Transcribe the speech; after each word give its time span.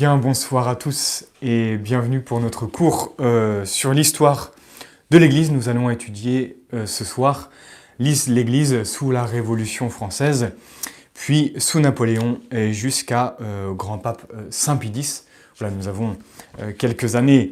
Bien, 0.00 0.16
bonsoir 0.16 0.66
à 0.66 0.76
tous 0.76 1.26
et 1.42 1.76
bienvenue 1.76 2.22
pour 2.22 2.40
notre 2.40 2.64
cours 2.64 3.12
euh, 3.20 3.66
sur 3.66 3.92
l'histoire 3.92 4.50
de 5.10 5.18
l'Église. 5.18 5.52
Nous 5.52 5.68
allons 5.68 5.90
étudier 5.90 6.56
euh, 6.72 6.86
ce 6.86 7.04
soir 7.04 7.50
l'Église 7.98 8.84
sous 8.84 9.10
la 9.10 9.24
Révolution 9.24 9.90
française, 9.90 10.52
puis 11.12 11.52
sous 11.58 11.80
Napoléon 11.80 12.40
et 12.50 12.72
jusqu'à 12.72 13.36
euh, 13.42 13.74
grand 13.74 13.98
pape 13.98 14.22
Saint 14.48 14.78
Pie. 14.78 15.22
Voilà, 15.58 15.74
nous 15.74 15.86
avons 15.86 16.16
quelques 16.78 17.14
années 17.14 17.50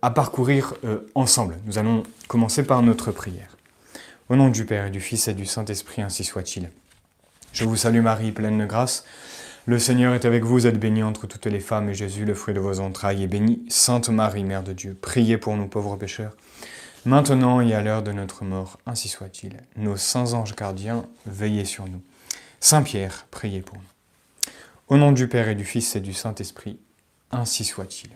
à 0.00 0.10
parcourir 0.12 0.74
ensemble. 1.16 1.58
Nous 1.66 1.76
allons 1.76 2.04
commencer 2.28 2.62
par 2.62 2.82
notre 2.82 3.10
prière. 3.10 3.56
Au 4.28 4.36
nom 4.36 4.48
du 4.48 4.64
Père 4.64 4.86
et 4.86 4.90
du 4.90 5.00
Fils 5.00 5.26
et 5.26 5.34
du 5.34 5.44
Saint-Esprit, 5.44 6.02
ainsi 6.02 6.22
soit-il. 6.22 6.70
Je 7.52 7.64
vous 7.64 7.74
salue 7.74 8.00
Marie, 8.00 8.30
pleine 8.30 8.58
de 8.58 8.64
grâce. 8.64 9.04
Le 9.70 9.78
Seigneur 9.78 10.14
est 10.14 10.24
avec 10.24 10.42
vous, 10.42 10.54
vous 10.54 10.66
êtes 10.66 10.80
bénie 10.80 11.04
entre 11.04 11.28
toutes 11.28 11.46
les 11.46 11.60
femmes, 11.60 11.90
et 11.90 11.94
Jésus, 11.94 12.24
le 12.24 12.34
fruit 12.34 12.54
de 12.54 12.58
vos 12.58 12.80
entrailles, 12.80 13.22
est 13.22 13.28
béni. 13.28 13.62
Sainte 13.68 14.08
Marie, 14.08 14.42
Mère 14.42 14.64
de 14.64 14.72
Dieu, 14.72 14.96
priez 15.00 15.38
pour 15.38 15.56
nous 15.56 15.68
pauvres 15.68 15.94
pécheurs, 15.94 16.32
maintenant 17.04 17.60
et 17.60 17.72
à 17.72 17.80
l'heure 17.80 18.02
de 18.02 18.10
notre 18.10 18.42
mort, 18.42 18.80
ainsi 18.84 19.06
soit-il. 19.06 19.52
Nos 19.76 19.96
saints 19.96 20.32
anges 20.32 20.56
gardiens, 20.56 21.06
veillez 21.24 21.64
sur 21.64 21.84
nous. 21.84 22.02
Saint 22.58 22.82
Pierre, 22.82 23.26
priez 23.30 23.60
pour 23.60 23.76
nous. 23.76 24.52
Au 24.88 24.96
nom 24.96 25.12
du 25.12 25.28
Père 25.28 25.48
et 25.48 25.54
du 25.54 25.64
Fils 25.64 25.94
et 25.94 26.00
du 26.00 26.14
Saint-Esprit, 26.14 26.80
ainsi 27.30 27.64
soit-il. 27.64 28.10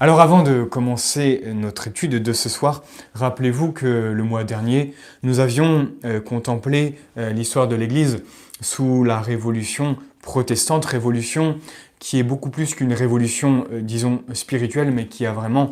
Alors 0.00 0.20
avant 0.20 0.42
de 0.42 0.64
commencer 0.64 1.44
notre 1.46 1.88
étude 1.88 2.22
de 2.22 2.32
ce 2.34 2.50
soir, 2.50 2.84
rappelez-vous 3.14 3.72
que 3.72 3.86
le 3.86 4.22
mois 4.22 4.44
dernier, 4.44 4.94
nous 5.22 5.40
avions 5.40 5.90
euh, 6.04 6.20
contemplé 6.20 6.98
euh, 7.16 7.30
l'histoire 7.30 7.68
de 7.68 7.76
l'Église 7.76 8.22
sous 8.60 9.02
la 9.04 9.20
Révolution 9.20 9.96
protestante, 10.22 10.86
révolution 10.86 11.58
qui 12.02 12.18
est 12.18 12.24
beaucoup 12.24 12.50
plus 12.50 12.74
qu'une 12.74 12.92
révolution, 12.92 13.64
euh, 13.72 13.80
disons, 13.80 14.24
spirituelle, 14.32 14.90
mais 14.90 15.06
qui 15.06 15.24
a 15.24 15.32
vraiment 15.32 15.70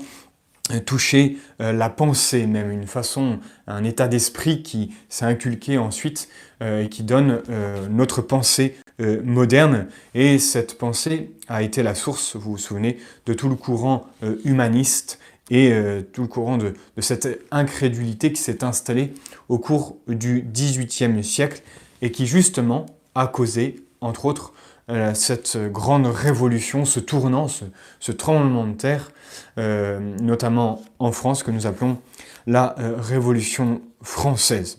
euh, 0.73 0.79
touché 0.79 1.39
euh, 1.61 1.73
la 1.73 1.91
pensée, 1.91 2.47
même 2.47 2.71
une 2.71 2.87
façon, 2.87 3.41
un 3.67 3.83
état 3.83 4.07
d'esprit 4.07 4.63
qui 4.63 4.95
s'est 5.09 5.25
inculqué 5.25 5.77
ensuite 5.77 6.29
et 6.63 6.91
qui 6.91 7.05
donne 7.05 7.41
notre 7.89 8.21
pensée 8.21 8.77
moderne. 8.99 9.87
Et 10.15 10.39
cette 10.39 10.77
pensée 10.77 11.31
a 11.49 11.63
été 11.63 11.83
la 11.83 11.95
source, 11.95 12.37
vous 12.37 12.51
vous 12.51 12.59
souvenez, 12.59 12.99
de 13.25 13.33
tout 13.33 13.49
le 13.49 13.55
courant 13.55 14.09
humaniste 14.45 15.19
et 15.49 15.73
tout 16.13 16.21
le 16.21 16.29
courant 16.29 16.59
de, 16.59 16.75
de 16.97 17.01
cette 17.01 17.41
incrédulité 17.51 18.31
qui 18.31 18.43
s'est 18.43 18.63
installée 18.63 19.15
au 19.49 19.59
cours 19.59 19.97
du 20.07 20.43
XVIIIe 20.53 21.25
siècle 21.25 21.63
et 22.03 22.11
qui 22.11 22.27
justement 22.27 22.85
a 23.15 23.27
causé 23.27 23.77
entre 24.01 24.25
autres, 24.25 24.53
euh, 24.91 25.15
cette 25.15 25.57
grande 25.71 26.07
révolution, 26.07 26.85
ce 26.85 26.99
tournant, 26.99 27.47
ce, 27.49 28.13
tremblement 28.13 28.67
de 28.67 28.73
terre, 28.73 29.13
euh, 29.59 30.01
notamment 30.21 30.83
en 30.99 31.13
France, 31.13 31.45
que 31.45 31.53
nous 31.53 31.67
appelons 31.67 31.99
la 32.47 32.75
euh, 32.81 32.95
Révolution 32.99 33.83
française. 34.03 34.79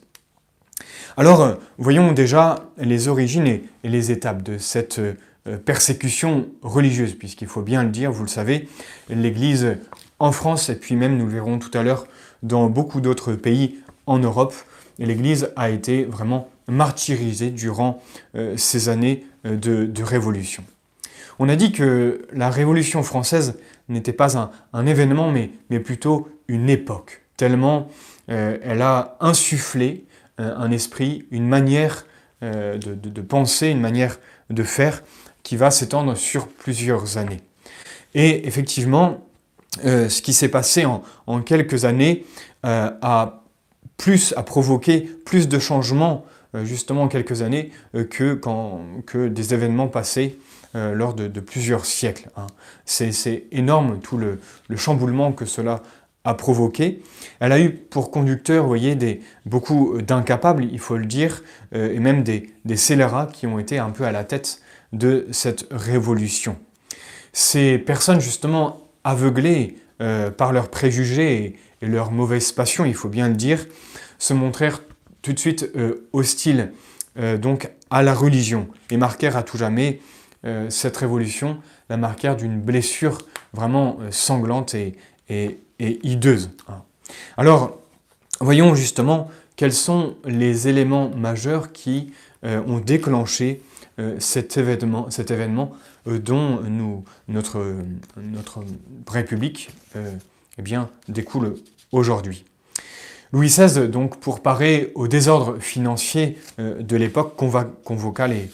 Alors, 1.16 1.58
voyons 1.77 2.11
déjà 2.11 2.66
les 2.77 3.08
origines 3.08 3.47
et, 3.47 3.64
les 3.83 4.11
étapes 4.11 4.44
de 4.44 4.58
cette 4.58 5.02
persécution 5.66 6.47
religieuse, 6.61 7.16
puisqu'il 7.16 7.47
faut 7.47 7.61
bien 7.61 7.83
le 7.83 7.89
dire, 7.89 8.11
vous 8.11 8.23
le 8.23 8.30
savez, 8.30 8.69
l'Église 9.09 9.77
en 10.19 10.31
France, 10.31 10.69
et 10.69 10.75
puis 10.75 10.95
même, 10.95 11.17
nous 11.17 11.25
le 11.25 11.31
verrons 11.31 11.59
tout 11.59 11.75
à 11.77 11.83
l'heure, 11.83 12.05
dans 12.44 12.69
beaucoup 12.69 13.02
d'autres 13.02 13.33
pays 13.33 13.80
en 14.08 14.19
Europe, 14.19 14.53
l'Église 14.99 15.52
a 15.55 15.69
été 15.69 16.05
vraiment 16.05 16.49
martyrisé 16.67 17.50
durant 17.52 18.02
euh, 18.36 18.56
ces 18.58 18.90
années 18.90 19.26
euh, 19.45 19.55
de, 19.55 20.04
révolution. 20.04 20.64
On 21.39 21.49
a 21.49 21.55
dit 21.55 21.72
que 21.72 22.26
la 22.33 22.49
Révolution 22.49 23.04
française 23.04 23.58
n'était 23.89 24.14
pas 24.14 24.52
un, 24.73 24.86
événement, 24.86 25.32
mais, 25.32 25.52
mais, 25.70 25.80
plutôt 25.80 26.30
une 26.48 26.70
époque, 26.70 27.23
tellement 27.38 27.89
euh, 28.30 28.58
elle 28.64 28.82
a 28.82 29.17
insufflé 29.20 30.05
un 30.38 30.71
esprit, 30.71 31.27
une 31.30 31.48
manière 31.48 32.08
de, 32.42 33.21
penser, 33.21 33.67
une 33.67 33.80
manière 33.80 34.17
de 34.50 34.64
faire 34.64 35.04
qui 35.44 35.55
va 35.55 35.70
s'étendre 35.70 36.17
sur 36.17 36.48
plusieurs 36.48 37.20
années. 37.20 37.42
Et 38.16 38.48
effectivement, 38.48 39.27
ce 39.83 40.21
qui 40.21 40.33
s'est 40.33 40.50
passé 40.50 40.83
en, 40.86 41.42
quelques 41.44 41.86
années 41.86 42.26
a 42.64 43.44
plus 43.98 44.33
a 44.36 44.42
provoqué 44.42 45.02
plus 45.02 45.48
de 45.48 45.60
changements 45.60 46.26
justement 46.64 47.08
quelques 47.08 47.42
années 47.42 47.72
euh, 47.95 48.04
que, 48.04 48.34
quand, 48.34 48.82
que 49.06 49.28
des 49.28 49.54
événements 49.54 49.88
passés 49.88 50.38
euh, 50.76 50.94
lors 50.94 51.14
de, 51.14 51.28
plusieurs 51.39 51.86
siècles. 51.86 52.30
Hein. 52.38 52.48
C'est 52.86 53.44
énorme 53.52 54.00
tout 54.00 54.17
le, 54.17 54.39
chamboulement 54.76 55.32
que 55.32 55.45
cela 55.45 55.82
a 56.23 56.34
provoqué. 56.34 57.02
Elle 57.39 57.52
a 57.52 57.60
eu 57.60 57.72
pour 57.72 58.12
conducteur, 58.12 58.64
vous 58.64 58.70
voyez, 58.70 58.95
des, 58.95 59.22
beaucoup 59.45 60.02
d'incapables, 60.02 60.66
il 60.66 60.80
faut 60.80 60.98
le 60.98 61.06
dire, 61.06 61.44
et 61.73 62.00
même 62.00 62.22
des, 62.22 62.52
des, 62.64 62.78
scélérats 62.78 63.28
qui 63.33 63.48
ont 63.48 63.58
été 63.58 63.80
un 63.80 63.89
peu 63.89 64.04
à 64.04 64.12
la 64.12 64.23
tête 64.23 64.62
de 64.94 65.28
cette 65.32 65.66
révolution. 65.72 66.58
Ces 67.33 67.80
personnes, 67.80 68.22
justement, 68.22 68.82
aveuglées 69.04 69.78
par 70.38 70.54
leurs 70.54 70.70
préjugés 70.70 71.44
et, 71.44 71.60
et 71.82 71.88
leur 71.88 72.12
mauvaise 72.12 72.52
passion, 72.52 72.86
il 72.86 72.94
faut 72.94 73.10
bien 73.10 73.28
le 73.28 73.33
dire, 73.33 73.66
se 74.20 74.36
montrèrent 74.36 74.82
tout 75.21 75.33
de 75.33 75.39
suite 75.39 75.70
euh, 75.76 76.08
hostile 76.14 76.71
euh, 77.17 77.37
donc 77.37 77.70
à 77.89 78.04
la 78.04 78.14
religion 78.14 78.67
et 78.89 78.98
marquèrent 78.98 79.37
à 79.37 79.43
tout 79.43 79.58
jamais 79.58 79.99
euh, 80.45 80.70
cette 80.70 80.98
révolution, 80.98 81.59
la 81.89 81.98
marquèrent 81.98 82.36
d'une 82.36 82.59
blessure 82.59 83.20
vraiment 83.54 83.99
sanglante 84.11 84.76
et, 84.76 84.95
hideuse. 85.80 86.52
Hein. 86.67 86.83
Alors, 87.37 87.80
voyons 88.39 88.76
justement 88.76 89.30
quels 89.55 89.73
sont 89.73 90.15
les 90.26 90.67
éléments 90.67 91.09
majeurs 91.09 91.71
qui 91.71 92.14
ont 92.43 92.80
déclenché 92.80 93.61
cet 94.20 94.58
événement, 94.58 95.09
cet 95.09 95.32
événement 95.32 95.73
dont 96.05 96.61
nous, 96.61 97.03
notre, 97.27 97.76
notre 98.17 98.59
République 99.08 99.70
eh 99.95 100.61
bien, 100.61 100.89
découle 101.08 101.55
aujourd'hui. 101.92 102.45
Louis 103.33 103.47
XVI, 103.47 103.87
donc, 103.87 104.19
pour 104.19 104.42
parer 104.42 104.92
au 104.93 105.08
désordre 105.08 105.58
financier 105.59 106.37
euh, 106.59 106.81
de 106.81 106.97
l'époque, 106.97 107.37
convoqua 107.37 108.27
les, 108.27 108.49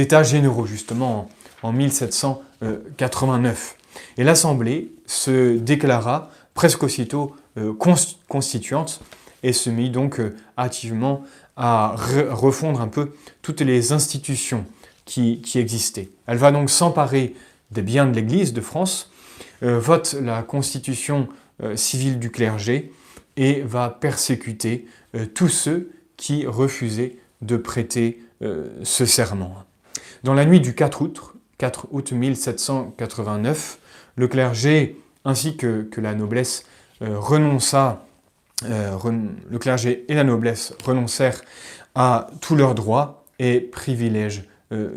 États 0.00 0.22
généraux, 0.22 0.66
justement, 0.66 1.30
en, 1.62 1.72
1789. 1.72 3.76
Et 4.18 4.24
l'Assemblée 4.24 4.92
se 5.06 5.56
déclara 5.56 6.30
presque 6.52 6.82
aussitôt 6.82 7.34
euh, 7.56 7.72
constituante 8.28 9.00
et 9.42 9.54
se 9.54 9.70
mit 9.70 9.88
donc 9.88 10.20
euh, 10.20 10.36
activement 10.58 11.22
à 11.56 11.94
refondre 11.96 12.82
un 12.82 12.88
peu 12.88 13.12
toutes 13.40 13.62
les 13.62 13.92
institutions 13.92 14.66
qui 15.06 15.40
existaient. 15.54 16.10
Elle 16.26 16.38
va 16.38 16.50
donc 16.50 16.68
s'emparer 16.68 17.34
des 17.70 17.82
biens 17.82 18.06
de 18.06 18.14
l'Église 18.14 18.52
de 18.52 18.60
France, 18.60 19.12
vote 19.62 20.16
la 20.20 20.42
constitution 20.42 21.28
civile 21.76 22.18
du 22.18 22.32
clergé, 22.32 22.90
et 23.36 23.62
va 23.62 23.90
persécuter 23.90 24.86
euh, 25.14 25.26
tous 25.26 25.48
ceux 25.48 25.90
qui 26.16 26.46
refusaient 26.46 27.16
de 27.42 27.56
prêter 27.56 28.20
euh, 28.42 28.68
ce 28.82 29.06
serment. 29.06 29.64
Dans 30.22 30.34
la 30.34 30.44
nuit 30.44 30.60
du 30.60 30.74
4 30.74 31.02
août, 31.02 31.20
4 31.58 31.88
août 31.90 32.12
1789, 32.12 33.78
le 34.16 34.28
clergé 34.28 34.96
ainsi 35.24 35.56
que, 35.56 35.88
la 35.96 36.14
noblesse 36.14 36.64
euh, 37.02 37.18
renonça, 37.18 38.06
le 38.62 39.58
clergé 39.58 40.04
et 40.08 40.14
la 40.14 40.24
noblesse 40.24 40.74
renoncèrent 40.84 41.42
à 41.94 42.28
tous 42.40 42.54
leurs 42.54 42.74
droits 42.74 43.24
et 43.38 43.60
privilèges 43.60 44.44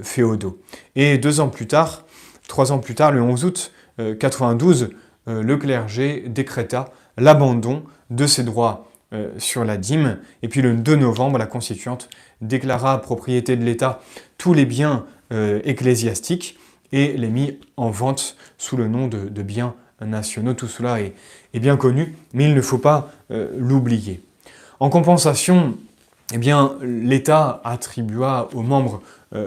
féodaux. 0.03 0.61
Et 0.95 1.17
deux 1.17 1.41
ans 1.41 1.49
plus 1.49 1.67
tard, 1.67 2.05
trois 2.47 2.71
ans 2.71 2.79
plus 2.79 2.95
tard, 2.95 3.11
le 3.11 3.21
11 3.21 3.43
août 3.43 3.73
92, 4.19 4.91
le 5.25 5.57
clergé 5.57 6.23
décréta 6.27 6.93
l'abandon 7.17 7.83
de 8.09 8.25
ses 8.27 8.43
droits 8.43 8.87
euh, 9.13 9.29
sur 9.37 9.63
la 9.63 9.77
dîme. 9.77 10.19
Et 10.43 10.49
puis 10.49 10.61
le 10.61 10.73
2 10.73 10.95
novembre, 10.97 11.37
la 11.37 11.45
constituante 11.45 12.09
déclara 12.41 13.01
propriété 13.01 13.55
de 13.55 13.63
l'État 13.63 14.01
tous 14.37 14.53
les 14.53 14.65
biens 14.65 15.05
euh, 15.31 15.61
ecclésiastiques 15.63 16.57
et 16.91 17.13
les 17.17 17.29
mit 17.29 17.57
en 17.77 17.89
vente 17.89 18.35
sous 18.57 18.77
le 18.77 18.87
nom 18.87 19.07
de, 19.07 19.41
biens 19.41 19.75
nationaux. 20.01 20.53
Tout 20.53 20.67
cela 20.67 21.01
est, 21.01 21.13
bien 21.53 21.77
connu, 21.77 22.15
mais 22.33 22.45
il 22.45 22.53
ne 22.53 22.61
faut 22.61 22.77
pas 22.77 23.11
euh, 23.31 23.49
l'oublier. 23.57 24.21
En 24.79 24.89
compensation, 24.89 25.77
eh 26.33 26.37
bien, 26.37 26.77
l'État 26.81 27.61
attribua 27.63 28.49
aux 28.53 28.61
membres 28.61 29.01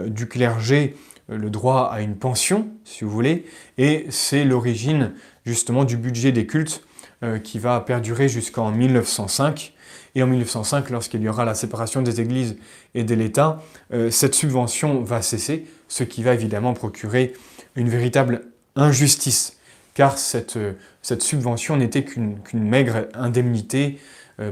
du 0.07 0.27
clergé 0.27 0.95
le 1.29 1.49
droit 1.49 1.89
à 1.91 2.01
une 2.01 2.15
pension, 2.15 2.67
si 2.83 3.03
vous 3.03 3.09
voulez, 3.09 3.45
et 3.77 4.05
c'est 4.09 4.43
l'origine 4.43 5.13
justement 5.45 5.85
du 5.85 5.97
budget 5.97 6.31
des 6.31 6.45
cultes 6.45 6.83
euh, 7.23 7.39
qui 7.39 7.59
va 7.59 7.79
perdurer 7.79 8.29
jusqu'en 8.29 8.71
1905. 8.71 9.73
Et 10.15 10.23
en 10.23 10.27
1905, 10.27 10.89
lorsqu'il 10.89 11.21
y 11.21 11.29
aura 11.29 11.45
la 11.45 11.53
séparation 11.53 12.01
des 12.01 12.19
églises 12.19 12.57
et 12.95 13.03
de 13.03 13.15
l'État, 13.15 13.61
euh, 13.93 14.09
cette 14.09 14.35
subvention 14.35 15.03
va 15.03 15.21
cesser, 15.21 15.65
ce 15.87 16.03
qui 16.03 16.23
va 16.23 16.33
évidemment 16.33 16.73
procurer 16.73 17.33
une 17.75 17.89
véritable 17.89 18.41
injustice, 18.75 19.57
car 19.93 20.17
cette, 20.17 20.57
cette 21.01 21.21
subvention 21.21 21.77
n'était 21.77 22.03
qu'une 22.03 22.39
maigre 22.53 23.07
indemnité 23.13 23.99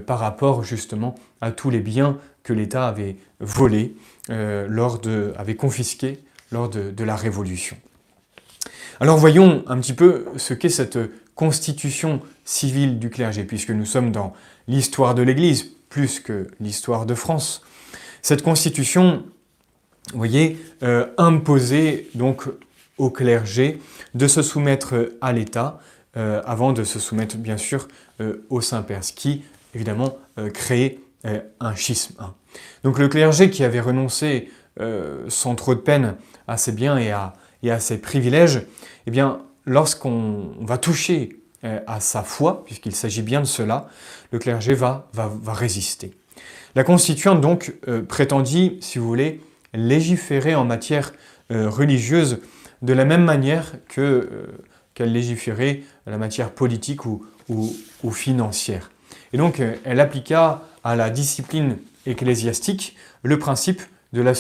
par 0.06 0.20
rapport 0.20 0.64
justement 0.64 1.16
à 1.42 1.52
tous 1.52 1.70
les 1.70 1.80
biens 1.80 2.18
que 2.44 2.54
l'État 2.54 2.88
avait 2.88 3.16
volés, 3.40 3.96
lors 4.30 5.00
de, 5.00 5.34
avait 5.38 5.56
confisqués 5.56 6.20
lors 6.52 6.70
de 6.70 7.04
la 7.04 7.16
Révolution. 7.16 7.78
Alors 9.02 9.18
voyons 9.18 9.64
un 9.68 9.80
petit 9.80 9.94
peu 9.94 10.26
ce 10.36 10.54
qu'est 10.54 10.68
cette 10.68 11.00
constitution 11.36 12.22
civile 12.50 12.98
du 12.98 13.12
clergé, 13.12 13.44
puisque 13.44 13.70
nous 13.70 13.86
sommes 13.86 14.12
dans 14.12 14.34
l'histoire 14.68 15.14
de 15.14 15.22
l'Église 15.22 15.72
plus 15.88 16.20
que 16.20 16.48
l'histoire 16.60 17.06
de 17.06 17.14
France. 17.14 17.62
Cette 18.24 18.42
constitution, 18.42 19.24
vous 20.12 20.18
voyez, 20.18 20.58
euh, 20.82 21.06
imposait 21.20 22.08
donc 22.16 22.46
au 22.98 23.12
clergé 23.12 23.80
de 24.16 24.28
se 24.28 24.42
soumettre 24.42 25.12
à 25.22 25.32
l'État 25.32 25.80
euh, 26.18 26.42
avant 26.44 26.74
de 26.74 26.84
se 26.84 27.00
soumettre 27.00 27.38
bien 27.38 27.58
sûr 27.58 27.88
euh, 28.20 28.44
au 28.50 28.62
Saint-Père, 28.62 29.04
ce 29.04 29.14
qui 29.14 29.44
évidemment 29.76 30.18
créait 30.54 31.00
un 31.60 31.76
schisme. 31.76 32.16
Donc 32.84 32.98
le 32.98 33.08
clergé 33.10 33.52
qui 33.52 33.64
avait 33.64 33.82
renoncé 33.82 34.50
sans 35.28 35.54
trop 35.54 35.76
de 35.76 35.80
peine 35.80 36.16
à 36.48 36.58
ses 36.58 36.72
biens 36.72 36.98
et 36.98 37.12
à, 37.12 37.34
et 37.62 37.70
à 37.70 37.80
ses 37.80 38.00
privilèges, 38.00 38.62
eh 39.06 39.12
bien, 39.12 39.42
lorsqu'on 39.66 40.56
va 40.62 40.80
toucher 40.80 41.39
à 41.64 42.00
sa 42.00 42.24
foi, 42.24 42.64
puisqu'il 42.66 42.96
s'agit 42.96 43.22
bien 43.22 43.42
de 43.42 43.46
cela, 43.46 43.90
le 44.32 44.40
clergé 44.40 44.74
va, 44.74 45.10
résister. 45.48 46.12
La 46.76 46.84
constituante 46.84 47.42
donc 47.42 47.74
euh, 47.88 48.02
prétendit, 48.04 48.78
si 48.82 49.00
vous 49.00 49.08
voulez, 49.08 49.42
légiférer 49.74 50.56
en 50.56 50.66
matière 50.66 51.12
euh, 51.52 51.70
religieuse 51.70 52.40
de 52.82 52.94
la 52.94 53.06
même 53.06 53.24
manière 53.24 53.74
que, 53.88 54.30
qu'elle 54.94 55.12
légiférait 55.12 55.82
la 56.06 56.18
matière 56.18 56.52
politique 56.52 57.06
ou, 57.06 57.26
financière. 58.12 58.92
Et 59.34 59.38
donc 59.38 59.62
elle 59.84 60.00
appliqua 60.00 60.64
à 60.84 60.96
la 60.96 61.10
discipline 61.10 61.78
ecclésiastique 62.06 62.96
le 63.24 63.38
principe 63.38 63.82
de 64.14 64.22
la 64.22 64.34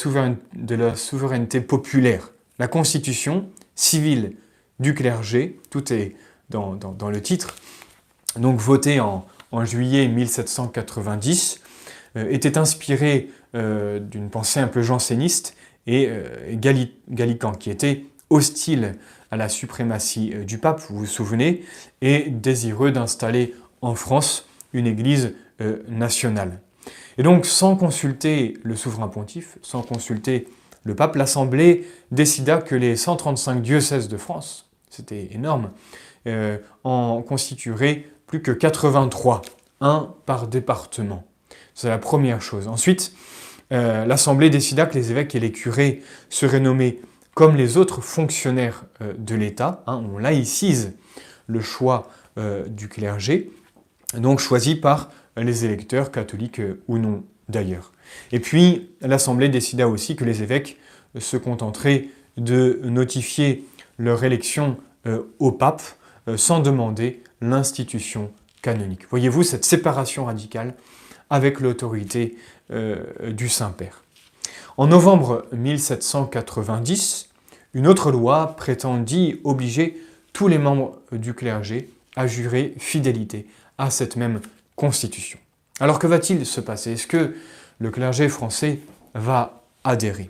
souveraineté 0.96 1.60
populaire. 1.60 2.32
La 2.60 2.68
constitution 2.68 3.50
civile 3.76 4.34
du 4.80 4.94
clergé, 4.94 5.60
tout 5.70 5.92
est 5.92 6.16
dans, 6.50 7.10
le 7.10 7.22
titre, 7.22 7.56
donc 8.36 8.60
votée 8.60 9.00
en, 9.00 9.26
juillet 9.64 10.08
1790, 10.08 11.62
euh, 12.16 12.28
était 12.30 12.58
inspirée 12.58 13.30
euh, 13.56 14.00
d'une 14.00 14.30
pensée 14.30 14.60
un 14.60 14.68
peu 14.68 14.82
janséniste 14.82 15.56
et 15.88 16.08
euh, 16.10 16.56
gallican, 17.10 17.54
qui 17.54 17.70
était 17.70 18.06
hostile 18.30 18.96
à 19.32 19.38
la 19.38 19.50
suprématie 19.50 20.34
du 20.46 20.58
pape, 20.58 20.82
vous 20.90 21.00
vous 21.00 21.06
souvenez, 21.06 21.64
et 22.02 22.30
désireux 22.30 22.92
d'installer 22.92 23.56
en 23.82 23.96
France 23.96 24.48
une 24.74 24.88
église 24.88 25.34
nationale. 25.88 26.60
Et 27.18 27.24
donc, 27.24 27.46
sans 27.46 27.76
consulter 27.76 28.56
le 28.64 28.76
souverain 28.76 29.08
pontife, 29.08 29.58
sans 29.62 29.82
consulter 29.84 30.48
le 30.84 30.96
pape, 30.96 31.16
l'Assemblée 31.16 31.88
décida 32.12 32.58
que 32.58 32.76
les 32.76 32.96
135 32.96 33.62
diocèses 33.62 34.08
de 34.08 34.18
France, 34.18 34.70
c'était 34.90 35.30
énorme, 35.32 35.72
euh, 36.28 36.58
en 36.84 37.22
constitueraient 37.22 38.06
plus 38.28 38.42
que 38.42 38.52
83, 38.52 39.42
un 39.80 40.14
par 40.26 40.48
département. 40.48 41.24
C'est 41.74 41.88
la 41.88 41.98
première 41.98 42.42
chose. 42.42 42.68
Ensuite, 42.68 43.14
euh, 43.72 44.06
l'Assemblée 44.06 44.50
décida 44.50 44.86
que 44.86 44.96
les 44.96 45.12
évêques 45.12 45.34
et 45.34 45.40
les 45.40 45.54
curés 45.54 46.02
seraient 46.30 46.60
nommés 46.60 47.00
comme 47.36 47.56
les 47.56 47.78
autres 47.78 48.02
fonctionnaires 48.02 48.84
euh, 49.02 49.14
de 49.18 49.34
l'État. 49.36 49.84
Hein, 49.88 50.04
on 50.14 50.18
laïcise 50.18 50.94
le 51.48 51.62
choix 51.62 52.10
du 52.68 52.88
clergé, 52.88 53.52
donc 54.14 54.40
choisi 54.40 54.76
par 54.76 55.10
les 55.36 55.66
électeurs 55.66 56.10
catholiques 56.10 56.62
ou 56.88 56.98
non 56.98 57.26
d'ailleurs. 57.50 57.92
Et 58.32 58.40
puis, 58.40 58.92
l'Assemblée 59.02 59.50
décida 59.50 59.90
aussi 59.90 60.16
que 60.16 60.24
les 60.24 60.42
évêques 60.42 60.78
se 61.18 61.36
contenteraient 61.36 62.08
de 62.38 62.80
notifier 62.86 63.66
leur 63.98 64.24
élection 64.24 64.78
au 65.40 65.52
pape 65.52 65.82
sans 66.36 66.60
demander 66.60 67.24
l'institution 67.42 68.32
canonique. 68.62 69.10
Voyez-vous 69.10 69.44
cette 69.44 69.66
séparation 69.66 70.26
radicale 70.26 70.74
avec 71.30 71.60
l'autorité 71.60 72.38
euh, 72.72 73.32
du 73.32 73.50
Saint-Père. 73.50 74.04
En 74.78 74.88
novembre 74.88 75.46
1790, 75.54 77.30
une 77.74 77.88
autre 77.88 78.12
loi 78.12 78.56
prétendit 78.56 79.40
obliger 79.44 80.02
tous 80.34 80.48
les 80.48 80.58
membres 80.58 81.00
du 81.12 81.34
clergé 81.34 81.90
à 82.16 82.28
jurer 82.28 82.74
fidélité 82.80 83.48
à 83.78 83.90
cette 83.90 84.16
même 84.16 84.42
constitution. 84.76 85.40
Alors 85.80 86.00
que 86.00 86.08
va-t-il 86.08 86.46
se 86.46 86.62
passer? 86.62 86.94
Est-ce 86.94 87.08
que 87.08 87.36
le 87.80 87.92
clergé 87.92 88.30
français 88.30 88.80
va 89.14 89.62
adhérer? 89.84 90.30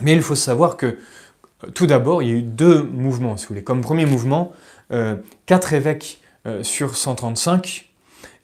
Mais 0.00 0.12
il 0.12 0.22
faut 0.22 0.34
savoir 0.34 0.76
que 0.76 0.98
tout 1.74 1.86
d'abord, 1.86 2.22
il 2.22 2.28
y 2.28 2.32
a 2.32 2.34
eu 2.34 2.42
deux 2.42 2.82
mouvements, 2.82 3.36
si 3.36 3.44
vous 3.44 3.48
voulez. 3.50 3.62
Comme 3.62 3.82
premier 3.82 4.06
mouvement, 4.06 4.52
euh, 4.92 5.16
quatre 5.46 5.72
évêques 5.72 6.20
euh, 6.46 6.62
sur 6.62 6.96
135 6.96 7.90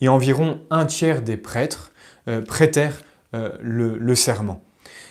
et 0.00 0.08
environ 0.08 0.60
un 0.70 0.86
tiers 0.86 1.22
des 1.22 1.36
prêtres 1.36 1.92
euh, 2.28 2.40
prêtèrent 2.40 3.02
le, 3.60 4.14
serment. 4.14 4.62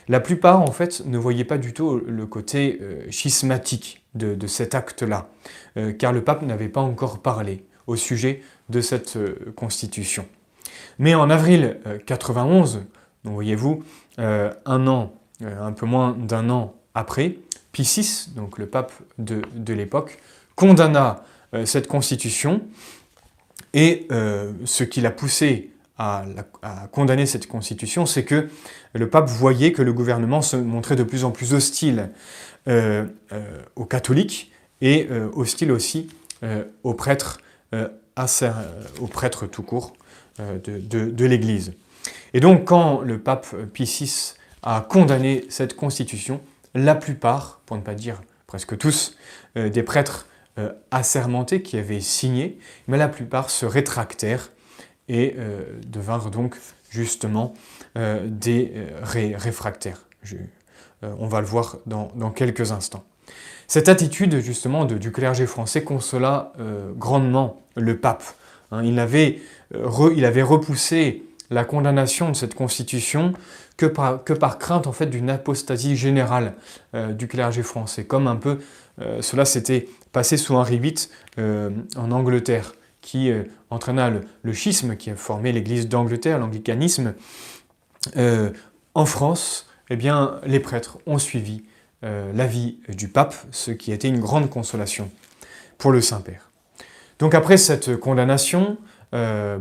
La 0.08 0.20
plupart, 0.20 0.62
en 0.62 0.72
fait, 0.72 1.06
ne 1.06 1.20
voyaient 1.20 1.44
pas 1.44 1.60
du 1.60 1.72
tout 1.72 2.02
le 2.04 2.26
côté 2.26 2.82
schismatique 3.12 4.04
de, 4.16 4.48
cet 4.48 4.74
acte-là, 4.74 5.30
car 6.00 6.14
le 6.14 6.24
pape 6.24 6.42
n'avait 6.42 6.68
pas 6.68 6.82
encore 6.82 7.22
parlé 7.22 7.64
au 7.86 7.96
sujet 7.96 8.42
de 8.70 8.82
cette 8.82 9.20
constitution. 9.56 10.26
Mais 10.98 11.14
en 11.14 11.30
avril 11.30 11.78
91, 12.08 12.86
donc 13.24 13.34
voyez-vous, 13.36 13.84
un 14.18 14.88
an, 14.88 15.14
un 15.46 15.72
peu 15.74 15.86
moins 15.86 16.14
d'un 16.14 16.50
an 16.50 16.74
après, 16.96 17.38
Pie 17.72 17.84
VI, 17.84 18.30
donc 18.36 18.58
le 18.58 18.66
pape 18.66 18.92
de, 19.20 19.74
l'époque, 19.74 20.18
condamna 20.58 21.24
euh, 21.54 21.66
cette 21.66 21.88
constitution 21.88 22.62
et 23.74 24.08
euh, 24.12 24.52
ce 24.66 24.84
qui 24.84 25.00
l'a 25.00 25.12
poussé 25.12 25.72
à, 26.00 26.26
condamner 26.92 27.26
cette 27.26 27.48
constitution, 27.48 28.06
c'est 28.06 28.24
que 28.24 28.50
le 28.94 29.10
pape 29.10 29.30
voyait 29.30 29.72
que 29.72 29.82
le 29.82 29.94
gouvernement 29.94 30.44
se 30.44 30.56
montrait 30.56 30.96
de 30.96 31.04
plus 31.04 31.24
en 31.24 31.32
plus 31.32 31.54
hostile 31.54 32.12
euh, 32.68 33.08
aux 33.76 33.86
catholiques 33.86 34.52
et 34.82 35.10
hostile 35.34 35.72
aussi 35.72 36.08
aux 36.84 36.94
prêtres, 36.94 37.40
aux 37.74 39.08
prêtres 39.08 39.48
tout 39.48 39.64
court 39.64 39.94
de, 40.38 41.26
l'Église. 41.26 41.74
Et 42.36 42.42
donc 42.42 42.66
quand 42.66 43.02
le 43.02 43.18
pape 43.18 43.48
Pie 43.74 43.86
VI 43.86 44.34
a 44.62 44.82
condamné 44.82 45.46
cette 45.50 45.76
constitution, 45.76 46.42
la 46.76 46.94
plupart, 46.94 47.62
pour 47.66 47.76
ne 47.76 47.82
pas 47.82 47.96
dire 47.96 48.22
presque 48.46 48.78
tous, 48.78 49.18
des 49.56 49.82
prêtres 49.82 50.28
euh, 50.58 50.74
assermentés 50.92 51.62
qui 51.62 51.78
avaient 51.78 52.02
signé, 52.02 52.58
mais 52.88 52.98
la 52.98 53.08
plupart 53.08 53.50
se 53.50 53.66
rétractèrent 53.66 54.52
et 55.08 55.36
euh, 55.38 55.64
devinrent 55.86 56.32
donc 56.32 56.56
justement 56.90 57.54
des 57.96 58.72
réfractaires. 59.04 60.06
on 61.02 61.28
va 61.28 61.42
le 61.42 61.48
voir 61.48 61.78
dans, 61.86 62.32
quelques 62.32 62.72
instants. 62.72 63.04
Cette 63.68 63.90
attitude 63.90 64.40
justement 64.40 64.86
du 64.86 65.12
clergé 65.12 65.48
français 65.48 65.84
consola 65.84 66.54
grandement 66.96 67.66
le 67.76 67.98
pape. 67.98 68.24
Hein. 68.72 68.84
il, 68.84 69.00
avait, 69.00 69.42
il 70.16 70.26
avait 70.26 70.44
repoussé 70.44 71.28
la 71.50 71.66
condamnation 71.66 72.30
de 72.30 72.36
cette 72.36 72.56
constitution 72.56 73.34
que 73.78 73.86
par, 73.86 74.24
que 74.24 74.34
par 74.34 74.58
crainte 74.58 74.88
en 74.88 74.92
fait 74.92 75.06
d'une 75.06 75.30
apostasie 75.30 75.96
générale 75.96 76.56
euh, 76.96 77.14
du 77.14 77.28
clergé 77.28 77.64
français, 77.64 78.06
comme 78.06 78.28
un 78.28 78.36
peu 78.36 78.60
euh, 79.00 79.22
cela 79.22 79.46
s'était 79.46 79.88
passé 80.12 80.36
sous 80.36 80.56
Henri 80.56 80.80
VIII 80.80 80.96
euh, 81.38 81.70
en 81.96 82.12
Angleterre, 82.12 82.74
qui 83.02 83.32
entraîna 83.70 84.12
le, 84.44 84.54
schisme 84.54 84.98
qui 84.98 85.12
a 85.12 85.16
formé 85.16 85.54
l'Église 85.54 85.88
d'Angleterre, 85.88 86.40
l'anglicanisme. 86.40 87.14
en 88.18 89.06
France, 89.06 89.70
eh 89.90 89.96
bien, 89.96 90.42
les 90.46 90.60
prêtres 90.60 90.98
ont 91.06 91.18
suivi 91.18 91.64
l'avis 92.02 92.80
du 92.90 93.08
pape, 93.08 93.34
ce 93.52 93.72
qui 93.72 93.94
était 93.94 94.10
une 94.10 94.20
grande 94.20 94.50
consolation 94.50 95.10
pour 95.78 95.94
le 95.94 96.02
Saint-Père. 96.02 96.52
Donc 97.20 97.34
après 97.34 97.56
cette 97.56 97.96
condamnation, 97.96 98.78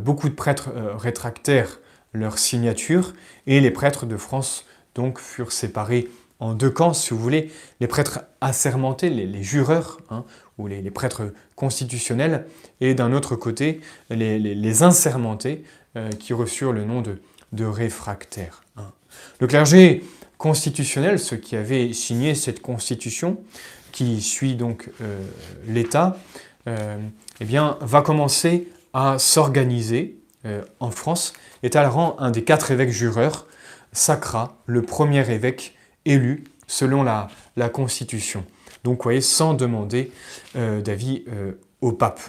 beaucoup 0.00 0.28
de 0.28 0.35
prêtres 0.35 0.70
rétractèrent 0.96 1.78
leur 2.13 2.39
signature 2.39 3.15
et 3.47 3.61
les 3.61 3.71
prêtres 3.71 4.07
de 4.07 4.17
France 4.17 4.65
donc 4.95 5.19
furent 5.19 5.53
séparés 5.53 6.09
en 6.39 6.55
deux 6.55 6.71
camps, 6.71 6.93
si 6.93 7.11
vous 7.11 7.19
voulez, 7.19 7.51
les 7.81 7.87
prêtres 7.87 8.21
assermentés, 8.41 9.09
les, 9.09 9.43
jureurs, 9.43 10.01
hein, 10.11 10.25
ou 10.59 10.67
les, 10.67 10.91
prêtres 10.91 11.33
constitutionnels, 11.55 12.47
et 12.81 12.95
d'un 12.95 13.13
autre 13.13 13.37
côté, 13.37 13.81
les, 14.11 14.83
insermentés, 14.83 15.65
euh, 15.97 16.11
qui 16.11 16.35
reçurent 16.35 16.73
le 16.73 16.85
nom 16.85 17.03
de, 17.03 17.65
réfractaires. 17.65 18.63
Hein. 18.77 18.93
Le 19.41 19.47
clergé 19.47 20.05
constitutionnel, 20.37 21.19
ceux 21.19 21.39
qui 21.39 21.57
avaient 21.57 21.95
signé 21.95 22.35
cette 22.35 22.61
constitution, 22.61 23.41
qui 23.93 24.21
suit 24.21 24.57
donc 24.57 24.91
l'État, 25.67 26.19
eh 26.67 27.45
bien, 27.45 27.79
va 27.81 28.03
commencer 28.03 28.69
à 28.93 29.19
s'organiser 29.19 30.19
en 30.81 30.91
France, 30.91 31.33
et 31.62 31.71
rang 31.75 32.17
un 32.19 32.31
des 32.31 32.45
quatre 32.45 32.71
évêques 32.71 32.91
jureurs, 32.91 33.47
sacra, 33.93 34.57
le 34.67 34.83
premier 34.83 35.31
évêque 35.31 35.75
élu 36.05 36.45
selon 36.67 37.03
la, 37.03 37.29
Constitution. 37.73 38.45
Donc, 38.85 38.99
vous 38.99 39.03
voyez, 39.05 39.21
sans 39.21 39.55
demander 39.55 40.12
d'avis 40.55 41.25
au 41.81 41.93
pape. 41.93 42.21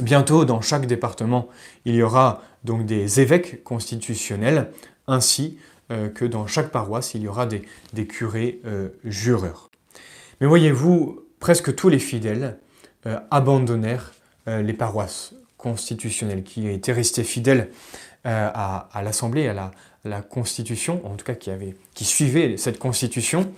Bientôt, 0.00 0.44
dans 0.44 0.60
chaque 0.60 0.86
département, 0.86 1.48
il 1.84 1.94
y 1.94 2.02
aura 2.02 2.42
donc 2.64 2.84
des 2.84 3.20
évêques 3.20 3.62
constitutionnels, 3.62 4.70
ainsi 5.06 5.58
euh, 5.92 6.08
que 6.08 6.24
dans 6.24 6.46
chaque 6.46 6.70
paroisse, 6.70 7.14
il 7.14 7.22
y 7.22 7.28
aura 7.28 7.46
des, 7.46 8.06
curés 8.06 8.60
euh, 8.64 8.88
jureurs. 9.04 9.70
Mais 10.40 10.46
voyez-vous, 10.46 11.20
presque 11.38 11.74
tous 11.74 11.88
les 11.88 11.98
fidèles 11.98 12.58
euh, 13.06 13.20
abandonnèrent 13.30 14.12
les 14.46 14.74
paroisses 14.74 15.34
constitutionnelles, 15.64 16.42
qui 16.42 16.68
étaient 16.68 16.92
restés 16.92 17.24
fidèles 17.24 17.70
à, 18.24 19.02
l'Assemblée, 19.02 19.48
à 19.48 19.72
la, 20.04 20.22
Constitution, 20.22 21.00
en 21.06 21.16
tout 21.16 21.24
cas 21.24 21.34
qui, 21.34 21.50
avait, 21.50 21.74
qui 21.94 22.04
suivaient 22.04 22.56
cette 22.58 22.78
Constitution. 22.78 23.50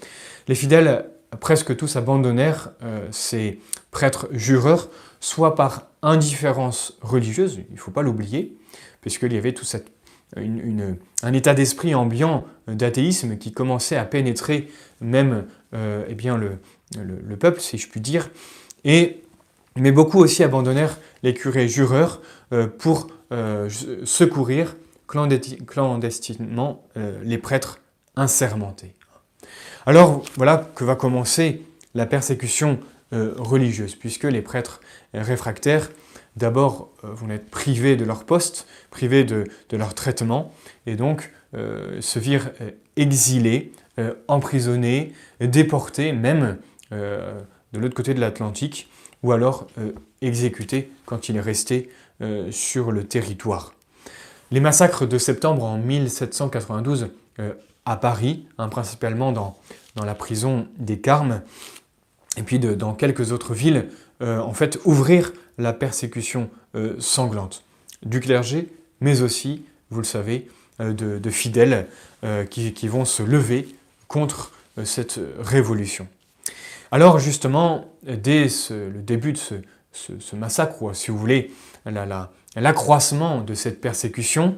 Les 0.46 0.54
fidèles, 0.54 1.06
presque 1.40 1.76
tous, 1.76 1.96
abandonnèrent 1.96 2.70
ces 3.10 3.60
prêtres 3.90 4.28
jureurs, 4.32 4.88
soit 5.20 5.56
par 5.56 5.88
indifférence 6.02 6.96
religieuse, 7.00 7.60
il 7.68 7.75
ne 7.75 7.80
faut 7.80 7.90
pas 7.90 8.02
l'oublier, 8.02 8.56
puisqu'il 9.00 9.32
y 9.32 9.36
avait 9.36 9.52
tout 9.52 9.64
cette, 9.64 9.90
un 10.36 11.32
état 11.32 11.54
d'esprit 11.54 11.94
ambiant 11.94 12.44
d'athéisme 12.68 13.38
qui 13.38 13.52
commençait 13.52 13.96
à 13.96 14.04
pénétrer 14.04 14.68
même 15.00 15.46
euh, 15.75 16.04
eh 16.08 16.14
bien 16.14 16.36
le, 16.36 16.58
le, 16.96 17.36
peuple, 17.36 17.60
si 17.60 17.78
je 17.78 17.88
puis 17.88 18.00
dire. 18.00 18.30
Et, 18.84 19.22
mais 19.76 19.92
beaucoup 19.92 20.18
aussi 20.18 20.42
abandonnèrent 20.42 20.99
les 21.23 21.35
curés 21.35 21.68
jureurs 21.68 22.21
euh, 22.52 22.66
pour 22.66 23.09
euh, 23.33 23.68
secourir 24.04 24.76
clandestinement 25.06 26.85
les 27.23 27.38
prêtres 27.38 27.78
insermentés. 28.16 28.92
Alors 29.87 30.25
voilà 30.35 30.68
que 30.75 30.83
va 30.83 30.97
commencer 30.97 31.62
la 31.95 32.06
persécution 32.06 32.80
religieuse, 33.12 33.95
puisque 33.95 34.25
les 34.25 34.42
prêtres 34.42 34.80
réfractaires 35.14 35.90
d'abord 36.37 36.90
euh, 37.04 37.09
vont 37.12 37.30
être 37.30 37.50
privés 37.50 37.97
de 37.97 38.04
leur 38.04 38.25
poste, 38.25 38.66
privés 38.90 39.25
de, 39.25 39.47
leur 39.73 39.95
traitement, 39.95 40.52
et 40.87 40.95
donc 40.95 41.33
euh, 41.54 42.00
se 42.00 42.18
virent 42.18 42.50
euh, 42.61 42.71
exilés, 42.97 43.73
emprisonnés, 44.28 45.14
déportés 45.40 46.12
même 46.12 46.59
de 46.90 47.78
l'autre 47.78 47.95
côté 47.95 48.12
de 48.12 48.21
l'Atlantique, 48.21 48.90
ou 49.23 49.32
alors 49.32 49.66
exécutés 50.20 50.90
quand 51.04 51.28
il 51.28 51.37
est 51.37 51.40
resté 51.40 51.90
sur 52.50 52.92
le 52.92 53.04
territoire. 53.04 53.75
Les 54.50 54.61
massacres 54.61 55.06
de 55.06 55.18
septembre 55.18 55.64
en 55.64 55.78
1792 55.78 57.08
à 57.85 57.96
Paris, 57.96 58.46
hein, 58.58 58.68
principalement 58.68 59.32
dans, 59.32 59.56
dans, 59.96 60.04
la 60.04 60.14
prison 60.14 60.68
des 60.78 61.00
Carmes, 61.00 61.42
et 62.37 62.42
puis 62.42 62.58
dans 62.58 62.94
quelques 62.94 63.32
autres 63.32 63.54
villes, 63.54 63.88
en 64.20 64.52
fait, 64.52 64.78
ouvrir 64.85 65.32
la 65.58 65.73
persécution 65.73 66.50
euh, 66.75 66.96
sanglante 66.99 67.64
du 68.04 68.20
clergé, 68.20 68.68
mais 69.00 69.23
aussi, 69.23 69.64
vous 69.90 69.99
le 69.99 70.04
savez, 70.04 70.49
euh, 70.80 70.92
de, 70.92 71.30
fidèles 71.30 71.87
euh, 72.25 72.44
qui, 72.44 72.88
vont 72.88 73.04
se 73.04 73.23
lever 73.23 73.68
contre 74.08 74.52
cette 74.85 75.18
révolution. 75.38 76.06
Alors 76.92 77.18
justement, 77.18 77.87
dès 78.06 78.46
le 78.70 79.02
début 79.02 79.32
de 79.32 79.38
ce, 79.38 80.36
massacre, 80.36 80.82
ou 80.82 80.94
si 80.94 81.10
vous 81.10 81.18
voulez, 81.18 81.52
l'accroissement 82.56 83.40
de 83.40 83.54
cette 83.54 83.80
persécution, 83.80 84.56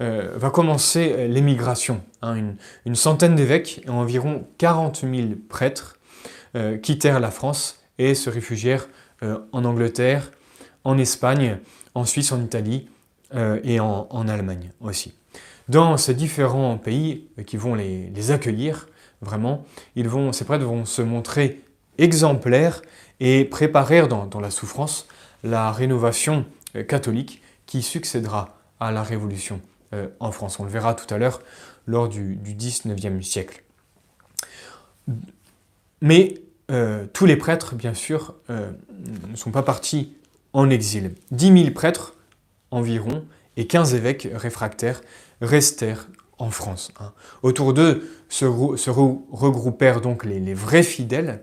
va 0.00 0.50
commencer 0.50 1.28
l'émigration. 1.28 2.02
Hein. 2.22 2.54
une, 2.84 2.94
centaine 2.94 3.34
d'évêques 3.34 3.82
et 3.86 3.90
environ 3.90 4.46
40 4.58 5.04
000 5.10 5.28
prêtres 5.48 5.98
quittèrent 6.82 7.20
la 7.20 7.30
France 7.30 7.80
et 7.98 8.14
se 8.14 8.28
réfugièrent 8.28 8.88
en 9.22 9.64
Angleterre, 9.64 10.30
en 10.84 10.98
Espagne, 10.98 11.58
en 11.94 12.04
Suisse, 12.04 12.32
en 12.32 12.42
Italie 12.42 12.88
euh, 13.34 13.58
et 13.64 13.80
en, 13.80 14.28
Allemagne 14.28 14.70
aussi. 14.80 15.14
Dans 15.68 15.96
ces 15.96 16.14
différents 16.14 16.76
pays 16.76 17.26
qui 17.46 17.56
vont 17.56 17.74
les, 17.74 18.30
accueillir, 18.30 18.86
vraiment, 19.22 19.64
ces 19.96 20.44
prêtres 20.44 20.64
vont 20.64 20.84
se 20.84 21.02
montrer 21.02 21.62
exemplaires 21.98 22.82
et 23.20 23.44
préparer 23.44 24.06
dans, 24.06 24.40
la 24.40 24.50
souffrance 24.50 25.06
la 25.42 25.72
rénovation 25.72 26.46
euh, 26.76 26.82
catholique 26.82 27.42
qui 27.66 27.82
succédera 27.82 28.58
à 28.80 28.92
la 28.92 29.02
Révolution 29.02 29.60
euh, 29.94 30.08
en 30.20 30.32
France. 30.32 30.58
On 30.58 30.64
le 30.64 30.70
verra 30.70 30.94
tout 30.94 31.12
à 31.12 31.18
l'heure 31.18 31.40
lors 31.86 32.08
du, 32.08 32.36
du 32.36 32.54
19e 32.54 33.22
siècle. 33.22 33.62
Mais 36.00 36.40
tous 37.12 37.26
les 37.26 37.36
prêtres, 37.36 37.74
bien 37.74 37.92
sûr, 37.92 38.34
ne 38.48 39.36
sont 39.36 39.50
pas 39.50 39.62
partis 39.62 40.14
en 40.54 40.70
exil. 40.70 41.12
10 41.30 41.62
000 41.64 41.70
prêtres 41.72 42.14
environ 42.70 43.24
et 43.56 43.66
15 43.66 43.94
évêques 43.94 44.28
réfractaires 44.32 45.02
restèrent 45.42 46.08
en 46.38 46.50
France. 46.50 46.90
Hein. 47.00 47.12
Autour 47.42 47.74
d'eux 47.74 48.08
se, 48.28 48.44
regroupèrent 48.44 50.00
donc 50.00 50.24
les, 50.24 50.54
vrais 50.54 50.82
fidèles, 50.82 51.42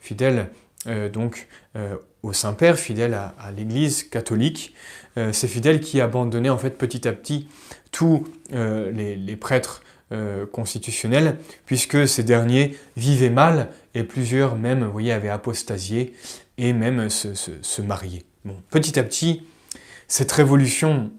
fidèles 0.00 0.48
euh, 0.86 1.08
donc 1.08 1.48
euh, 1.76 1.96
au 2.22 2.32
Saint-Père, 2.32 2.78
fidèles 2.78 3.14
à, 3.14 3.34
l'Église 3.56 4.04
catholique, 4.04 4.74
euh, 5.16 5.32
ces 5.32 5.48
fidèles 5.48 5.80
qui 5.80 6.00
abandonnaient 6.00 6.50
en 6.50 6.58
fait 6.58 6.76
petit 6.78 7.06
à 7.06 7.12
petit 7.12 7.48
tous 7.90 8.26
les, 8.50 9.36
prêtres 9.36 9.82
constitutionnels, 10.50 11.38
puisque 11.66 12.06
ces 12.08 12.22
derniers 12.22 12.78
vivaient 12.96 13.30
mal 13.30 13.68
et 13.94 14.02
plusieurs 14.02 14.56
même, 14.56 14.84
vous 14.84 14.92
voyez, 14.92 15.12
avaient 15.12 15.28
apostasié 15.28 16.14
et 16.58 16.72
même 16.72 17.10
se, 17.10 17.34
se 17.34 17.82
mariaient 17.82 18.24
petit 18.70 18.98
à 18.98 19.02
petit, 19.02 19.46
cette 20.08 20.32
révolution 20.32 21.10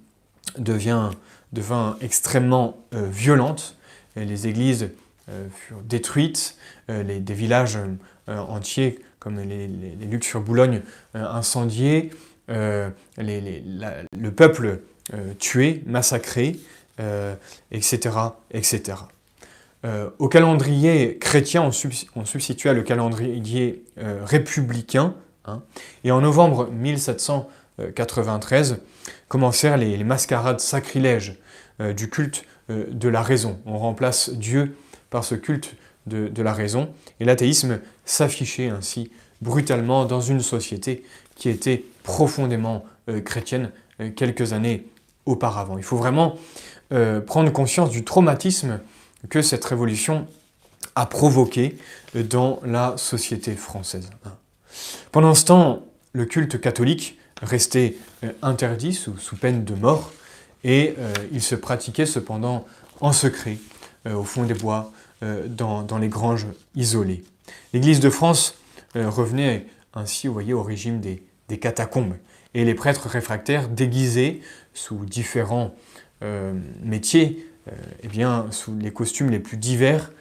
devient, 0.57 1.11
devint 1.53 1.97
extrêmement 2.01 2.77
violente. 2.91 3.77
les 4.15 4.47
églises 4.47 4.89
furent 5.51 5.81
détruites, 5.83 6.57
euh, 6.89 7.19
des 7.19 7.33
villages 7.33 7.77
entiers 8.27 8.99
comme 9.19 9.39
les, 9.39 9.67
les, 9.67 10.21
sur 10.21 10.41
Boulogne 10.41 10.81
incendiés, 11.13 12.11
le 12.49 14.29
peuple 14.35 14.81
tué, 15.39 15.81
massacré, 15.85 16.59
etc. 17.71 18.17
etc. 18.51 18.97
au 20.19 20.27
calendrier 20.27 21.17
chrétien, 21.19 21.63
on, 21.63 22.25
substitua 22.25 22.73
le 22.73 22.83
calendrier 22.83 23.85
républicain, 23.97 25.15
Hein. 25.45 25.61
Et 26.03 26.11
en 26.11 26.21
novembre 26.21 26.69
1793 26.71 28.77
commencèrent 29.27 29.77
les, 29.77 30.03
mascarades 30.03 30.59
sacrilèges 30.59 31.37
euh, 31.81 31.93
du 31.93 32.09
culte 32.09 32.45
euh, 32.69 32.85
de 32.89 33.09
la 33.09 33.21
raison. 33.21 33.59
On 33.65 33.77
remplace 33.77 34.29
Dieu 34.29 34.75
par 35.13 35.23
ce 35.23 35.35
culte 35.35 35.75
de, 36.07 36.41
la 36.41 36.51
raison. 36.51 36.89
Et 37.21 37.25
l'athéisme 37.25 37.79
s'affichait 38.03 38.67
ainsi 38.67 39.11
brutalement 39.41 40.05
dans 40.05 40.19
une 40.19 40.41
société 40.41 41.03
qui 41.35 41.47
était 41.47 41.85
profondément 42.03 42.83
euh, 43.09 43.21
chrétienne 43.21 43.71
quelques 44.15 44.51
années 44.53 44.87
auparavant. 45.25 45.77
Il 45.77 45.83
faut 45.83 45.97
vraiment 45.97 46.35
prendre 47.25 47.51
conscience 47.51 47.89
du 47.89 48.03
traumatisme 48.03 48.79
que 49.29 49.41
cette 49.41 49.63
révolution 49.65 50.27
a 50.95 51.05
provoqué 51.05 51.77
dans 52.13 52.59
la 52.63 52.97
société 52.97 53.55
française. 53.55 54.09
Pendant 55.11 55.33
ce 55.33 55.45
temps, 55.45 55.83
le 56.13 56.25
culte 56.25 56.59
catholique 56.59 57.17
restait 57.41 57.95
euh, 58.23 58.31
interdit 58.41 58.93
sous, 58.93 59.13
peine 59.39 59.63
de 59.65 59.73
mort 59.73 60.13
et 60.63 60.95
euh, 60.97 61.13
il 61.31 61.41
se 61.41 61.55
pratiquait 61.55 62.05
cependant 62.05 62.65
en 63.01 63.11
secret 63.11 63.57
euh, 64.07 64.13
au 64.13 64.23
fond 64.23 64.43
des 64.43 64.53
bois, 64.53 64.91
dans, 65.47 65.97
les 65.99 66.09
granges 66.09 66.47
isolées. 66.75 67.23
L'Église 67.73 67.99
de 67.99 68.09
France 68.09 68.55
revenait 68.95 69.67
ainsi, 69.93 70.27
vous 70.27 70.33
voyez, 70.33 70.53
au 70.53 70.63
régime 70.63 70.99
des, 70.99 71.23
catacombes 71.59 72.15
et 72.55 72.65
les 72.65 72.73
prêtres 72.73 73.07
réfractaires 73.07 73.69
déguisés 73.69 74.41
sous 74.73 75.05
différents 75.05 75.75
métiers, 76.81 77.47
eh 78.01 78.07
bien, 78.07 78.47
sous 78.51 78.75
les 78.75 78.91
costumes 78.91 79.29
les 79.29 79.39
plus 79.39 79.57
divers, 79.57 80.11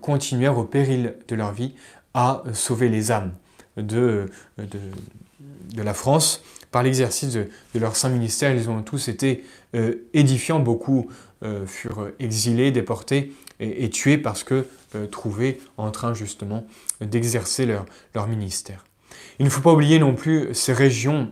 continuèrent 0.00 0.58
au 0.58 0.64
péril 0.64 1.14
de 1.26 1.34
leur 1.34 1.52
vie 1.52 1.74
à 2.14 2.42
sauver 2.52 2.88
les 2.88 3.10
âmes 3.10 3.32
de, 3.76 4.26
de, 4.58 5.82
la 5.82 5.94
France. 5.94 6.42
Par 6.70 6.82
l'exercice 6.82 7.32
de, 7.32 7.48
leur 7.74 7.96
saint 7.96 8.08
ministère, 8.08 8.54
ils 8.54 8.68
ont 8.70 8.82
tous 8.82 9.08
été 9.08 9.44
euh, 9.74 10.06
édifiants. 10.14 10.60
Beaucoup 10.60 11.10
euh, 11.42 11.66
furent 11.66 12.10
exilés, 12.18 12.70
déportés, 12.70 13.32
et, 13.60 13.90
tués 13.90 14.18
parce 14.18 14.44
que 14.44 14.66
trouvés 15.10 15.60
en 15.76 15.90
train 15.90 16.14
justement 16.14 16.66
d'exercer 17.00 17.66
leur, 17.66 18.26
ministère. 18.26 18.84
Il 19.38 19.44
ne 19.44 19.50
faut 19.50 19.60
pas 19.60 19.72
oublier 19.72 19.98
non 19.98 20.14
plus 20.14 20.54
ces 20.54 20.72
régions 20.72 21.30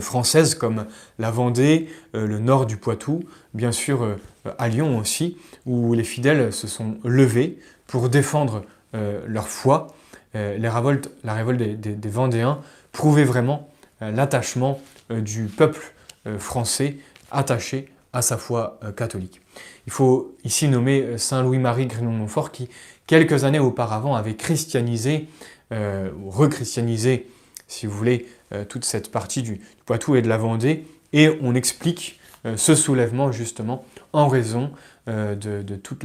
françaises 0.00 0.54
comme 0.54 0.86
la 1.18 1.30
Vendée, 1.30 1.88
le 2.12 2.38
nord 2.38 2.66
du 2.66 2.76
Poitou, 2.76 3.24
bien 3.54 3.72
sûr 3.72 4.16
à 4.58 4.68
Lyon 4.68 4.98
aussi, 4.98 5.36
où 5.66 5.94
les 5.94 6.04
fidèles 6.04 6.52
se 6.52 6.66
sont 6.66 6.98
levés 7.04 7.58
pour 7.86 8.08
défendre 8.08 8.64
leur 8.92 9.48
foi. 9.48 9.88
la 10.34 10.72
révolte 10.72 11.10
des 11.22 12.10
Vendéens 12.10 12.60
prouvait 12.92 13.24
vraiment 13.24 13.68
l'attachement 14.00 14.80
du 15.10 15.44
peuple 15.44 15.92
français 16.38 16.96
attaché 17.30 17.88
à 18.12 18.22
sa 18.22 18.36
foi 18.36 18.78
euh, 18.84 18.92
catholique. 18.92 19.40
Il 19.86 19.92
faut 19.92 20.36
ici 20.44 20.68
nommer 20.68 21.02
euh, 21.02 21.18
Saint 21.18 21.42
Louis-Marie 21.42 21.86
Grignon-Montfort 21.86 22.52
qui, 22.52 22.68
quelques 23.06 23.44
années 23.44 23.58
auparavant, 23.58 24.14
avait 24.14 24.36
christianisé, 24.36 25.28
euh, 25.72 26.10
ou 26.22 26.30
rechristianisé, 26.30 27.28
si 27.66 27.86
vous 27.86 27.96
voulez, 27.96 28.26
toute 28.70 28.86
cette 28.86 29.12
partie 29.12 29.42
du 29.42 29.60
Poitou 29.84 30.16
et 30.16 30.22
de 30.22 30.28
la 30.28 30.38
Vendée, 30.38 30.86
et 31.12 31.38
on 31.42 31.54
explique 31.54 32.18
ce 32.56 32.74
soulèvement 32.74 33.30
justement 33.30 33.84
en 34.14 34.26
raison 34.26 34.72
de, 35.06 35.76
tout 35.76 35.98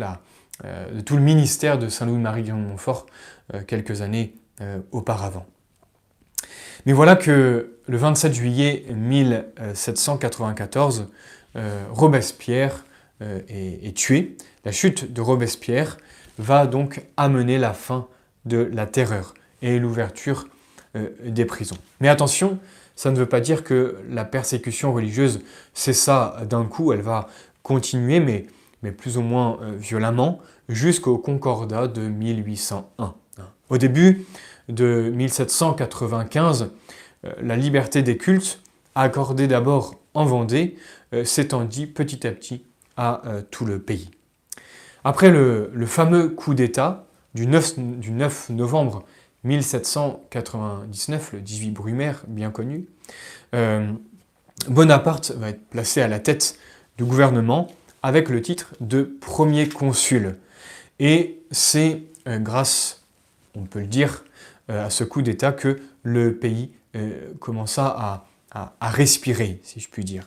le 1.16 1.22
ministère 1.22 1.80
de 1.80 1.88
Saint 1.88 2.06
Louis-Marie 2.06 2.42
Grignon-Montfort 2.42 3.06
quelques 3.66 4.02
années 4.02 4.34
auparavant. 4.92 5.46
Mais 6.86 6.92
voilà 6.92 7.16
que 7.16 7.78
le 7.88 7.98
27 7.98 8.34
juillet 8.34 8.86
1794, 8.90 11.00
euh, 11.00 11.04
Robespierre 11.92 12.84
euh, 13.24 13.40
est, 13.48 13.96
tué. 13.96 14.36
La 14.66 14.72
chute 14.72 15.14
de 15.14 15.22
Robespierre 15.22 15.98
va 16.40 16.66
donc 16.66 17.06
amener 17.16 17.58
la 17.58 17.74
fin 17.74 18.08
de 18.46 18.58
la 18.74 18.86
terreur 18.86 19.36
et 19.62 19.78
l'ouverture 19.80 20.48
euh, 20.96 21.10
des 21.24 21.46
prisons. 21.46 21.78
Mais 22.02 22.10
attention, 22.10 22.58
ça 22.96 23.12
ne 23.12 23.18
veut 23.18 23.28
pas 23.28 23.40
dire 23.40 23.64
que 23.64 23.98
la 24.10 24.26
persécution 24.26 24.94
religieuse 24.94 25.42
cessa 25.74 26.42
d'un 26.50 26.66
coup, 26.66 26.92
elle 26.92 27.02
va 27.02 27.30
continuer, 27.62 28.20
mais, 28.20 28.48
plus 28.92 29.18
ou 29.18 29.22
moins 29.22 29.60
violemment, 29.78 30.40
jusqu'au 30.68 31.18
Concordat 31.18 31.88
de 31.88 32.02
1801. 32.02 33.14
Au 33.70 33.78
début 33.78 34.26
de 34.68 35.12
1795, 35.16 36.72
la 37.42 37.56
liberté 37.56 38.02
des 38.02 38.18
cultes, 38.18 38.60
accordée 38.96 39.48
d'abord 39.48 39.96
en 40.14 40.26
Vendée, 40.26 40.76
euh, 40.76 41.03
s'étendit 41.24 41.88
petit 41.88 42.25
à 42.25 42.32
petit 42.32 42.65
à 42.98 43.22
euh, 43.27 43.41
tout 43.50 43.65
le 43.65 43.79
pays. 43.79 44.12
Après 45.03 45.32
le, 45.32 45.70
fameux 45.86 46.29
coup 46.29 46.53
d'État 46.53 47.05
du 47.34 47.46
9, 47.48 48.50
novembre 48.50 49.03
1799, 49.43 51.34
le 51.34 51.41
18 51.41 51.72
Brumaire, 51.72 52.24
bien 52.27 52.51
connu, 52.51 52.86
euh, 53.53 53.91
Bonaparte 54.70 55.32
va 55.32 55.50
être 55.50 55.67
placé 55.67 56.01
à 56.01 56.08
la 56.08 56.20
tête 56.20 56.58
du 56.98 57.03
gouvernement 57.03 57.67
avec 58.01 58.29
le 58.29 58.41
titre 58.41 58.74
de 58.79 59.03
premier 59.03 59.67
consul. 59.67 60.38
Et 61.00 61.41
c'est 61.51 62.03
grâce, 62.27 63.03
on 63.55 63.63
peut 63.63 63.82
le 63.82 63.88
dire, 63.88 64.24
à 64.70 64.89
ce 64.89 65.03
coup 65.03 65.22
d'État 65.22 65.51
que 65.51 65.82
le 66.03 66.38
pays 66.38 66.72
commença 67.39 68.25
à 68.51 68.89
respirer, 68.89 69.60
si 69.63 69.82
je 69.82 69.89
puis 69.89 70.05
dire. 70.05 70.25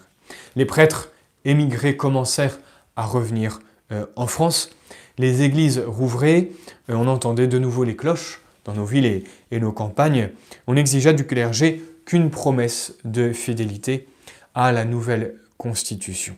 Les 0.55 0.65
prêtres 0.65 1.11
émigrés 1.45 1.97
commencèrent 1.97 2.59
à 2.97 3.05
revenir 3.05 3.61
euh, 3.93 4.07
en 4.17 4.27
France. 4.27 4.71
Les 5.19 5.43
églises 5.43 5.83
rouvraient, 5.87 6.51
euh, 6.91 6.95
on 6.95 7.07
entendait 7.07 7.47
de 7.47 7.59
nouveau 7.59 7.85
les 7.85 7.97
cloches 7.97 8.41
dans 8.65 8.75
nos 8.75 8.85
villes 8.85 9.25
et, 9.51 9.61
nos 9.61 9.73
campagnes. 9.73 10.31
On 10.67 10.77
exigea 10.77 11.13
du 11.13 11.25
clergé 11.27 11.83
qu'une 12.05 12.31
promesse 12.31 12.95
de 13.05 13.33
fidélité 13.33 14.09
à 14.55 14.73
la 14.73 14.85
nouvelle 14.85 15.37
constitution. 15.57 16.37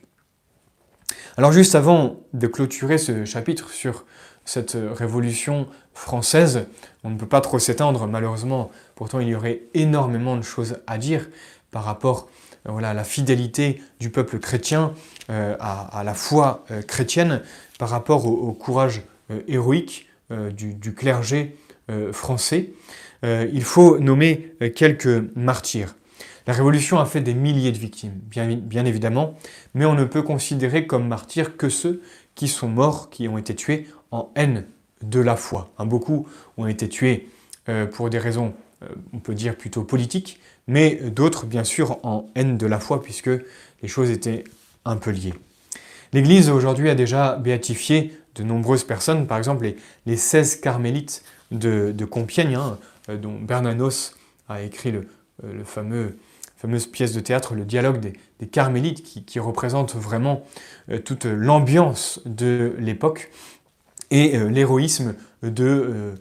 Alors 1.36 1.52
juste 1.52 1.74
avant 1.74 2.20
de 2.34 2.46
clôturer 2.46 2.98
ce 2.98 3.24
chapitre 3.24 3.70
sur 3.70 4.04
cette 4.44 4.76
révolution 4.92 5.68
française, 5.94 6.66
on 7.04 7.10
ne 7.10 7.16
peut 7.16 7.28
pas 7.28 7.40
trop 7.40 7.58
s'étendre 7.58 8.06
malheureusement, 8.06 8.70
pourtant 8.94 9.20
il 9.20 9.28
y 9.28 9.34
aurait 9.34 9.62
énormément 9.74 10.36
de 10.36 10.42
choses 10.42 10.78
à 10.86 10.98
dire 10.98 11.28
par 11.70 11.84
rapport 11.84 12.28
voilà, 12.68 12.92
la 12.92 13.04
fidélité 13.04 13.82
du 13.98 14.10
peuple 14.10 14.38
chrétien 14.38 14.92
euh, 15.30 15.56
à, 15.58 16.02
la 16.04 16.14
foi 16.14 16.64
euh, 16.70 16.82
chrétienne 16.82 17.42
par 17.78 17.88
rapport 17.88 18.26
au, 18.26 18.52
courage 18.52 19.02
héroïque 19.46 20.08
du, 20.30 20.94
clergé 20.94 21.56
français. 22.12 22.70
il 23.22 23.62
faut 23.62 23.98
nommer 23.98 24.52
quelques 24.74 25.22
martyrs. 25.36 25.94
La 26.46 26.54
Révolution 26.54 26.98
a 26.98 27.06
fait 27.06 27.20
des 27.20 27.34
milliers 27.34 27.70
de 27.70 27.78
victimes, 27.78 28.14
bien, 28.24 28.48
bien, 28.56 28.84
évidemment, 28.84 29.38
mais 29.74 29.84
on 29.84 29.94
ne 29.94 30.04
peut 30.04 30.22
considérer 30.22 30.86
comme 30.86 31.06
martyrs 31.06 31.56
que 31.56 31.68
ceux 31.68 32.02
qui 32.34 32.48
sont 32.48 32.68
morts, 32.68 33.10
qui 33.10 33.28
ont 33.28 33.38
été 33.38 33.54
tués 33.54 33.86
en 34.10 34.32
haine 34.34 34.64
de 35.02 35.20
la 35.20 35.36
foi. 35.36 35.70
beaucoup 35.78 36.26
ont 36.56 36.66
été 36.66 36.88
tués 36.88 37.28
pour 37.92 38.10
des 38.10 38.18
raisons, 38.18 38.54
on 39.12 39.20
peut 39.20 39.34
dire 39.34 39.56
plutôt 39.56 39.84
politiques, 39.84 40.40
mais 40.68 40.96
d'autres 40.96 41.46
bien 41.46 41.64
sûr 41.64 41.98
en 42.04 42.30
haine 42.36 42.56
de 42.56 42.66
la 42.66 42.78
foi 42.78 43.02
puisque 43.02 43.30
les 43.82 43.88
choses 43.88 44.10
étaient 44.10 44.44
un 44.84 44.96
peu 44.96 45.10
liées. 45.10 45.34
L'Église 46.12 46.48
aujourd'hui 46.48 46.88
a 46.88 46.94
déjà 46.94 47.36
béatifié 47.36 48.16
de 48.34 48.42
nombreuses 48.42 48.84
personnes, 48.84 49.26
par 49.26 49.38
exemple 49.38 49.74
les, 50.06 50.16
16 50.16 50.56
carmélites 50.60 51.22
de, 51.50 52.04
Compiègne, 52.04 52.54
hein, 52.54 52.78
euh, 53.08 53.16
dont 53.16 53.38
Bernanos 53.38 54.14
a 54.48 54.62
écrit 54.62 54.92
le, 54.92 55.08
euh, 55.44 55.64
fameux, 55.64 56.16
fameuse 56.56 56.86
pièce 56.86 57.12
de 57.12 57.20
théâtre, 57.20 57.54
le 57.54 57.64
dialogue 57.64 58.00
des, 58.00 58.46
carmélites, 58.46 59.02
qui, 59.02 59.40
représente 59.40 59.94
vraiment 59.94 60.46
euh, 60.90 60.98
toute 60.98 61.24
l'ambiance 61.24 62.20
de 62.24 62.74
l'époque 62.78 63.30
et 64.10 64.38
l'héroïsme 64.38 65.14
de, 65.42 66.14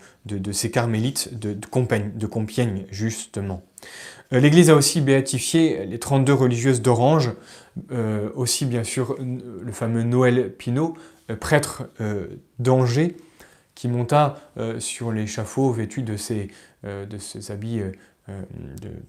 ces 0.51 0.71
carmélites 0.71 1.39
de 1.39 2.25
Compiègne, 2.27 2.85
justement. 2.91 3.63
Euh, 4.33 4.39
L'Église 4.39 4.69
a 4.69 4.75
aussi 4.75 5.01
béatifié 5.01 5.85
les 5.85 5.99
32 5.99 6.33
religieuses 6.33 6.81
d'Orange, 6.81 7.31
euh, 7.91 8.29
aussi 8.35 8.65
bien 8.65 8.83
sûr 8.83 9.15
le 9.19 9.71
fameux 9.71 10.03
Noël 10.03 10.51
Pinault, 10.51 10.95
euh, 11.29 11.35
prêtre 11.35 11.89
d'Angers, 12.59 13.15
qui 13.75 13.87
monta 13.87 14.37
sur 14.79 15.11
l'échafaud 15.11 15.71
vêtu 15.71 16.01
de 16.01 16.17
ses, 16.17 16.47
de 16.83 17.17
ses 17.19 17.51
habits 17.51 17.79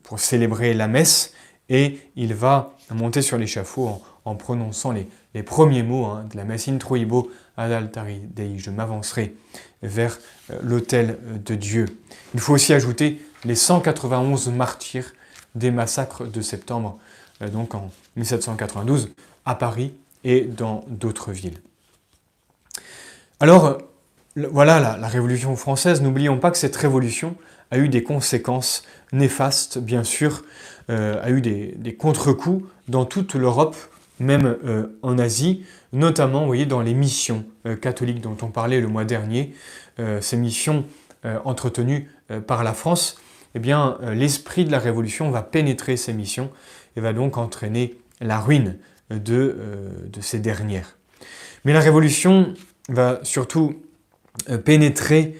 pour 0.02 0.18
célébrer 0.18 0.74
la 0.74 0.88
messe, 0.88 1.32
et 1.70 2.00
il 2.16 2.34
va 2.34 2.76
monter 2.90 3.22
sur 3.22 3.38
l'échafaud 3.38 4.02
en, 4.26 4.34
prononçant 4.34 4.92
les, 4.92 5.42
premiers 5.42 5.82
mots 5.82 6.04
hein, 6.04 6.26
de 6.30 6.36
la 6.36 6.44
messe 6.44 6.68
Introibo 6.68 7.30
ad 7.56 7.72
altari 7.72 8.20
Dei, 8.20 8.58
je 8.58 8.68
m'avancerai 8.68 9.34
vers 9.82 10.18
l'autel 10.62 11.16
de 11.46 11.54
Dieu. 11.54 11.86
Il 12.34 12.40
faut 12.40 12.52
aussi 12.52 12.74
ajouter 12.74 13.22
les 13.44 13.54
191 13.54 14.48
martyrs 14.50 15.12
des 15.54 15.70
massacres 15.70 16.24
de 16.24 16.40
septembre, 16.40 16.98
euh, 17.42 17.48
donc 17.48 17.74
en 17.74 17.90
1792, 18.16 19.10
à 19.44 19.54
Paris 19.54 19.94
et 20.24 20.42
dans 20.42 20.84
d'autres 20.88 21.32
villes. 21.32 21.60
Alors, 23.40 23.78
voilà 24.36 24.80
la, 24.80 25.08
Révolution 25.08 25.54
française. 25.56 26.02
N'oublions 26.02 26.38
pas 26.38 26.50
que 26.50 26.58
cette 26.58 26.76
révolution 26.76 27.36
a 27.70 27.78
eu 27.78 27.88
des 27.88 28.02
conséquences 28.02 28.82
néfastes, 29.12 29.78
bien 29.78 30.04
sûr, 30.04 30.42
euh, 30.90 31.22
a 31.22 31.30
eu 31.30 31.40
des, 31.40 31.94
contre-coups 31.96 32.64
dans 32.88 33.04
toute 33.04 33.34
l'Europe, 33.34 33.76
même 34.18 34.56
euh, 34.64 34.98
en 35.02 35.18
Asie, 35.18 35.64
notamment, 35.92 36.52
dans 36.66 36.82
les 36.82 36.94
missions 36.94 37.44
catholiques 37.80 38.20
dont 38.20 38.36
on 38.42 38.48
parlait 38.48 38.80
le 38.80 38.88
mois 38.88 39.04
dernier, 39.04 39.54
ces 40.20 40.36
missions 40.36 40.84
entretenues 41.44 42.10
par 42.46 42.62
la 42.62 42.74
France 42.74 43.16
eh 43.58 43.98
euh, 44.02 44.14
l'esprit 44.14 44.64
de 44.64 44.70
la 44.70 44.78
révolution 44.78 45.30
va 45.30 45.42
pénétrer 45.42 45.96
ces 45.96 46.12
missions 46.12 46.50
et 46.96 47.00
va 47.00 47.12
donc 47.12 47.36
entraîner 47.36 47.96
la 48.20 48.40
ruine 48.40 48.78
de, 49.10 49.56
euh, 49.58 49.90
ces 50.20 50.38
dernières. 50.38 50.96
Mais 51.64 51.72
la 51.72 51.80
révolution 51.80 52.54
va 52.88 53.20
surtout 53.22 53.74
euh, 54.50 54.58
pénétrer 54.58 55.36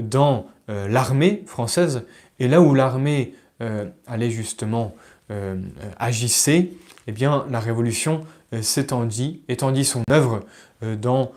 dans 0.00 0.46
l'armée 0.66 1.42
française, 1.44 2.06
et 2.38 2.48
là 2.48 2.62
où 2.62 2.74
l'armée 2.74 3.34
allait 4.06 4.30
justement 4.30 4.94
agissait, 5.98 6.70
eh 7.06 7.12
bien, 7.12 7.44
la 7.50 7.60
révolution 7.60 8.24
s'étendit, 8.62 9.42
étendit 9.48 9.84
son 9.84 10.04
œuvre 10.10 10.46
dans 10.80 11.32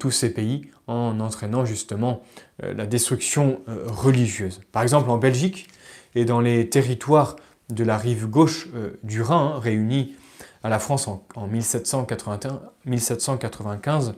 tous 0.00 0.10
ces 0.10 0.30
pays 0.30 0.68
en 0.86 1.18
entraînant 1.20 1.64
justement 1.64 2.22
euh, 2.62 2.74
la 2.74 2.86
destruction 2.86 3.60
euh, 3.68 3.84
religieuse. 3.86 4.60
Par 4.72 4.82
exemple 4.82 5.10
en 5.10 5.18
Belgique 5.18 5.68
et 6.14 6.24
dans 6.24 6.40
les 6.40 6.68
territoires 6.68 7.36
de 7.70 7.84
la 7.84 7.98
rive 7.98 8.26
gauche 8.26 8.68
euh, 8.74 8.98
du 9.02 9.22
Rhin, 9.22 9.54
hein, 9.54 9.58
réunis 9.58 10.14
à 10.62 10.68
la 10.68 10.78
France 10.78 11.08
en, 11.08 11.24
1795, 11.46 14.14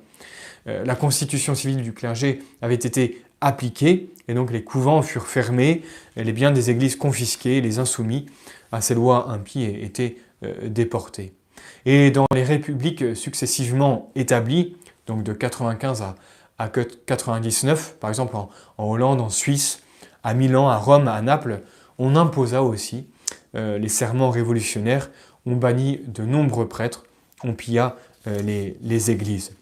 la 0.66 0.94
constitution 0.94 1.54
civile 1.54 1.83
du 1.83 1.92
clergé 1.92 2.42
avait 2.62 2.74
été 2.74 3.22
appliquée 3.42 4.11
et 4.28 4.35
donc 4.35 4.50
les 4.50 4.64
couvents 4.64 5.02
furent 5.02 5.26
fermés, 5.26 5.83
les 6.16 6.33
biens 6.33 6.52
des 6.52 6.70
églises 6.70 6.96
confisqués, 6.96 7.61
les 7.61 7.78
insoumis 7.78 8.24
à 8.72 8.81
ces 8.81 8.94
lois 8.94 9.31
impies 9.31 9.64
étaient 9.64 10.16
déportés. 10.64 11.35
Et 11.85 12.11
dans 12.11 12.24
les 12.35 12.44
républiques 12.44 13.14
successivement 13.14 14.11
établies, 14.14 14.74
donc 15.07 15.22
de 15.22 15.35
95 15.35 16.00
à, 16.02 16.14
à 16.59 16.68
99, 16.68 17.97
par 18.01 18.11
exemple 18.11 18.37
en, 18.37 18.51
Hollande, 18.79 19.21
en 19.21 19.31
Suisse, 19.31 19.81
à 20.25 20.35
Milan, 20.35 20.68
à 20.68 20.77
Rome, 20.77 21.09
à 21.09 21.23
Naples, 21.23 21.62
on 21.99 22.16
imposa 22.16 22.62
aussi 22.62 23.07
euh, 23.55 23.79
les 23.79 23.88
serments 23.88 24.31
révolutionnaires, 24.31 25.11
on 25.47 25.57
bannit 25.57 26.01
de 26.07 26.25
nombreux 26.25 26.68
prêtres, 26.68 27.05
on 27.44 27.55
pilla 27.55 27.97
euh, 28.27 28.42
les, 28.42 29.11
églises. 29.11 29.53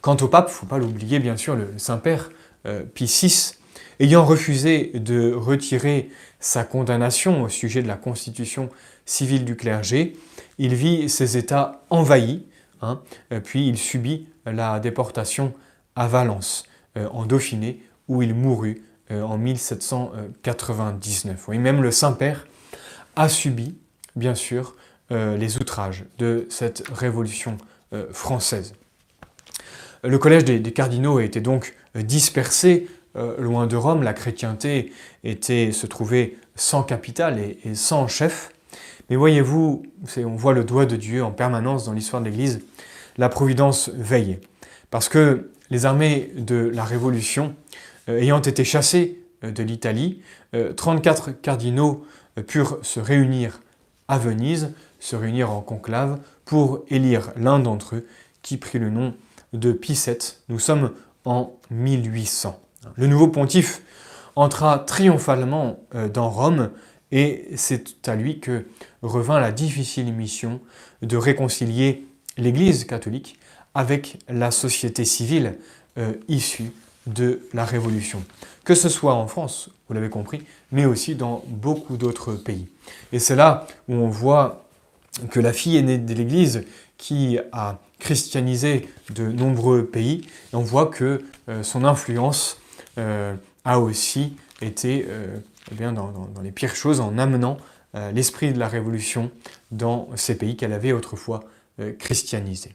Quant 0.00 0.16
au 0.16 0.28
pape, 0.28 0.46
il 0.48 0.52
ne 0.52 0.56
faut 0.56 0.66
pas 0.66 0.78
l'oublier 0.78 1.18
bien 1.18 1.36
sûr, 1.36 1.54
le 1.54 1.74
Saint-Père 1.76 2.30
euh, 2.66 2.82
Pie 2.82 3.04
VI, 3.06 3.52
ayant 4.00 4.24
refusé 4.24 4.90
de 4.94 5.32
retirer 5.32 6.10
sa 6.40 6.64
condamnation 6.64 7.42
au 7.42 7.48
sujet 7.48 7.82
de 7.82 7.88
la 7.88 7.96
constitution 7.96 8.70
civile 9.04 9.44
du 9.44 9.54
clergé, 9.54 10.14
il 10.58 10.74
vit 10.74 11.08
ses 11.08 11.36
États 11.36 11.82
envahis, 11.90 12.46
hein, 12.80 13.00
puis 13.44 13.68
il 13.68 13.78
subit 13.78 14.28
la 14.46 14.80
déportation 14.80 15.52
à 15.96 16.06
Valence, 16.06 16.64
euh, 16.96 17.08
en 17.12 17.26
Dauphiné, 17.26 17.82
où 18.08 18.22
il 18.22 18.34
mourut 18.34 18.82
euh, 19.10 19.22
en 19.22 19.38
1799. 19.38 21.48
Oui, 21.48 21.58
même 21.58 21.82
le 21.82 21.90
Saint-Père 21.90 22.46
a 23.16 23.28
subi, 23.28 23.76
bien 24.16 24.34
sûr, 24.34 24.76
euh, 25.12 25.36
les 25.36 25.56
outrages 25.56 26.04
de 26.18 26.46
cette 26.50 26.84
révolution 26.92 27.56
française. 28.12 28.74
Le 30.02 30.18
collège 30.18 30.44
des, 30.44 30.60
cardinaux 30.72 31.20
était 31.20 31.40
donc 31.40 31.76
dispersé 31.94 32.88
loin 33.14 33.68
de 33.68 33.76
Rome. 33.76 34.02
La 34.02 34.14
chrétienté 34.14 34.92
était, 35.22 35.70
se 35.70 35.86
trouvait 35.86 36.36
sans 36.56 36.82
capitale 36.82 37.38
et, 37.38 37.60
et 37.64 37.76
sans 37.76 38.08
chef. 38.08 38.50
Mais 39.08 39.14
voyez-vous, 39.14 39.84
on 40.16 40.34
voit 40.34 40.54
le 40.54 40.64
doigt 40.64 40.86
de 40.86 40.96
Dieu 40.96 41.22
en 41.22 41.30
permanence 41.30 41.84
dans 41.84 41.92
l'histoire 41.92 42.20
de 42.20 42.28
l'Église. 42.28 42.62
La 43.16 43.28
providence 43.28 43.90
veille. 43.90 44.40
Parce 44.90 45.08
que 45.08 45.52
les 45.70 45.86
armées 45.86 46.30
de 46.36 46.70
la 46.72 46.84
Révolution 46.84 47.54
euh, 48.08 48.20
ayant 48.20 48.40
été 48.40 48.64
chassées 48.64 49.20
euh, 49.44 49.50
de 49.50 49.62
l'Italie, 49.62 50.20
34 50.76 51.30
euh, 51.30 51.32
cardinaux 51.32 52.06
purent 52.46 52.78
se 52.82 53.00
réunir 53.00 53.60
à 54.08 54.18
Venise, 54.18 54.72
se 54.98 55.16
réunir 55.16 55.50
en 55.50 55.60
conclave 55.60 56.18
pour 56.44 56.84
élire 56.88 57.32
l'un 57.36 57.58
d'entre 57.58 57.96
eux 57.96 58.06
qui 58.42 58.56
prit 58.56 58.78
le 58.78 58.90
nom 58.90 59.14
de 59.52 59.72
Pie. 59.72 59.98
Nous 60.48 60.58
sommes 60.58 60.92
en 61.24 61.54
1800. 61.70 62.60
Le 62.96 63.06
nouveau 63.06 63.28
pontife 63.28 63.82
entra 64.36 64.80
triomphalement 64.80 65.78
dans 66.12 66.28
Rome 66.28 66.70
et 67.12 67.46
c'est 67.54 68.08
à 68.08 68.16
lui 68.16 68.40
que 68.40 68.66
revint 69.02 69.38
la 69.38 69.52
difficile 69.52 70.12
mission 70.12 70.60
de 71.02 71.16
réconcilier 71.16 72.04
l'Église 72.36 72.84
catholique 72.84 73.38
avec 73.74 74.18
la 74.28 74.50
société 74.50 75.04
civile 75.04 75.58
euh, 75.98 76.12
issue 76.28 76.72
de 77.06 77.40
la 77.52 77.64
Révolution. 77.64 78.24
Que 78.64 78.74
ce 78.74 78.88
soit 78.88 79.14
en 79.14 79.26
France, 79.26 79.70
vous 79.88 79.94
l'avez 79.94 80.08
compris, 80.08 80.42
mais 80.72 80.86
aussi 80.86 81.14
dans 81.14 81.44
beaucoup 81.46 81.96
d'autres 81.96 82.34
pays. 82.34 82.68
Et 83.12 83.18
c'est 83.18 83.36
là 83.36 83.66
où 83.88 83.94
on 83.94 84.08
voit 84.08 84.64
que 85.30 85.40
la 85.40 85.52
fille 85.52 85.76
aînée 85.76 85.98
de 85.98 86.14
l'Église 86.14 86.64
qui 86.96 87.38
a 87.52 87.78
christianisé 87.98 88.88
de 89.14 89.26
nombreux 89.26 89.84
pays, 89.84 90.26
on 90.52 90.60
voit 90.60 90.86
que 90.86 91.24
euh, 91.48 91.62
son 91.62 91.84
influence 91.84 92.58
euh, 92.98 93.34
a 93.64 93.80
aussi 93.80 94.36
été 94.62 95.06
eh 95.70 95.74
bien, 95.74 95.92
dans, 95.92 96.10
dans, 96.10 96.40
les 96.40 96.52
pires 96.52 96.76
choses 96.76 97.00
en 97.00 97.18
amenant 97.18 97.58
l'esprit 98.12 98.52
de 98.52 98.58
la 98.58 98.68
Révolution 98.68 99.30
dans 99.70 100.08
ces 100.16 100.36
pays 100.36 100.56
qu'elle 100.56 100.72
avait 100.72 100.92
autrefois 100.92 101.44
christianisés. 101.98 102.74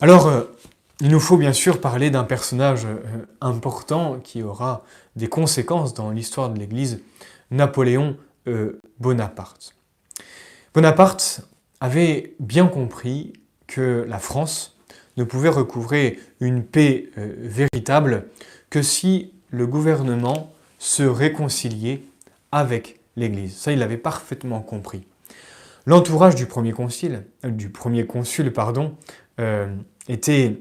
Alors, 0.00 0.28
euh, 0.28 0.44
il 1.00 1.08
nous 1.10 1.18
faut 1.18 1.36
bien 1.36 1.52
sûr 1.52 1.80
parler 1.80 2.10
d'un 2.10 2.22
personnage 2.22 2.84
euh, 2.84 3.26
important 3.40 4.20
qui 4.22 4.44
aura 4.44 4.84
des 5.16 5.28
conséquences 5.28 5.92
dans 5.92 6.10
l'histoire 6.10 6.50
de 6.50 6.58
l'Église, 6.58 7.00
Napoléon 7.50 8.16
euh, 8.46 8.80
Bonaparte. 9.00 9.74
Bonaparte 10.72 11.40
avait 11.80 12.34
bien 12.38 12.68
compris 12.68 13.32
que 13.66 14.06
la 14.08 14.20
France 14.20 14.76
ne 15.16 15.24
pouvait 15.24 15.48
recouvrer 15.48 16.20
une 16.38 16.62
paix 16.62 17.10
véritable 17.16 18.26
que 18.70 18.82
si 18.82 19.32
le 19.50 19.66
gouvernement 19.66 20.52
se 20.78 21.02
réconciliait 21.02 22.02
avec 22.52 23.00
l'Église. 23.16 23.56
Ça, 23.56 23.72
il 23.72 23.80
l'avait 23.80 23.96
parfaitement 23.96 24.60
compris. 24.60 25.06
L'entourage 25.86 26.36
du 26.36 26.46
premier 26.46 26.72
concile, 26.72 27.24
du 27.42 27.70
premier 27.70 28.06
consul, 28.06 28.52
pardon, 28.52 28.94
euh, 29.38 29.74
était 30.08 30.58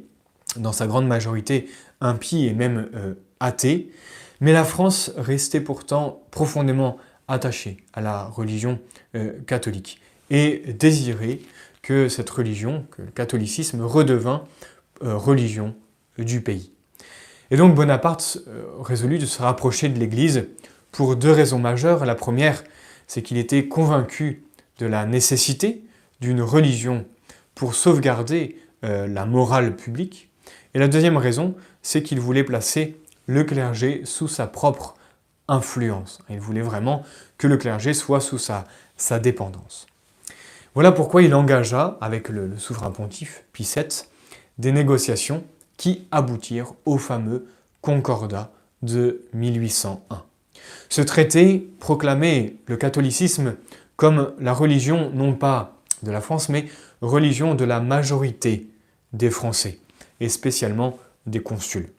dans 0.56 0.72
sa 0.72 0.88
grande 0.88 1.08
majorité 1.08 1.70
impie 2.02 2.46
et 2.46 2.54
même 2.54 2.90
euh, 2.96 3.14
athée, 3.40 3.92
mais 4.40 4.54
la 4.54 4.64
France 4.64 5.12
restait 5.18 5.62
pourtant 5.62 6.22
profondément 6.32 6.98
attachée 7.28 7.78
à 7.94 8.02
la 8.02 8.26
religion 8.26 8.80
euh, 9.16 9.34
catholique 9.48 10.00
et 10.30 10.74
désirait 10.78 11.40
que 11.82 12.10
cette 12.10 12.30
religion, 12.30 12.86
que 12.92 13.02
le 13.02 13.12
catholicisme 13.12 13.82
redevint 13.82 14.44
religion 15.02 15.76
du 16.18 16.42
pays. 16.42 16.72
Et 17.50 17.56
donc 17.56 17.76
Bonaparte 17.76 18.40
résolut 18.80 19.20
de 19.20 19.26
se 19.26 19.42
rapprocher 19.42 19.88
de 19.88 19.98
l'Église 19.98 20.48
pour 20.92 21.16
deux 21.16 21.32
raisons 21.32 21.60
majeures. 21.60 22.06
La 22.06 22.16
première, 22.16 22.64
c'est 23.06 23.22
qu'il 23.22 23.38
était 23.38 23.68
convaincu 23.68 24.44
de 24.80 24.86
la 24.86 25.06
nécessité 25.06 25.84
d'une 26.20 26.42
religion 26.42 27.06
pour 27.56 27.74
sauvegarder 27.74 28.56
euh, 28.84 29.08
la 29.08 29.26
morale 29.26 29.76
publique. 29.76 30.30
Et 30.74 30.80
la 30.80 30.88
deuxième 30.88 31.18
raison, 31.18 31.56
c'est 31.82 32.04
qu'il 32.04 32.20
voulait 32.20 32.44
placer 32.44 33.02
le 33.26 33.44
clergé 33.44 34.02
sous 34.06 34.28
sa 34.28 34.48
propre 34.48 34.96
influence. 35.48 36.20
Il 36.30 36.40
voulait 36.40 36.62
vraiment 36.62 37.04
que 37.38 37.48
le 37.48 37.58
clergé 37.58 37.94
soit 37.94 38.22
sous 38.22 38.38
sa, 38.38 38.66
dépendance. 39.20 39.88
Voilà 40.74 40.92
pourquoi 40.92 41.24
il 41.24 41.34
engagea, 41.34 41.98
avec 42.02 42.30
le, 42.30 42.58
souverain 42.58 42.92
pontife 42.92 43.44
Pie 43.54 43.70
VII, 43.76 43.88
des 44.58 44.72
négociations 44.72 45.44
qui 45.78 46.08
aboutirent 46.12 46.74
au 46.86 46.98
fameux 46.98 47.48
Concordat 47.82 48.52
de 48.82 49.22
1801. 49.34 50.24
Ce 50.90 51.02
traité 51.02 51.70
proclamait 51.80 52.56
le 52.66 52.78
catholicisme 52.78 53.56
comme 53.96 54.34
la 54.40 54.54
religion 54.54 55.12
non 55.14 55.34
pas 55.34 55.78
de 56.04 56.12
la 56.12 56.22
France, 56.22 56.50
mais 56.50 56.66
religion 57.02 57.56
de 57.56 57.66
la 57.66 57.80
majorité 57.80 58.68
des 59.14 59.30
Français, 59.30 59.80
et 60.20 60.30
spécialement 60.30 60.98
des 61.26 61.40
consuls. 61.40 61.90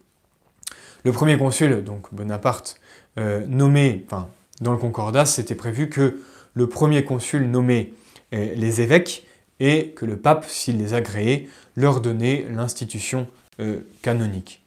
Le 1.04 1.12
premier 1.12 1.38
consul, 1.38 1.84
donc 1.84 2.12
Bonaparte, 2.12 2.80
euh, 3.18 3.44
nommé, 3.46 4.04
enfin, 4.06 4.28
dans 4.60 4.72
le 4.72 4.78
Concordat, 4.78 5.26
c'était 5.26 5.54
prévu 5.54 5.88
que 5.88 6.20
le 6.54 6.66
premier 6.68 7.04
consul 7.04 7.48
nommait 7.50 7.92
euh, 8.34 8.54
les 8.54 8.80
évêques 8.80 9.26
et 9.60 9.90
que 9.90 10.04
le 10.04 10.16
pape, 10.16 10.44
s'il 10.46 10.78
les 10.78 10.94
agréait, 10.94 11.48
leur 11.76 12.00
donnait 12.00 12.46
l'institution 12.50 13.28
euh, 13.60 13.80
canonique. 14.02 14.62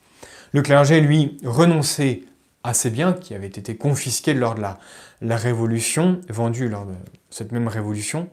Le 0.53 0.61
clergé, 0.61 1.01
lui, 1.01 1.37
renonçait 1.43 2.23
à 2.63 2.73
ses 2.73 2.89
biens 2.89 3.13
qui 3.13 3.33
avaient 3.33 3.47
été 3.47 3.75
confisqués 3.75 4.33
lors 4.33 4.55
de 4.55 4.61
la, 4.61 4.79
la 5.21 5.37
Révolution, 5.37 6.21
vendus 6.29 6.69
lors 6.69 6.85
de 6.85 6.93
cette 7.29 7.51
même 7.51 7.67
Révolution, 7.67 8.29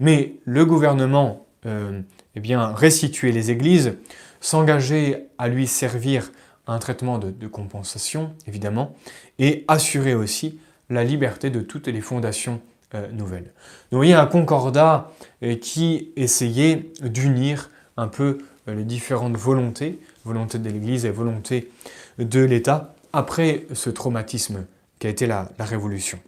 mais 0.00 0.34
le 0.44 0.64
gouvernement 0.64 1.46
euh, 1.66 2.00
eh 2.34 2.40
bien, 2.40 2.72
restituer 2.72 3.32
les 3.32 3.50
églises, 3.50 3.94
s'engager 4.40 5.26
à 5.38 5.48
lui 5.48 5.66
servir 5.66 6.32
un 6.66 6.78
traitement 6.78 7.18
de, 7.18 7.46
compensation, 7.46 8.32
évidemment, 8.46 8.94
et 9.38 9.64
assurer 9.68 10.14
aussi 10.14 10.58
la 10.88 11.04
liberté 11.04 11.50
de 11.50 11.60
toutes 11.60 11.88
les 11.88 12.00
fondations 12.00 12.60
euh, 12.94 13.10
nouvelles. 13.12 13.44
Donc 13.44 13.92
vous 13.92 13.98
voyez 13.98 14.14
un 14.14 14.26
concordat 14.26 15.12
euh, 15.42 15.56
qui 15.56 16.12
essayait 16.16 16.90
d'unir 17.02 17.70
un 17.96 18.08
peu 18.08 18.38
les 18.66 18.84
différentes 18.84 19.36
volontés, 19.36 19.98
volonté 20.24 20.58
de 20.58 20.70
l'Église 20.70 21.04
et 21.04 21.10
volonté 21.10 21.70
de 22.18 22.40
l'État, 22.40 22.94
après 23.12 23.66
ce 23.74 23.90
traumatisme 23.90 24.64
qui 25.00 25.08
a 25.08 25.10
été 25.10 25.26
la 25.26 25.48
Révolution. 25.58 26.20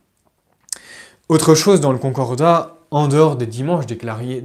Autre 1.29 1.55
chose 1.55 1.81
dans 1.81 1.93
le 1.93 1.99
concordat, 1.99 2.82
en 2.93 3.09
dehors 3.09 3.37
des 3.37 3.47
dimanches 3.47 3.87
déclarés, 3.87 4.43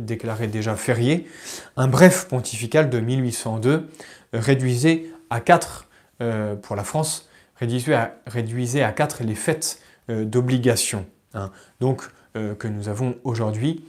déjà 0.48 0.76
fériés, 0.78 1.28
un 1.76 1.90
bref 1.90 2.28
pontifical 2.30 2.90
de 2.90 3.00
1802 3.00 3.90
réduisait 4.32 5.06
à 5.30 5.42
quatre, 5.42 5.88
euh, 6.22 6.56
pour 6.56 6.78
la 6.78 6.86
France, 6.86 7.28
réduisait 7.58 7.94
à, 7.94 8.16
réduisait 8.26 8.84
à 8.84 8.94
quatre 8.94 9.24
les 9.24 9.36
fêtes 9.36 9.82
euh, 10.10 10.24
d'obligation, 10.24 11.06
hein. 11.34 11.52
donc 11.82 12.04
euh, 12.38 12.56
que 12.56 12.70
nous 12.70 12.90
avons 12.90 13.18
aujourd'hui, 13.24 13.86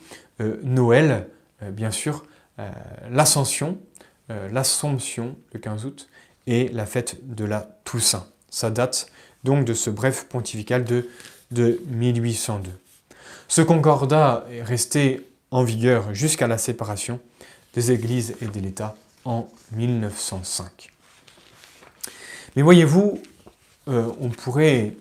Noël, 0.63 1.27
bien 1.73 1.91
sûr, 1.91 2.25
l'Ascension, 3.11 3.77
l'Assomption 4.29 5.37
le 5.53 5.59
15 5.59 5.85
août 5.85 6.09
et 6.47 6.69
la 6.69 6.87
fête 6.87 7.17
de 7.35 7.45
la 7.45 7.69
Toussaint. 7.83 8.25
Ça 8.49 8.71
date 8.71 9.11
donc 9.43 9.65
de 9.65 9.75
ce 9.75 9.91
bref 9.91 10.27
pontifical 10.29 10.85
de 10.85 11.81
1802. 11.89 12.71
Ce 13.49 13.63
concordat 13.63 14.45
est 14.53 14.63
resté 14.63 15.27
en 15.51 15.65
vigueur 15.65 16.15
jusqu'à 16.15 16.47
la 16.47 16.59
séparation 16.59 17.19
des 17.73 17.93
églises 17.93 18.37
et 18.43 18.47
de 18.47 18.61
l'État 18.61 18.95
en 19.25 19.49
1905. 19.73 20.93
Mais 22.55 22.63
voyez-vous, 22.63 23.21
euh, 23.89 24.13
on 24.21 24.29
pourrait 24.29 24.93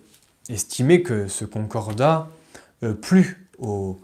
estimer 0.48 1.02
que 1.02 1.28
ce 1.28 1.44
concordat 1.44 2.28
euh, 2.82 2.94
plut 2.94 3.48
aux, 3.58 4.00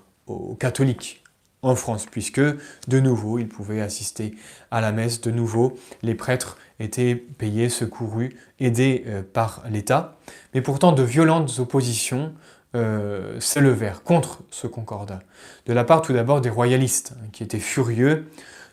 catholiques 0.59 1.23
en 1.63 1.75
France, 1.75 2.07
puisque 2.11 2.41
de 2.41 3.01
nouveau, 3.01 3.39
ils 3.39 3.49
pouvaient 3.49 3.81
assister 3.81 4.37
à 4.71 4.83
la 4.83 4.93
messe, 4.93 5.23
de 5.23 5.31
nouveau, 5.31 5.79
les 6.03 6.15
prêtres 6.15 6.59
étaient 6.81 7.15
payés, 7.15 7.71
secourus, 7.71 8.37
aidés 8.61 9.05
euh, 9.07 9.23
par 9.23 9.63
l'État. 9.71 10.19
Mais 10.53 10.61
pourtant, 10.61 10.93
de 10.93 11.03
violentes 11.03 11.59
oppositions 11.59 12.35
s'élevèrent 13.39 14.03
contre 14.03 14.41
ce 14.51 14.67
concordat. 14.67 15.21
De 15.67 15.73
la 15.73 15.85
part 15.85 16.03
tout 16.03 16.13
d'abord 16.13 16.41
des 16.41 16.51
royalistes, 16.51 17.15
hein, 17.17 17.27
qui 17.33 17.43
étaient 17.45 17.61
furieux 17.61 18.27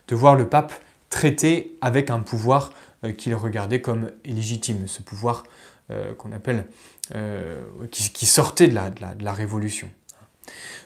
de 0.08 0.16
voir 0.16 0.34
le 0.34 0.48
pape 0.48 0.72
traité 1.12 1.76
avec 1.80 2.10
un 2.10 2.20
pouvoir 2.20 2.70
euh, 3.04 3.12
qu'il 3.12 3.34
regardait 3.34 3.80
comme 3.80 4.10
illégitime, 4.24 4.88
ce 4.88 5.02
pouvoir 5.02 5.44
euh, 5.90 6.14
qu'on 6.14 6.32
appelle, 6.32 6.66
euh, 7.14 7.60
qui, 7.90 8.26
sortait 8.26 8.68
de 8.68 8.74
la, 8.74 9.32
Révolution. 9.32 9.88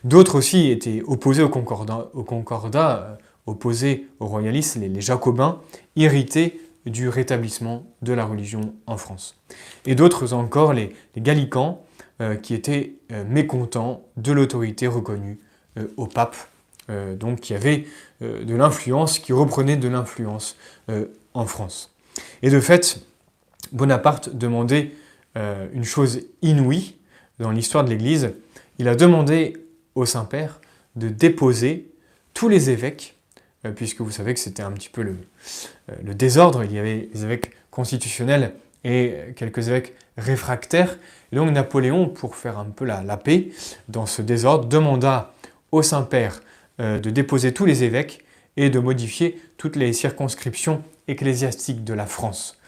D'autres 0.04 0.36
aussi 0.36 0.70
étaient 0.70 1.02
opposés 1.06 1.42
au 1.42 1.48
concordat, 1.48 2.08
au 2.14 2.24
concordat 2.24 3.18
opposés 3.46 4.08
aux 4.18 4.26
royalistes, 4.26 4.76
les, 4.76 5.00
jacobins, 5.00 5.60
irrités 5.94 6.60
du 6.84 7.08
rétablissement 7.08 7.86
de 8.02 8.12
la 8.12 8.24
religion 8.24 8.74
en 8.86 8.96
France. 8.96 9.36
Et 9.84 9.94
d'autres 9.94 10.32
encore, 10.32 10.72
les, 10.72 10.94
gallicans, 11.16 11.84
qui 12.42 12.54
étaient 12.54 12.94
mécontents 13.26 14.06
de 14.16 14.32
l'autorité 14.32 14.86
reconnue 14.86 15.38
au 15.96 16.06
pape, 16.06 16.36
donc 16.88 17.40
qui 17.40 17.54
avait 17.54 17.84
de 18.20 18.54
l'influence, 18.54 19.18
qui 19.18 19.32
reprenait 19.32 19.76
de 19.76 19.88
l'influence 19.88 20.56
en 21.34 21.46
France. 21.46 21.94
Et 22.42 22.50
de 22.50 22.60
fait, 22.60 23.00
Bonaparte 23.72 24.34
demandait 24.34 24.92
euh, 25.36 25.66
une 25.72 25.84
chose 25.84 26.20
inouïe 26.42 26.96
dans 27.38 27.50
l'histoire 27.50 27.84
de 27.84 27.90
l'Église. 27.90 28.32
Il 28.78 28.88
a 28.88 28.94
demandé 28.94 29.56
au 29.94 30.06
Saint-Père 30.06 30.60
de 30.94 31.08
déposer 31.08 31.88
tous 32.32 32.48
les 32.48 32.70
évêques, 32.70 33.16
euh, 33.64 33.72
puisque 33.72 34.00
vous 34.00 34.10
savez 34.10 34.32
que 34.34 34.40
c'était 34.40 34.62
un 34.62 34.72
petit 34.72 34.88
peu 34.88 35.02
le, 35.02 35.16
euh, 35.90 35.94
le, 36.04 36.14
désordre, 36.14 36.64
il 36.64 36.72
y 36.72 36.78
avait 36.78 37.08
les 37.12 37.24
évêques 37.24 37.52
constitutionnels 37.70 38.54
et 38.86 39.34
quelques 39.34 39.68
évêques 39.68 39.94
réfractaires. 40.16 40.98
Et 41.32 41.36
donc 41.36 41.50
Napoléon, 41.50 42.08
pour 42.08 42.36
faire 42.36 42.58
un 42.58 42.66
peu 42.66 42.84
la, 42.84 43.16
paix 43.16 43.48
dans 43.88 44.06
ce 44.06 44.22
désordre, 44.22 44.66
demanda 44.66 45.34
au 45.72 45.82
Saint-Père 45.82 46.40
de 46.78 47.10
déposer 47.10 47.52
tous 47.52 47.64
les 47.64 47.84
évêques 47.84 48.24
et 48.56 48.70
de 48.70 48.78
modifier 48.78 49.40
toutes 49.56 49.76
les 49.76 49.92
circonscriptions 49.92 50.82
ecclésiastiques 51.08 51.84
de 51.84 51.94
la 51.94 52.06
France. 52.06 52.58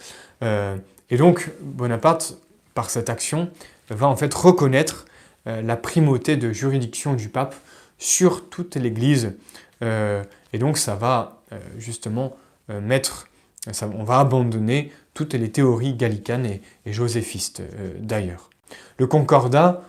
Euh, 0.42 0.76
et 1.10 1.16
donc 1.16 1.50
Bonaparte, 1.60 2.38
par 2.74 2.90
cette 2.90 3.10
action, 3.10 3.50
va 3.90 4.06
en 4.06 4.16
fait 4.16 4.32
reconnaître 4.32 5.06
euh, 5.46 5.62
la 5.62 5.76
primauté 5.76 6.36
de 6.36 6.52
juridiction 6.52 7.14
du 7.14 7.28
pape 7.28 7.54
sur 7.98 8.48
toute 8.48 8.76
l'Église. 8.76 9.34
Euh, 9.82 10.22
et 10.52 10.58
donc 10.58 10.78
ça 10.78 10.94
va 10.94 11.34
justement 11.78 12.36
mettre, 12.68 13.28
on 13.80 14.04
va 14.04 14.18
abandonner 14.18 14.92
toutes 15.18 15.34
les 15.34 15.50
théories 15.50 15.94
gallicanes 15.94 16.46
et, 16.46 16.92
joséphistes 16.92 17.60
d'ailleurs. 17.98 18.50
Le 18.98 19.08
concordat 19.08 19.82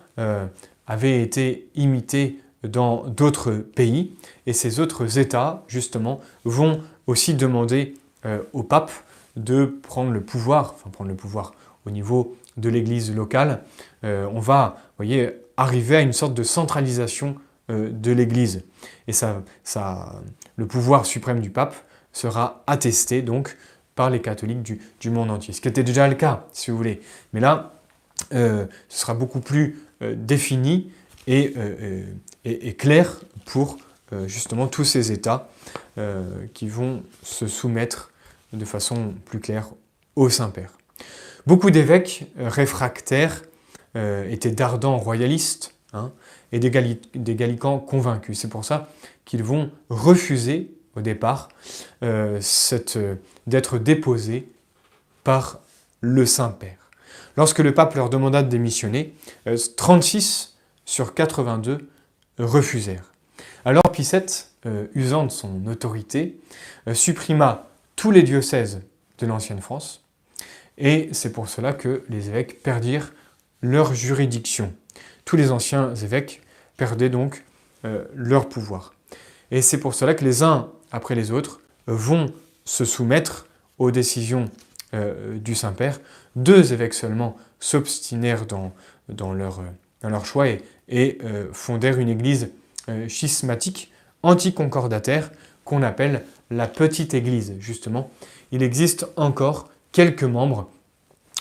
avait 0.88 1.22
été 1.22 1.70
imité 1.76 2.40
dans 2.64 3.06
d'autres 3.08 3.52
pays, 3.52 4.16
et 4.48 4.54
ces 4.54 4.80
autres 4.80 5.20
États, 5.20 5.64
justement, 5.68 6.20
vont 6.46 6.82
aussi 7.08 7.36
demander 7.36 7.94
euh, 8.26 8.42
au 8.54 8.64
pape 8.64 8.92
de 9.36 9.66
prendre 9.66 10.12
le 10.12 10.22
pouvoir, 10.22 10.74
enfin 10.74 10.90
prendre 10.90 11.10
le 11.10 11.16
pouvoir 11.16 11.54
au 11.86 11.92
niveau 11.92 12.36
de 12.58 12.70
l'Église 12.70 13.16
locale. 13.16 13.62
Euh, 14.04 14.28
on 14.34 14.40
va, 14.40 14.78
voyez, 14.98 15.32
arriver 15.56 15.98
à 15.98 16.02
une 16.02 16.12
sorte 16.12 16.34
de 16.34 16.44
centralisation 16.44 17.36
euh, 17.70 17.90
de 17.92 18.12
l'Église. 18.12 18.64
Et 19.08 19.14
ça, 19.14 19.44
le 20.56 20.68
pouvoir 20.68 21.06
suprême 21.06 21.40
du 21.40 21.50
pape 21.52 21.76
sera 22.12 22.64
attesté 22.68 23.22
donc 23.22 23.56
par 24.00 24.10
les 24.10 24.22
catholiques 24.22 24.64
du, 24.64 24.80
du, 25.02 25.10
monde 25.10 25.30
entier. 25.30 25.54
Ce 25.54 25.60
qui 25.60 25.68
était 25.68 25.84
déjà 25.84 26.08
le 26.08 26.16
cas, 26.16 26.46
si 26.54 26.72
vous 26.72 26.78
voulez. 26.78 27.02
Mais 27.34 27.42
là, 27.42 27.74
ce 28.32 28.68
sera 28.88 29.14
beaucoup 29.14 29.42
plus 29.42 29.78
défini 30.02 30.90
et, 31.28 31.54
et, 32.46 32.76
clair 32.76 33.20
pour 33.44 33.76
justement 34.26 34.68
tous 34.68 34.86
ces 34.86 35.12
États 35.12 35.50
qui 36.54 36.70
vont 36.70 37.04
se 37.24 37.48
soumettre 37.48 38.14
de 38.54 38.64
façon 38.64 39.16
plus 39.26 39.42
claire 39.42 39.68
au 40.16 40.30
Saint-Père. 40.30 40.78
Beaucoup 41.46 41.70
d'évêques 41.70 42.26
réfractaires 42.38 43.42
euh, 43.96 44.30
étaient 44.30 44.52
d'ardents 44.52 44.98
royalistes 44.98 45.74
hein, 45.94 46.12
et 46.52 46.60
des, 46.60 46.70
gallicans 46.70 47.80
convaincus. 47.80 48.40
C'est 48.40 48.48
pour 48.48 48.64
ça 48.64 48.88
qu'ils 49.26 49.44
vont 49.44 49.72
refuser 49.90 50.72
au 50.96 51.02
départ 51.02 51.50
euh, 52.04 52.40
euh, 52.96 53.16
d'être 53.50 53.78
déposés 53.78 54.50
par 55.24 55.60
le 56.02 56.26
Saint-Père. 56.26 56.78
Lorsque 57.36 57.60
le 57.60 57.74
pape 57.74 57.96
leur 57.96 58.10
demanda 58.10 58.44
de 58.44 58.50
démissionner, 58.50 59.14
36 59.78 60.58
sur 60.86 61.14
82 61.14 61.90
refusèrent. 62.38 63.14
Alors 63.66 63.84
Pie 63.92 64.10
usant 64.94 65.26
de 65.26 65.32
son 65.32 65.66
autorité, 65.68 66.40
supprima 66.94 67.68
tous 67.96 68.12
les 68.12 68.24
diocèses 68.24 68.82
de 69.20 69.26
l'ancienne 69.26 69.62
France, 69.62 70.04
et 70.78 71.10
c'est 71.12 71.32
pour 71.32 71.50
cela 71.50 71.74
que 71.74 72.04
les 72.10 72.30
évêques 72.30 72.64
perdirent 72.64 73.12
leur 73.62 73.94
juridiction. 73.94 74.74
Tous 75.26 75.36
les 75.36 75.52
anciens 75.52 75.94
évêques 75.96 76.42
perdaient 76.78 77.10
donc 77.10 77.44
euh, 77.86 78.06
leur 78.16 78.50
pouvoir. 78.50 78.94
Et 79.52 79.62
c'est 79.62 79.80
pour 79.80 79.94
cela 79.94 80.14
que 80.14 80.24
les 80.24 80.42
uns 80.42 80.70
après 80.92 81.16
les 81.16 81.32
autres 81.32 81.60
vont 81.86 82.34
se 82.70 82.86
soumettre 82.86 83.48
aux 83.78 83.92
décisions 83.92 84.46
euh, 84.94 85.38
du 85.38 85.56
Saint-Père. 85.56 86.00
Deux 86.36 86.74
évêques 86.74 86.94
seulement 86.94 87.38
s'obstinèrent 87.60 88.46
dans, 88.46 88.74
dans, 89.08 89.34
leur, 89.34 89.62
dans, 90.02 90.10
leur, 90.10 90.26
choix 90.26 90.48
et, 90.48 91.18
euh, 91.24 91.48
fondèrent 91.52 92.00
une 92.00 92.10
église 92.10 92.50
schismatique 93.08 93.92
anticoncordataire 94.24 95.30
qu'on 95.64 95.84
appelle 95.84 96.24
la 96.50 96.68
petite 96.68 97.14
église, 97.14 97.54
justement. 97.60 98.10
Il 98.52 98.64
existe 98.64 99.08
encore 99.16 99.70
quelques 99.92 100.24
membres 100.24 100.70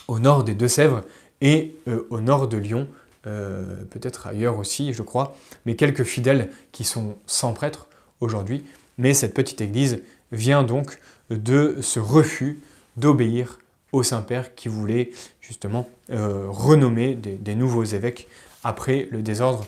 au 0.07 0.19
nord 0.19 0.45
des 0.45 0.55
Deux-Sèvres 0.55 1.03
et 1.41 1.75
euh, 1.87 2.07
au 2.11 2.21
nord 2.21 2.49
de 2.49 2.57
Lyon, 2.57 2.89
euh, 3.27 3.85
peut-être 3.91 4.27
ailleurs 4.27 4.59
aussi, 4.59 4.93
je 4.93 5.03
crois, 5.03 5.37
mais 5.67 5.77
quelques 5.77 6.05
fidèles 6.05 6.51
qui 6.73 6.85
sont 6.85 7.17
sans 7.27 7.53
prêtre 7.53 7.89
aujourd'hui. 8.21 8.65
Mais 8.97 9.15
cette 9.15 9.35
petite 9.35 9.61
église 9.61 10.03
vient 10.33 10.63
donc 10.63 10.99
de 11.31 11.79
ce 11.81 12.01
refus 12.01 12.61
d'obéir 12.97 13.59
au 13.93 14.03
Saint-Père 14.03 14.55
qui 14.55 14.69
voulait 14.69 15.11
justement 15.41 15.89
euh, 16.11 16.47
renommer 16.49 17.15
des, 17.15 17.55
nouveaux 17.55 17.85
évêques 17.85 18.29
après 18.65 19.09
le 19.11 19.23
désordre 19.23 19.67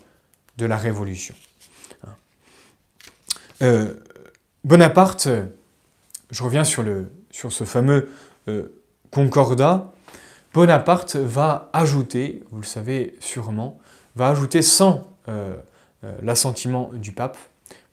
de 0.59 0.67
la 0.67 0.77
Révolution. 0.77 1.35
Bonaparte, 4.65 5.29
je 6.31 6.43
reviens 6.43 6.65
sur, 6.65 6.83
le, 6.83 7.11
sur 7.31 7.51
ce 7.51 7.65
fameux 7.65 8.11
euh, 8.49 8.69
concordat, 9.11 9.93
Bonaparte 10.53 11.17
va 11.17 11.71
ajouter, 11.73 12.43
vous 12.51 12.61
le 12.61 12.67
savez 12.67 13.17
sûrement, 13.21 13.79
va 14.17 14.29
ajouter 14.29 14.63
sans 14.63 15.09
euh, 15.29 15.55
euh, 16.05 16.13
l'assentiment 16.23 16.91
du 16.93 17.13
pape, 17.13 17.39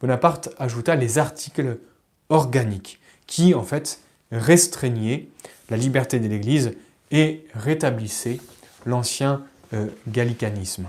Bonaparte 0.01 0.49
ajouta 0.59 0.95
les 0.95 1.17
articles 1.19 1.79
organiques 2.29 2.99
qui 3.27 3.53
en 3.53 3.63
fait 3.63 4.01
restreignaient 4.31 5.27
la 5.69 5.77
liberté 5.77 6.19
de 6.19 6.27
l'Église 6.27 6.73
et 7.11 7.45
rétablissaient 7.53 8.39
l'ancien 8.85 9.43
gallicanisme. 10.07 10.87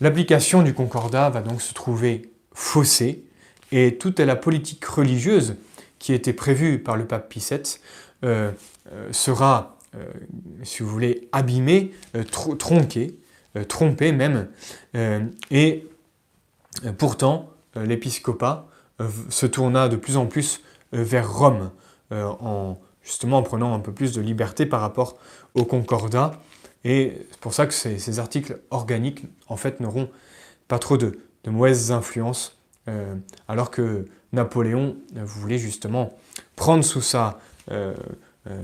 L'application 0.00 0.62
du 0.62 0.74
concordat 0.74 1.30
va 1.30 1.40
donc 1.40 1.62
se 1.62 1.72
trouver 1.72 2.30
faussée 2.52 3.24
et 3.72 3.96
toute 3.96 4.20
la 4.20 4.36
politique 4.36 4.84
religieuse 4.84 5.56
qui 5.98 6.12
était 6.12 6.32
prévue 6.32 6.78
par 6.78 6.96
le 6.96 7.06
pape 7.06 7.28
Pie 7.28 7.44
VII 7.50 7.60
euh, 8.24 8.52
euh, 8.92 9.12
sera, 9.12 9.78
euh, 9.94 10.04
si 10.62 10.82
vous 10.82 10.88
voulez, 10.88 11.28
abîmée, 11.32 11.92
tronquée, 12.58 13.16
trompée 13.68 14.12
même. 14.12 14.48
et 15.50 15.86
pourtant, 16.98 17.50
l'épiscopat 17.74 18.68
se 19.30 19.46
tourna 19.46 19.88
de 19.88 19.96
plus 19.96 20.18
en 20.18 20.26
plus 20.26 20.60
vers 20.92 21.32
Rome, 21.32 21.70
en, 22.10 22.76
justement 23.02 23.38
en 23.38 23.42
prenant 23.42 23.74
un 23.74 23.80
peu 23.80 23.92
plus 23.92 24.12
de 24.12 24.20
liberté 24.20 24.66
par 24.66 24.80
rapport 24.80 25.16
au 25.54 25.64
concordat. 25.64 26.40
Et 26.84 27.26
c'est 27.30 27.40
pour 27.40 27.54
ça 27.54 27.66
que 27.66 27.74
ces, 27.74 28.18
articles 28.18 28.60
organiques, 28.70 29.24
en 29.48 29.56
fait, 29.56 29.80
n'auront 29.80 30.08
pas 30.68 30.78
trop 30.78 30.96
de, 30.96 31.18
mauvaises 31.46 31.92
influences, 31.92 32.58
alors 33.48 33.70
que 33.70 34.04
Napoléon 34.32 34.96
voulait 35.14 35.58
justement 35.58 36.16
prendre 36.54 36.84
sous, 36.84 37.02
sa, 37.02 37.38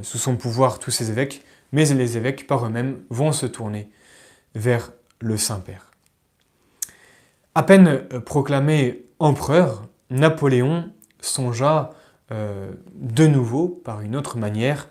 sous 0.03 0.19
son 0.19 0.37
pouvoir 0.37 0.79
tous 0.79 0.91
ses 0.91 1.11
évêques, 1.11 1.45
mais 1.73 1.85
les 1.87 2.17
évêques 2.17 2.47
par 2.47 2.65
eux-mêmes 2.65 3.03
vont 3.11 3.33
se 3.33 3.47
tourner 3.47 3.91
vers 4.55 4.93
le 5.21 5.37
Saint-Père. 5.37 5.91
À 7.55 7.63
peine 7.63 8.07
euh, 8.13 8.21
proclamé 8.21 9.05
empereur, 9.19 9.87
Napoléon 10.11 10.91
songea 11.21 11.91
euh, 12.33 12.73
de 12.95 13.27
nouveau, 13.27 13.69
par 13.69 14.01
une 14.01 14.17
autre 14.17 14.39
manière, 14.39 14.89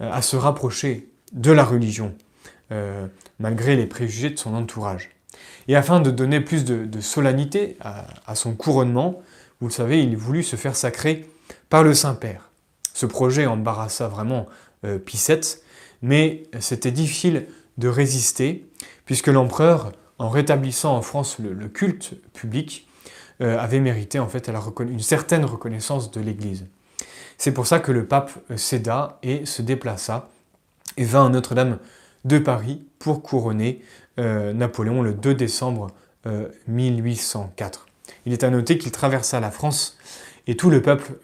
euh, 0.00 0.10
à 0.12 0.22
se 0.22 0.36
rapprocher 0.36 1.08
de 1.32 1.50
la 1.50 1.64
religion, 1.64 2.14
malgré 3.38 3.76
les 3.76 3.84
préjugés 3.84 4.30
de 4.30 4.38
son 4.38 4.54
entourage. 4.54 5.10
Et 5.68 5.76
afin 5.76 6.00
de 6.00 6.10
donner 6.10 6.40
plus 6.40 6.64
de, 6.64 7.00
solennité 7.00 7.76
à, 7.80 8.34
son 8.34 8.54
couronnement, 8.54 9.20
vous 9.60 9.66
le 9.66 9.72
savez, 9.72 10.02
il 10.02 10.16
voulut 10.16 10.42
se 10.42 10.56
faire 10.56 10.74
sacrer 10.74 11.28
par 11.68 11.82
le 11.82 11.92
Saint-Père. 11.92 12.50
Ce 12.94 13.04
projet 13.04 13.44
embarrassa 13.44 14.08
vraiment 14.08 14.46
Pie 15.04 15.18
mais 16.00 16.44
c'était 16.60 16.90
difficile 16.90 17.46
de 17.78 17.88
résister, 17.88 18.68
puisque 19.04 19.28
l'empereur, 19.28 19.92
en 20.18 20.28
rétablissant 20.28 20.96
en 20.96 21.02
France 21.02 21.38
le, 21.38 21.68
culte 21.68 22.14
public, 22.32 22.86
euh, 23.40 23.58
avait 23.58 23.80
mérité 23.80 24.18
en 24.18 24.28
fait 24.28 24.50
une 24.80 25.00
certaine 25.00 25.44
reconnaissance 25.44 26.10
de 26.10 26.20
l'Église. 26.20 26.66
C'est 27.42 27.50
pour 27.50 27.66
ça 27.66 27.80
que 27.80 27.90
le 27.90 28.06
pape 28.06 28.30
céda 28.54 29.18
et 29.24 29.46
se 29.46 29.62
déplaça 29.62 30.28
et 30.96 31.02
vint 31.02 31.26
à 31.26 31.28
Notre-Dame 31.28 31.80
de 32.24 32.38
Paris 32.38 32.86
pour 33.00 33.20
couronner 33.20 33.82
euh, 34.20 34.52
Napoléon 34.52 35.02
le 35.02 35.12
2 35.12 35.34
décembre 35.34 35.88
1804. 36.68 37.80
Euh, 37.80 38.12
Il 38.26 38.32
est 38.32 38.44
à 38.44 38.50
noter 38.50 38.78
qu'il 38.78 38.92
traversa 38.92 39.40
la 39.40 39.50
France 39.50 39.98
et 40.46 40.56
tout 40.56 40.70
le 40.70 40.82
peuple 40.82 41.14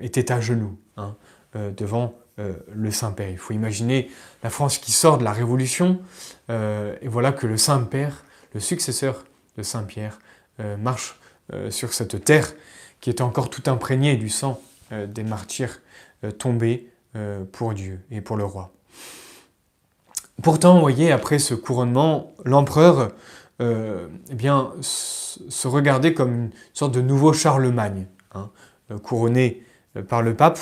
était 0.00 0.30
à 0.30 0.40
genoux 0.40 0.78
hein, 0.96 1.16
devant 1.54 2.14
euh, 2.38 2.52
le 2.72 2.90
Saint-Père. 2.90 3.30
Il 3.30 3.38
faut 3.38 3.52
imaginer 3.52 4.10
la 4.42 4.50
France 4.50 4.78
qui 4.78 4.90
sort 4.90 5.18
de 5.18 5.24
la 5.24 5.32
Révolution, 5.32 6.00
euh, 6.50 6.96
et 7.00 7.06
voilà 7.06 7.30
que 7.30 7.46
le 7.46 7.56
Saint-Père, 7.56 8.24
le 8.54 8.60
successeur 8.60 9.24
de 9.56 9.62
Saint-Pierre, 9.62 10.18
euh, 10.60 10.76
marche 10.76 11.18
sur 11.68 11.92
cette 11.92 12.24
terre 12.24 12.54
qui 13.00 13.10
est 13.10 13.20
encore 13.20 13.50
tout 13.50 13.64
imprégnée 13.66 14.16
du 14.16 14.30
sang 14.30 14.62
des 14.90 15.22
martyrs 15.22 15.80
tombés 16.38 16.90
pour 17.52 17.74
Dieu 17.74 18.00
et 18.10 18.20
pour 18.20 18.36
le 18.36 18.44
roi. 18.44 18.72
Pourtant, 20.42 20.74
vous 20.74 20.80
voyez, 20.80 21.12
après 21.12 21.38
ce 21.38 21.54
couronnement, 21.54 22.32
l'empereur 22.44 23.12
eh 23.60 24.36
se 24.80 25.68
regardait 25.68 26.12
comme 26.12 26.34
une 26.34 26.50
sorte 26.72 26.92
de 26.92 27.00
nouveau 27.00 27.32
Charlemagne, 27.32 28.06
hein, 28.34 28.50
couronné 29.02 29.62
par 30.08 30.22
le 30.22 30.34
pape, 30.34 30.58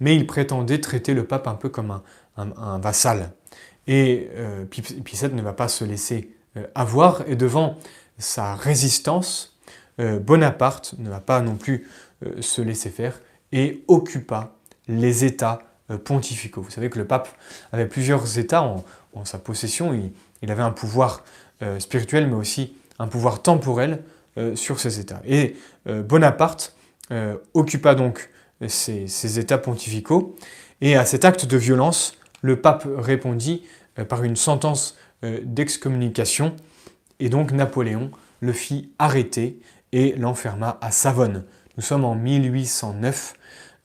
mais 0.00 0.16
il 0.16 0.26
prétendait 0.26 0.80
traiter 0.80 1.14
le 1.14 1.24
pape 1.24 1.46
un 1.46 1.54
peu 1.54 1.68
comme 1.68 2.00
un, 2.36 2.78
vassal. 2.78 3.32
Et 3.86 4.28
euh, 4.34 4.64
ne 5.32 5.42
va 5.42 5.52
pas 5.52 5.68
se 5.68 5.84
laisser 5.84 6.34
euh, 6.56 6.66
avoir, 6.74 7.22
et 7.28 7.36
devant 7.36 7.76
sa 8.18 8.54
résistance, 8.54 9.56
euh, 10.00 10.18
Bonaparte 10.18 10.94
ne 10.98 11.10
va 11.10 11.20
pas 11.20 11.40
non 11.40 11.56
plus 11.56 11.88
euh, 12.24 12.40
se 12.40 12.60
laisser 12.60 12.90
faire, 12.90 13.20
et 13.52 13.82
occupa 13.88 14.54
les 14.88 15.24
États 15.24 15.60
pontificaux. 16.04 16.62
Vous 16.62 16.70
savez 16.70 16.90
que 16.90 16.98
le 16.98 17.06
pape 17.06 17.28
avait 17.72 17.86
plusieurs 17.86 18.38
États 18.38 18.62
en, 18.62 18.84
sa 19.24 19.38
possession, 19.38 19.92
il, 20.42 20.50
avait 20.50 20.62
un 20.62 20.70
pouvoir 20.70 21.24
spirituel, 21.78 22.28
mais 22.28 22.36
aussi 22.36 22.74
un 22.98 23.08
pouvoir 23.08 23.42
temporel 23.42 24.02
sur 24.54 24.78
ces 24.78 25.00
États. 25.00 25.20
Et 25.26 25.56
Bonaparte 25.86 26.76
occupa 27.54 27.94
donc 27.96 28.30
ces, 28.68 29.38
États 29.38 29.58
pontificaux. 29.58 30.36
Et 30.80 30.96
à 30.96 31.04
cet 31.04 31.24
acte 31.24 31.46
de 31.46 31.56
violence, 31.56 32.14
le 32.42 32.60
pape 32.60 32.86
répondit 32.96 33.64
euh, 33.98 34.04
par 34.04 34.24
une 34.24 34.36
sentence 34.36 34.96
euh, 35.24 35.40
d'excommunication, 35.44 36.56
et 37.18 37.28
donc 37.28 37.52
Napoléon 37.52 38.10
le 38.40 38.52
fit 38.52 38.90
arrêter 38.98 39.60
et 39.92 40.14
l'enferma 40.16 40.78
à 40.80 40.90
Savonne. 40.90 41.44
Nous 41.76 41.82
sommes 41.82 42.04
en 42.04 42.14
1809, 42.14 43.34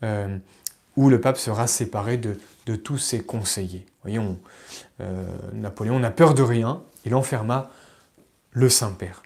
euh, 0.04 0.38
où 0.96 1.10
le 1.10 1.20
pape 1.20 1.38
sera 1.38 1.68
séparé 1.68 2.18
de, 2.18 2.38
tous 2.76 2.98
ses 2.98 3.22
conseillers. 3.22 3.86
Voyons, 4.02 4.40
Napoléon 5.54 6.00
n'a 6.00 6.10
peur 6.10 6.34
de 6.34 6.42
rien, 6.42 6.82
il 7.06 7.14
enferma 7.14 7.70
le 8.52 8.70
Saint-Père. 8.70 9.22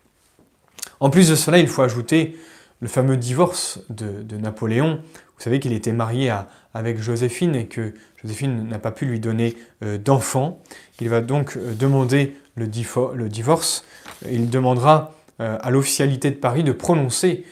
En 0.99 1.09
plus 1.09 1.29
de 1.29 1.35
cela, 1.35 1.57
il 1.59 1.69
faut 1.69 1.81
ajouter 1.81 2.37
le 2.81 2.89
fameux 2.89 3.15
divorce 3.15 3.79
de 3.89 4.35
Napoléon, 4.35 5.01
vous 5.39 5.43
savez 5.43 5.61
qu'il 5.61 5.71
était 5.71 5.93
marié 5.93 6.33
avec 6.73 7.01
Joséphine 7.01 7.55
et 7.55 7.67
que 7.67 7.93
Joséphine 8.21 8.67
n'a 8.67 8.77
pas 8.77 8.91
pu 8.91 9.05
lui 9.05 9.21
donner 9.21 9.55
euh, 9.85 9.97
d'enfant. 9.97 10.61
Il 10.99 11.07
va 11.07 11.21
donc 11.21 11.55
euh, 11.55 11.73
demander 11.73 12.35
le, 12.55 12.67
divorce. 12.67 13.85
Il 14.29 14.49
demandera 14.49 15.15
euh, 15.39 15.57
à 15.61 15.71
l'officialité 15.71 16.29
de 16.29 16.35
Paris 16.35 16.63
de 16.63 16.73
prononcer 16.73 17.45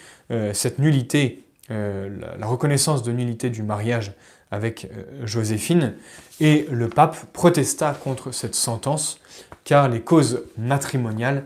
cette 0.52 0.80
nullité, 0.80 1.46
la, 1.70 2.48
reconnaissance 2.48 3.04
de 3.04 3.12
nullité 3.12 3.50
du 3.50 3.64
mariage 3.64 4.14
avec 4.52 4.90
Joséphine. 5.24 5.96
Et 6.40 6.68
le 6.72 6.88
pape 6.88 7.18
protesta 7.34 7.94
contre 7.94 8.32
cette 8.32 8.56
sentence 8.56 9.20
car 9.64 9.90
les 9.90 10.02
causes 10.02 10.46
matrimoniales 10.58 11.46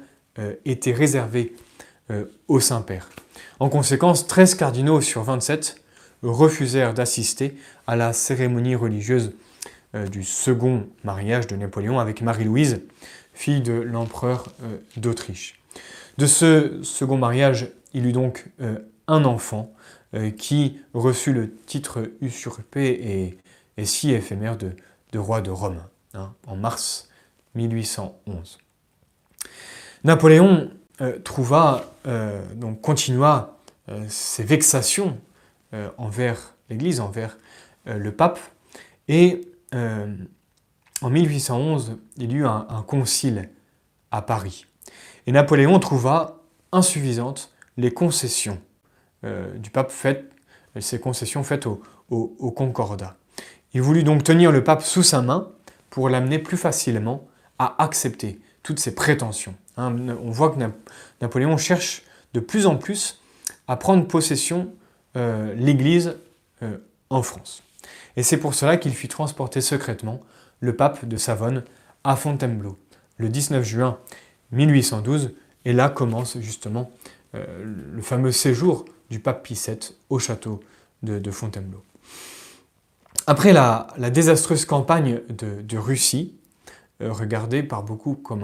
étaient 0.66 0.94
réservées 0.94 1.56
au 2.48 2.60
Saint-Père. 2.60 3.10
En 3.60 3.70
conséquence, 3.70 4.28
13 4.28 4.56
cardinaux 4.56 5.02
sur 5.02 5.24
27 5.24 5.82
refusèrent 6.24 6.94
d'assister 6.94 7.58
à 7.88 7.96
la 7.96 8.14
cérémonie 8.14 8.76
religieuse 8.76 9.34
euh, 9.96 10.08
du 10.08 10.24
second 10.24 10.88
mariage 11.04 11.48
de 11.48 11.56
Napoléon 11.56 12.00
avec 12.00 12.22
Marie-Louise, 12.22 12.82
fille 13.34 13.62
de 13.62 13.74
l'empereur 13.74 14.46
euh, 14.64 14.78
d'Autriche. 14.98 15.60
De 16.18 16.26
ce 16.26 16.80
second 16.84 17.18
mariage, 17.18 17.70
il 17.94 18.06
eut 18.06 18.14
donc 18.14 18.46
euh, 18.62 18.78
un 19.08 19.26
enfant 19.26 19.74
qui 20.38 20.80
reçut 20.94 21.32
le 21.32 21.56
titre 21.56 22.12
usurpé 22.20 23.38
et, 23.78 23.86
si 23.86 24.12
éphémère 24.12 24.58
de, 24.58 24.76
roi 25.18 25.42
de 25.42 25.52
Rome, 25.52 25.82
hein, 26.14 26.34
en 26.48 26.56
mars 26.56 27.10
1811. 27.56 28.58
Napoléon 30.04 30.70
trouva, 31.24 31.94
donc 32.56 32.82
continua 32.82 33.58
ses 34.10 34.44
vexations 34.44 35.18
euh, 35.74 35.90
envers 35.98 36.54
l'Église, 36.70 37.00
envers 37.00 37.38
euh, 37.88 37.98
le 37.98 38.12
pape. 38.12 38.40
Et 39.08 39.48
euh, 39.74 40.14
en 41.02 41.10
1811, 41.10 41.98
il 42.18 42.34
y 42.34 42.36
eut 42.36 42.46
un, 42.46 42.84
concile 42.86 43.50
à 44.12 44.22
Paris. 44.22 44.66
Et 45.28 45.32
Napoléon 45.32 45.80
trouva 45.80 46.42
insuffisantes 46.74 47.54
les 47.78 47.92
concessions 47.92 48.60
du 49.24 49.70
pape 49.70 49.92
faites, 49.92 50.26
ces 50.80 51.00
concessions 51.00 51.44
faites 51.44 51.68
au, 51.68 51.84
Concordat. 52.56 53.16
Il 53.74 53.82
voulut 53.82 54.04
donc 54.04 54.24
tenir 54.24 54.52
le 54.52 54.64
pape 54.64 54.82
sous 54.82 55.04
sa 55.04 55.22
main 55.22 55.52
pour 55.90 56.10
l'amener 56.10 56.40
plus 56.40 56.58
facilement 56.58 57.28
à 57.60 57.82
accepter 57.84 58.40
toutes 58.64 58.80
ces 58.80 58.96
prétentions. 58.96 59.56
Hein, 59.78 59.96
on 60.24 60.32
voit 60.32 60.50
que 60.50 60.60
Napoléon 61.22 61.58
cherche 61.58 62.04
de 62.34 62.40
plus 62.40 62.66
en 62.66 62.78
plus 62.78 63.22
à 63.68 63.78
prendre 63.78 64.08
possession 64.08 64.74
euh, 65.16 65.54
l'Église 65.56 66.18
euh, 66.64 66.78
en 67.10 67.24
France. 67.24 67.64
Et 68.16 68.24
c'est 68.24 68.38
pour 68.38 68.54
cela 68.54 68.78
qu'il 68.78 68.94
fit 68.94 69.08
transporter 69.08 69.62
secrètement 69.62 70.22
le 70.60 70.76
pape 70.76 71.06
de 71.06 71.18
Savonne 71.18 71.64
à 72.04 72.16
Fontainebleau 72.16 72.78
le 73.18 73.30
19 73.30 73.64
juin 73.64 74.00
1812, 74.52 75.34
et 75.64 75.74
là 75.74 75.90
commence 75.90 76.40
justement 76.40 76.92
euh, 77.36 77.46
le 77.94 78.02
fameux 78.02 78.32
séjour 78.32 78.86
du 79.12 79.20
pape 79.20 79.44
Pie 79.44 79.54
VII 79.68 79.78
au 80.10 80.18
château 80.18 80.62
de, 81.04 81.32
Fontainebleau. 81.32 81.84
Après 83.28 83.54
la, 83.54 83.88
désastreuse 84.12 84.66
campagne 84.66 85.22
de, 85.30 85.78
Russie, 85.78 86.34
regardée 87.00 87.62
par 87.62 87.84
beaucoup 87.84 88.16
comme 88.16 88.44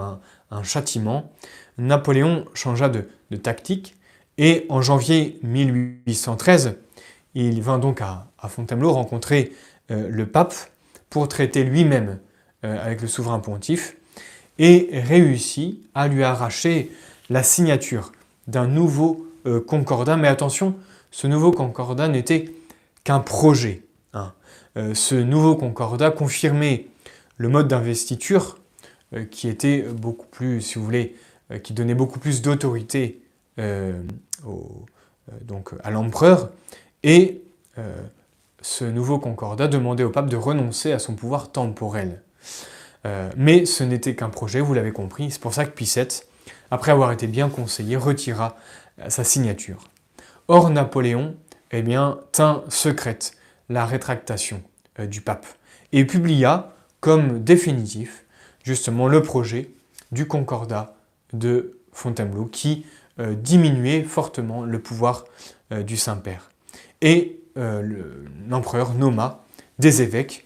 un, 0.52 0.64
châtiment, 0.64 1.32
Napoléon 1.78 2.46
changea 2.54 2.90
de 2.90 3.38
tactique 3.38 3.96
et 4.38 4.66
en 4.70 4.82
janvier 4.82 5.40
1813, 5.44 6.76
il 7.34 7.62
vint 7.62 7.80
donc 7.80 8.02
à, 8.02 8.28
Fontainebleau 8.48 8.94
rencontrer 8.94 9.52
euh, 9.92 10.08
le 10.10 10.26
pape 10.26 10.54
pour 11.10 11.28
traiter 11.28 11.64
lui-même 11.64 12.20
euh, 12.64 12.84
avec 12.84 13.02
le 13.02 13.08
souverain 13.08 13.40
pontife 13.40 13.96
et 14.58 14.90
réussit 14.92 15.80
à 15.94 16.08
lui 16.08 16.24
arracher 16.24 16.92
la 17.30 17.44
signature 17.44 18.12
d'un 18.48 18.68
nouveau 18.68 19.27
concordat. 19.66 20.18
Mais 20.18 20.28
attention, 20.28 20.76
ce 21.12 21.28
nouveau 21.28 21.52
concordat 21.52 22.08
n'était 22.08 22.54
qu'un 23.04 23.20
projet. 23.20 23.84
Hein. 24.14 24.34
ce 24.94 25.16
nouveau 25.16 25.56
concordat 25.56 26.12
confirmait 26.12 26.88
le 27.38 27.50
mode 27.50 27.68
d'investiture 27.68 28.58
qui 29.32 29.48
était 29.48 29.82
beaucoup 29.82 30.28
plus, 30.28 30.62
si 30.62 30.76
vous 30.76 30.86
voulez, 30.86 31.16
qui 31.64 31.74
donnait 31.74 31.96
beaucoup 31.96 32.20
plus 32.20 32.42
d'autorité 32.42 33.22
donc 35.46 35.72
à 35.84 35.92
l'empereur 35.92 36.50
et 37.04 37.42
ce 38.62 38.86
nouveau 38.86 39.20
concordat 39.20 39.68
demandait 39.68 40.04
au 40.04 40.10
pape 40.10 40.30
de 40.30 40.36
renoncer 40.36 40.92
à 40.92 41.00
son 41.00 41.16
pouvoir 41.16 41.52
temporel. 41.52 42.22
Euh, 43.06 43.30
mais 43.38 43.66
ce 43.66 43.84
n'était 43.84 44.16
qu'un 44.16 44.30
projet, 44.30 44.60
vous 44.60 44.74
l'avez 44.74 44.92
compris, 44.92 45.32
c'est 45.32 45.42
pour 45.42 45.54
ça 45.54 45.66
que 45.66 45.72
Pie 45.72 45.92
VII, 45.96 46.08
après 46.72 46.92
avoir 46.92 47.12
été 47.12 47.28
bien 47.28 47.50
conseillé, 47.50 47.96
retira 47.96 48.48
euh, 48.48 48.56
sa 49.10 49.24
signature. 49.24 49.90
Or, 50.48 50.70
Napoléon 50.70 51.36
eh 51.72 51.84
tint 52.32 52.64
secrète 52.70 53.34
la 53.70 53.86
rétractation 53.86 54.64
euh, 55.00 55.06
du 55.06 55.22
pape 55.22 55.46
et 55.92 56.06
publia 56.06 56.74
comme 57.00 57.44
définitif 57.44 58.26
justement 58.64 59.08
le 59.08 59.22
projet 59.22 59.72
du 60.12 60.28
concordat 60.28 60.96
de 61.34 61.80
Fontainebleau 61.92 62.46
qui 62.46 62.86
diminuait 63.18 64.04
fortement 64.04 64.64
le 64.64 64.80
pouvoir 64.80 65.24
du 65.72 65.98
Saint-Père. 65.98 66.52
Et 67.02 67.40
l'empereur 67.56 68.94
nomma 68.94 69.44
des 69.80 70.02
évêques 70.04 70.46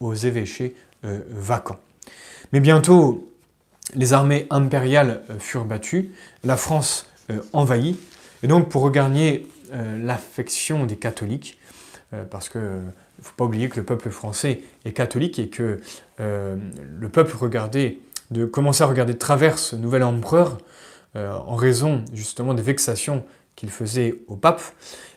aux 0.00 0.14
évêchés 0.14 0.74
euh, 1.04 1.20
vacants. 1.28 1.78
Mais 2.52 2.60
bientôt, 2.60 3.32
les 3.94 4.12
armées 4.12 4.46
impériales 4.50 5.22
euh, 5.30 5.38
furent 5.38 5.64
battues, 5.64 6.12
la 6.44 6.56
France 6.56 7.05
euh, 7.30 7.40
envahie, 7.52 7.96
et 8.42 8.48
donc 8.48 8.68
pour 8.68 8.82
regagner 8.82 9.46
l'affection 9.72 10.86
des 10.86 10.94
catholiques, 10.94 11.58
parce 12.30 12.48
qu'il 12.48 12.60
ne 12.60 12.92
faut 13.20 13.34
pas 13.36 13.44
oublier 13.46 13.68
que 13.68 13.78
le 13.80 13.84
peuple 13.84 14.10
français 14.10 14.60
est 14.84 14.92
catholique 14.92 15.40
et 15.40 15.48
que 15.48 15.80
le 16.20 17.08
peuple 17.08 17.36
regardait, 17.36 17.98
de 18.30 18.44
commencer 18.44 18.84
à 18.84 18.86
regarder 18.86 19.14
de 19.14 19.18
travers 19.18 19.58
ce 19.58 19.74
nouvel 19.74 20.04
empereur 20.04 20.58
en 21.16 21.56
raison 21.56 22.04
justement 22.12 22.54
des 22.54 22.62
vexations 22.62 23.24
qu'il 23.56 23.70
faisait 23.70 24.20
au 24.28 24.36
pape, 24.36 24.62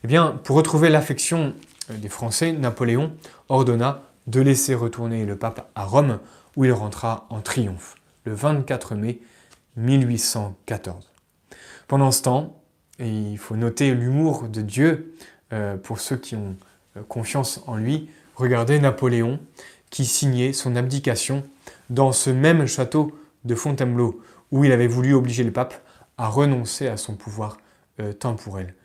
eh 0.04 0.08
bien, 0.08 0.40
pour 0.44 0.56
retrouver 0.56 0.90
l'affection 0.90 1.54
des 1.90 2.10
Français, 2.10 2.52
Napoléon 2.52 3.12
ordonna 3.50 4.02
de 4.28 4.42
laisser 4.42 4.76
retourner 4.76 5.26
le 5.26 5.36
pape 5.36 5.70
à 5.76 5.86
Rome, 5.86 6.20
où 6.56 6.66
il 6.66 6.72
rentra 6.72 7.28
en 7.30 7.42
triomphe, 7.42 7.96
le 8.26 8.34
24 8.34 8.96
mai 8.96 9.20
1814. 9.78 11.09
Pendant 11.90 12.12
ce 12.12 12.22
temps, 12.22 12.62
et 13.00 13.10
il 13.10 13.40
faut 13.40 13.56
noter 13.56 13.96
l'humour 13.96 14.48
de 14.48 14.62
Dieu 14.62 15.16
euh, 15.54 15.76
pour 15.76 16.00
ceux 16.00 16.18
qui 16.18 16.36
ont 16.36 16.56
euh, 16.96 17.02
confiance 17.02 17.64
en 17.66 17.78
lui, 17.78 18.12
regardez 18.36 18.78
Napoléon 18.78 19.40
qui 19.90 20.06
signait 20.06 20.54
son 20.54 20.76
abdication 20.76 21.44
dans 21.90 22.12
ce 22.12 22.30
même 22.30 22.68
château 22.68 23.20
de 23.44 23.56
Fontainebleau, 23.56 24.22
où 24.52 24.64
il 24.64 24.72
avait 24.72 24.86
voulu 24.86 25.16
obliger 25.16 25.44
le 25.44 25.52
pape 25.52 25.82
à 26.20 26.28
renoncer 26.28 26.88
à 26.88 26.96
son 26.96 27.16
pouvoir 27.16 27.58
euh, 28.00 28.14
temporel. 28.14 28.76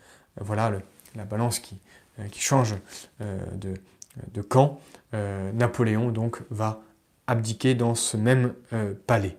Voilà 0.40 0.72
la 1.14 1.26
balance 1.26 1.58
qui, 1.58 1.78
change 2.40 2.74
de, 3.20 4.42
camp. 4.42 4.80
Napoléon 5.12 6.10
donc 6.10 6.40
va 6.50 6.80
abdiquer 7.26 7.74
dans 7.74 7.94
ce 7.94 8.16
même 8.16 8.54
palais. 9.06 9.36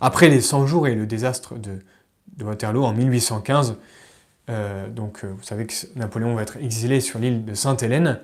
Après 0.00 0.28
les 0.28 0.40
100 0.40 0.66
jours 0.66 0.88
et 0.88 0.94
le 0.94 1.06
désastre 1.06 1.58
de, 1.58 1.80
Waterloo 2.40 2.84
en 2.84 2.92
1815, 2.92 3.76
euh, 4.50 4.88
donc 4.88 5.24
vous 5.24 5.42
savez 5.42 5.66
que 5.66 5.74
Napoléon 5.96 6.34
va 6.34 6.42
être 6.42 6.56
exilé 6.56 7.00
sur 7.00 7.18
l'île 7.18 7.44
de 7.44 7.54
Sainte-Hélène 7.54 8.20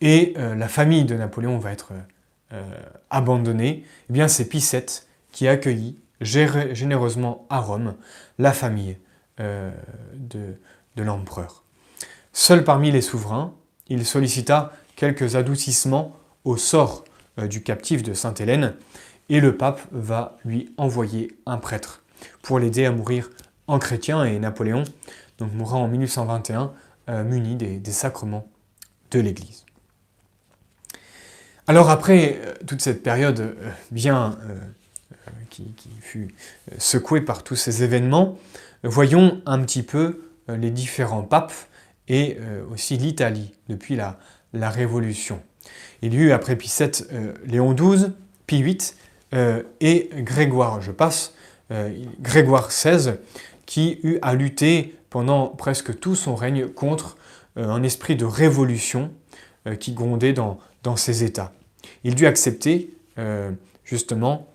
et 0.00 0.34
la 0.36 0.66
famille 0.66 1.04
de 1.04 1.14
Napoléon 1.14 1.58
va 1.58 1.70
être 1.70 1.92
abandonnée. 3.10 3.84
Eh 4.10 4.12
bien 4.12 4.26
c'est 4.26 4.52
VII 4.52 4.82
qui 5.30 5.46
accueillit 5.46 5.96
généreusement 6.20 7.46
à 7.50 7.60
Rome 7.60 7.94
la 8.40 8.52
famille 8.52 8.96
de, 9.38 10.56
de 10.96 11.02
l'empereur. 11.04 11.62
Seul 12.32 12.64
parmi 12.64 12.90
les 12.90 13.00
souverains, 13.00 13.54
il 13.88 14.04
sollicita 14.06 14.72
quelques 14.96 15.36
adoucissements 15.36 16.16
au 16.44 16.56
sort 16.56 17.04
euh, 17.38 17.46
du 17.46 17.62
captif 17.62 18.02
de 18.02 18.14
Sainte-Hélène, 18.14 18.74
et 19.28 19.40
le 19.40 19.56
pape 19.56 19.80
va 19.92 20.38
lui 20.44 20.72
envoyer 20.76 21.36
un 21.46 21.58
prêtre 21.58 22.01
pour 22.42 22.58
l'aider 22.58 22.84
à 22.86 22.92
mourir 22.92 23.30
en 23.66 23.78
chrétien, 23.78 24.24
et 24.24 24.38
Napoléon 24.38 24.84
donc, 25.38 25.52
mourra 25.52 25.76
en 25.76 25.88
1821 25.88 26.72
euh, 27.08 27.24
muni 27.24 27.56
des, 27.56 27.92
sacrements 27.92 28.48
de 29.10 29.20
l'Église. 29.20 29.64
Alors 31.66 31.90
après 31.90 32.38
euh, 32.44 32.54
toute 32.66 32.80
cette 32.80 33.02
période 33.02 33.56
bien 33.90 34.38
qui, 35.50 35.74
fut 36.00 36.34
secouée 36.78 37.20
par 37.20 37.44
tous 37.44 37.56
ces 37.56 37.82
événements, 37.82 38.38
voyons 38.82 39.42
un 39.46 39.60
petit 39.62 39.82
peu 39.82 40.22
les 40.48 40.70
différents 40.70 41.22
papes 41.22 41.52
et 42.08 42.38
aussi 42.70 42.96
l'Italie 42.96 43.54
depuis 43.68 43.94
la, 43.94 44.18
la 44.52 44.70
Révolution. 44.70 45.42
Il 46.02 46.14
y 46.14 46.16
eut 46.16 46.32
après 46.32 46.56
Pie 46.56 46.72
VII 46.76 46.90
euh, 47.12 47.32
Léon 47.46 47.74
XII, 47.74 48.12
Pie 48.46 48.62
VIII 48.62 48.78
euh, 49.34 49.62
et 49.80 50.10
Grégoire, 50.16 50.80
je 50.80 50.90
passe, 50.90 51.32
euh, 51.32 51.41
Grégoire 52.20 52.68
XVI, 52.68 53.14
qui 53.66 53.98
eut 54.02 54.18
à 54.20 54.34
lutter 54.34 54.96
pendant 55.10 55.46
presque 55.46 55.98
tout 55.98 56.14
son 56.14 56.34
règne 56.34 56.68
contre 56.68 57.16
un 57.56 57.82
esprit 57.82 58.16
de 58.16 58.24
révolution 58.24 59.10
qui 59.80 59.92
grondait 59.92 60.32
dans, 60.32 60.58
ces 60.96 61.24
États. 61.24 61.52
Il 62.04 62.14
dut 62.14 62.26
accepter 62.26 62.92
justement 63.84 64.48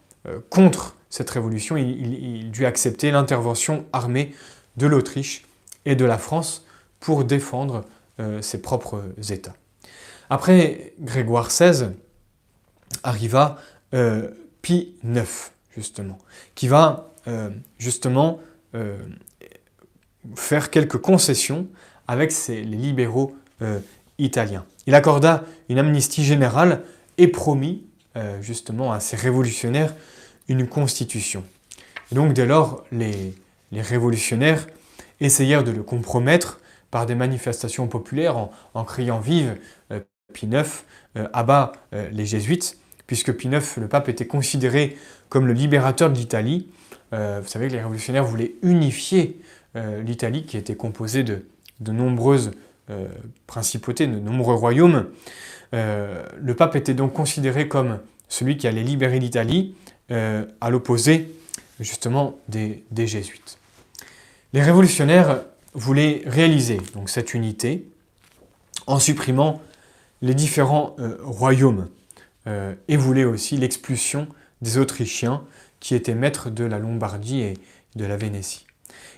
contre 0.49 0.95
cette 1.09 1.30
révolution, 1.30 1.78
il 1.78 2.51
dut 2.51 2.65
accepter 2.65 3.11
l'intervention 3.11 3.86
armée 3.93 4.36
de 4.76 4.88
l'Autriche 4.88 5.45
et 5.86 5.95
de 5.95 6.05
la 6.05 6.18
France 6.18 6.65
pour 6.99 7.24
défendre 7.24 7.86
ses 8.41 8.61
propres 8.61 9.03
États. 9.30 9.55
Après 10.30 10.93
Grégoire 10.99 11.47
XVI, 11.47 11.91
arriva 13.03 13.57
euh, 13.93 14.30
Pie 14.61 14.95
IX, 15.03 15.51
justement, 15.78 16.17
qui 16.55 16.67
va 16.67 17.13
euh, 17.28 17.49
justement 17.78 18.39
euh, 18.75 18.97
faire 20.36 20.69
quelques 20.69 20.97
concessions 20.97 21.67
avec 22.07 22.34
les 22.47 22.63
libéraux 22.63 23.36
italiens. 24.17 24.65
Il 24.86 24.95
accorda 24.95 25.43
une 25.67 25.80
amnistie 25.80 26.23
générale 26.23 26.84
et 27.17 27.28
promit 27.28 27.84
justement 28.39 28.93
à 28.93 28.99
ces 28.99 29.17
révolutionnaires 29.17 29.93
une 30.47 30.67
constitution. 30.67 31.43
donc 32.11 32.34
dès 32.34 32.45
lors, 32.45 32.86
les, 32.91 33.34
révolutionnaires 33.73 34.67
essayèrent 35.19 35.63
de 35.63 35.71
le 35.71 35.84
compromettre 35.84 36.59
par 36.91 37.05
des 37.05 37.15
manifestations 37.15 37.88
populaires 37.88 38.38
en, 38.38 38.51
en 38.73 38.84
criant 38.86 39.19
vive 39.19 39.57
Pie 40.34 40.45
IX 40.45 40.86
euh, 41.17 41.28
abat 41.34 41.71
euh, 41.93 42.09
les 42.11 42.25
jésuites, 42.25 42.78
puisque 43.07 43.32
Pie 43.34 43.47
IX, 43.47 43.78
le 43.78 43.88
pape, 43.88 44.09
était 44.09 44.28
considéré 44.28 44.97
comme 45.30 45.47
le 45.47 45.53
libérateur 45.53 46.09
de 46.09 46.17
l'Italie. 46.17 46.67
Euh, 47.13 47.39
vous 47.41 47.47
savez 47.47 47.67
que 47.67 47.73
les 47.73 47.80
révolutionnaires 47.80 48.25
voulaient 48.25 48.55
unifier 48.61 49.39
l'Italie, 50.03 50.43
qui 50.43 50.57
était 50.57 50.75
composée 50.75 51.23
de, 51.23 51.43
nombreuses 51.91 52.49
principautés, 53.45 54.07
de 54.07 54.17
nombreux 54.17 54.55
royaumes. 54.55 55.05
le 55.71 56.53
pape 56.57 56.75
était 56.75 56.95
donc 56.95 57.13
considéré 57.13 57.67
comme 57.67 57.99
celui 58.28 58.57
qui 58.57 58.65
allait 58.65 58.82
libérer 58.82 59.19
l'Italie, 59.19 59.75
à 60.09 60.69
l'opposé 60.71 61.32
justement 61.80 62.39
des, 62.49 62.84
des, 62.89 63.05
jésuites. 63.05 63.59
Les 64.53 64.63
révolutionnaires 64.63 65.43
voulaient 65.75 66.23
réaliser 66.25 66.82
donc 66.95 67.09
cette 67.09 67.36
unité 67.36 67.86
en 68.88 68.99
supprimant 68.99 69.61
les 70.21 70.34
différents 70.34 70.95
euh, 70.99 71.17
royaumes 71.21 71.89
euh, 72.47 72.73
et 72.88 72.97
voulait 72.97 73.25
aussi 73.25 73.57
l'expulsion 73.57 74.28
des 74.62 74.78
Autrichiens 74.78 75.43
qui 75.80 75.95
étaient 75.95 76.16
maîtres 76.16 76.49
de 76.49 76.64
la 76.64 76.80
Lombardie 76.80 77.41
et 77.41 77.53
de 77.95 78.05
la 78.05 78.18
Vénétie. 78.18 78.66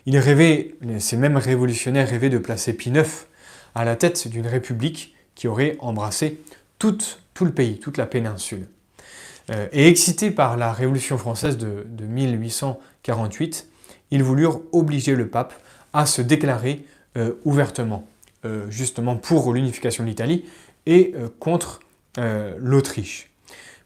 Il 0.06 0.18
rêvait, 0.18 0.76
ces 1.00 1.18
mêmes 1.18 1.38
révolutionnaires 1.38 2.10
rêvaient 2.10 2.30
de 2.30 2.38
placer 2.38 2.74
Pie 2.74 2.90
IX 2.90 3.28
à 3.76 3.86
la 3.86 3.96
tête 3.96 4.28
d'une 4.28 4.48
république 4.48 5.16
qui 5.36 5.48
aurait 5.48 5.78
embrassé 5.80 6.42
tout 6.78 6.98
le 7.42 7.52
pays, 7.52 7.80
toute 7.80 7.98
la 7.98 8.06
péninsule. 8.06 8.68
Euh, 9.52 9.68
et 9.72 9.88
excités 9.88 10.32
par 10.32 10.58
la 10.58 10.74
Révolution 10.74 11.18
française 11.18 11.58
de, 11.58 11.86
de 11.88 12.06
1848, 12.06 13.68
ils 14.12 14.24
voulurent 14.24 14.62
obliger 14.72 15.16
le 15.16 15.28
pape 15.28 15.54
à 15.94 16.06
se 16.06 16.22
déclarer 16.22 16.86
ouvertement, 17.44 18.08
justement 18.70 19.18
pour 19.18 19.52
l'unification 19.52 20.04
de 20.06 20.10
l'Italie, 20.10 20.46
et 20.90 21.14
euh, 21.16 21.30
contre 21.40 21.80
euh, 22.18 22.56
l'Autriche. 22.58 23.28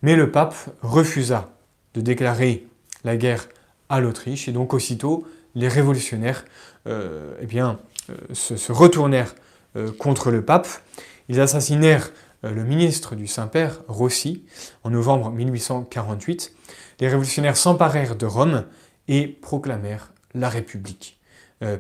Mais 0.04 0.16
le 0.16 0.30
pape 0.30 0.56
refusa 0.84 1.50
de 1.96 2.02
déclarer 2.02 2.68
la 3.04 3.18
guerre 3.18 3.50
à 3.90 4.00
l'Autriche 4.00 4.48
et 4.48 4.52
donc 4.52 4.74
aussitôt 4.74 5.26
les 5.56 5.68
révolutionnaires 5.68 6.46
eh 6.86 7.46
bien, 7.46 7.80
se, 8.34 8.72
retournèrent 8.72 9.34
contre 9.98 10.30
le 10.30 10.44
pape. 10.44 10.68
Ils 11.30 11.40
assassinèrent 11.40 12.12
le 12.42 12.64
ministre 12.64 13.16
du 13.16 13.28
Saint-Père, 13.28 13.82
Rossi, 13.88 14.44
en 14.84 14.90
novembre 14.90 15.32
1848. 15.32 16.54
Les 17.00 17.08
révolutionnaires 17.08 17.56
s'emparèrent 17.56 18.16
de 18.16 18.26
Rome 18.26 18.66
et 19.08 19.28
proclamèrent 19.28 20.12
la 20.34 20.50
République. 20.50 21.20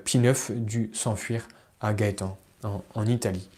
Pie 0.05 0.19
IX 0.19 0.51
dut 0.51 0.91
s'enfuir 0.93 1.47
à 1.81 1.93
Gaétan, 1.93 2.37
en 2.93 3.05
Italie. 3.05 3.49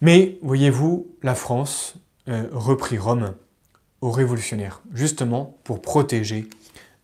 Mais, 0.00 0.38
voyez-vous, 0.42 1.06
la 1.22 1.34
France 1.34 1.94
euh, 2.28 2.48
reprit 2.52 2.98
Rome 2.98 3.34
aux 4.02 4.10
révolutionnaires, 4.10 4.82
justement 4.92 5.56
pour 5.64 5.80
protéger 5.80 6.48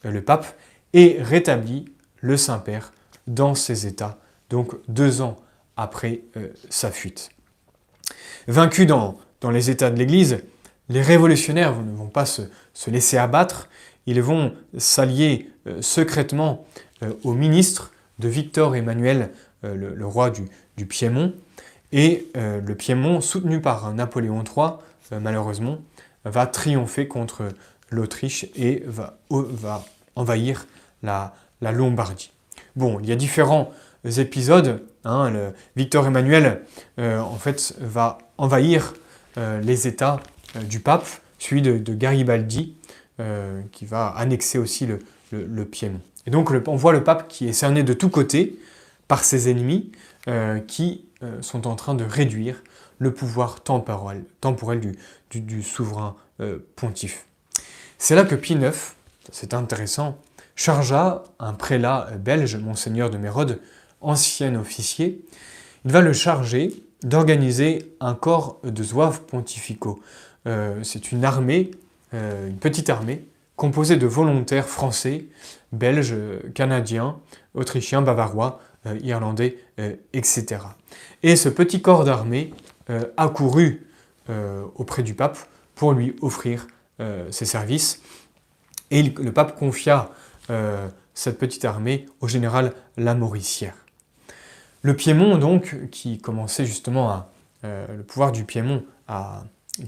euh, 0.04 0.10
le 0.10 0.20
pape 0.20 0.58
et 0.92 1.16
rétablit 1.20 1.86
le 2.20 2.36
Saint-Père 2.36 2.92
dans 3.26 3.54
ses 3.54 3.86
états, 3.86 4.18
donc 4.50 4.74
deux 4.88 5.22
ans 5.22 5.38
après 5.78 6.20
euh, 6.36 6.48
sa 6.68 6.90
fuite. 6.90 7.30
Vaincus 8.46 8.86
dans, 8.86 9.16
les 9.50 9.70
états 9.70 9.90
de 9.90 9.96
l'Église, 9.98 10.44
les 10.90 11.00
révolutionnaires 11.00 11.80
ne 11.80 11.96
vont 11.96 12.08
pas 12.08 12.26
se, 12.26 12.42
laisser 12.86 13.16
abattre, 13.16 13.70
ils 14.04 14.20
vont 14.20 14.54
s'allier 14.76 15.50
secrètement 15.80 16.66
au 17.24 17.32
ministre 17.32 17.92
de 18.18 18.28
Victor 18.28 18.76
Emmanuel, 18.76 19.30
le, 19.62 20.06
roi 20.06 20.30
du, 20.30 20.86
Piémont, 20.86 21.32
et 21.92 22.28
le 22.34 22.74
Piémont, 22.74 23.20
soutenu 23.20 23.60
par 23.60 23.92
Napoléon 23.94 24.44
III, 24.44 24.78
malheureusement, 25.12 25.78
va 26.24 26.46
triompher 26.46 27.08
contre 27.08 27.48
l'Autriche 27.90 28.46
et 28.56 28.82
va, 28.86 29.18
envahir 30.14 30.66
la, 31.02 31.34
Lombardie. 31.60 32.32
Bon, 32.74 33.00
il 33.00 33.08
y 33.08 33.12
a 33.12 33.16
différents 33.16 33.72
épisodes. 34.04 34.82
Hein, 35.04 35.52
Victor 35.76 36.06
Emmanuel, 36.06 36.62
euh, 36.98 37.20
en 37.20 37.36
fait, 37.36 37.74
va 37.80 38.18
envahir 38.38 38.94
les 39.36 39.86
États 39.86 40.20
du 40.62 40.80
pape, 40.80 41.06
suivi 41.38 41.60
de, 41.60 41.94
Garibaldi, 41.94 42.74
qui 43.72 43.84
va 43.84 44.08
annexer 44.08 44.58
aussi 44.58 44.86
le, 44.86 45.64
Piémont. 45.64 46.00
Et 46.26 46.30
donc, 46.30 46.50
on 46.66 46.76
voit 46.76 46.92
le 46.92 47.04
pape 47.04 47.28
qui 47.28 47.46
est 47.46 47.52
cerné 47.52 47.82
de 47.82 47.92
tous 47.92 48.08
côtés 48.08 48.58
par 49.08 49.24
ses 49.24 49.50
ennemis, 49.50 49.92
qui 50.66 51.06
euh, 51.22 51.40
sont 51.40 51.66
en 51.66 51.76
train 51.76 51.94
de 51.94 52.04
réduire 52.04 52.62
le 52.98 53.12
pouvoir 53.12 53.60
temporel, 53.60 54.24
du, 55.30 55.62
souverain 55.62 56.16
euh, 56.40 56.58
pontife. 56.76 57.26
C'est 57.98 58.14
là 58.14 58.24
que 58.24 58.34
Pie 58.34 58.54
IX, 58.54 58.94
c'est 59.32 59.54
intéressant, 59.54 60.18
chargea 60.54 61.24
un 61.38 61.52
prélat 61.52 62.10
belge, 62.18 62.56
monseigneur 62.56 63.10
de 63.10 63.18
Mérode, 63.18 63.60
ancien 64.00 64.54
officier, 64.54 65.24
il 65.84 65.92
va 65.92 66.00
le 66.00 66.12
charger 66.12 66.82
d'organiser 67.02 67.94
un 68.00 68.14
corps 68.14 68.60
de 68.64 68.82
zouaves 68.82 69.22
pontificaux. 69.22 70.00
Euh, 70.46 70.82
c'est 70.82 71.12
une 71.12 71.24
armée, 71.24 71.70
une 72.12 72.56
petite 72.56 72.88
armée, 72.88 73.26
composée 73.56 73.96
de 73.96 74.06
volontaires 74.06 74.68
français, 74.68 75.26
belges, 75.72 76.16
canadiens, 76.54 77.18
autrichiens, 77.54 78.00
bavarois, 78.00 78.60
irlandais, 79.02 79.58
etc. 80.14 80.60
Et 81.22 81.36
ce 81.36 81.48
petit 81.48 81.82
corps 81.82 82.04
d'armée 82.04 82.52
euh, 82.54 82.65
accourut 83.16 83.86
euh, 84.28 84.64
auprès 84.74 85.02
du 85.02 85.14
pape 85.14 85.38
pour 85.74 85.92
lui 85.92 86.16
offrir 86.20 86.66
euh, 87.00 87.30
ses 87.30 87.44
services. 87.44 88.02
Et 88.90 89.02
le 89.02 89.32
pape 89.32 89.56
confia 89.58 90.10
cette 91.12 91.38
petite 91.40 91.64
armée 91.64 92.06
au 92.20 92.28
général 92.28 92.72
Lamoricière. 92.96 93.74
Le 94.82 94.94
Piémont, 94.94 95.38
donc, 95.38 95.90
qui 95.90 96.18
commençait 96.18 96.64
justement 96.64 97.10
à. 97.10 97.28
le 97.64 98.04
pouvoir 98.06 98.30
du 98.30 98.44
Piémont, 98.44 98.84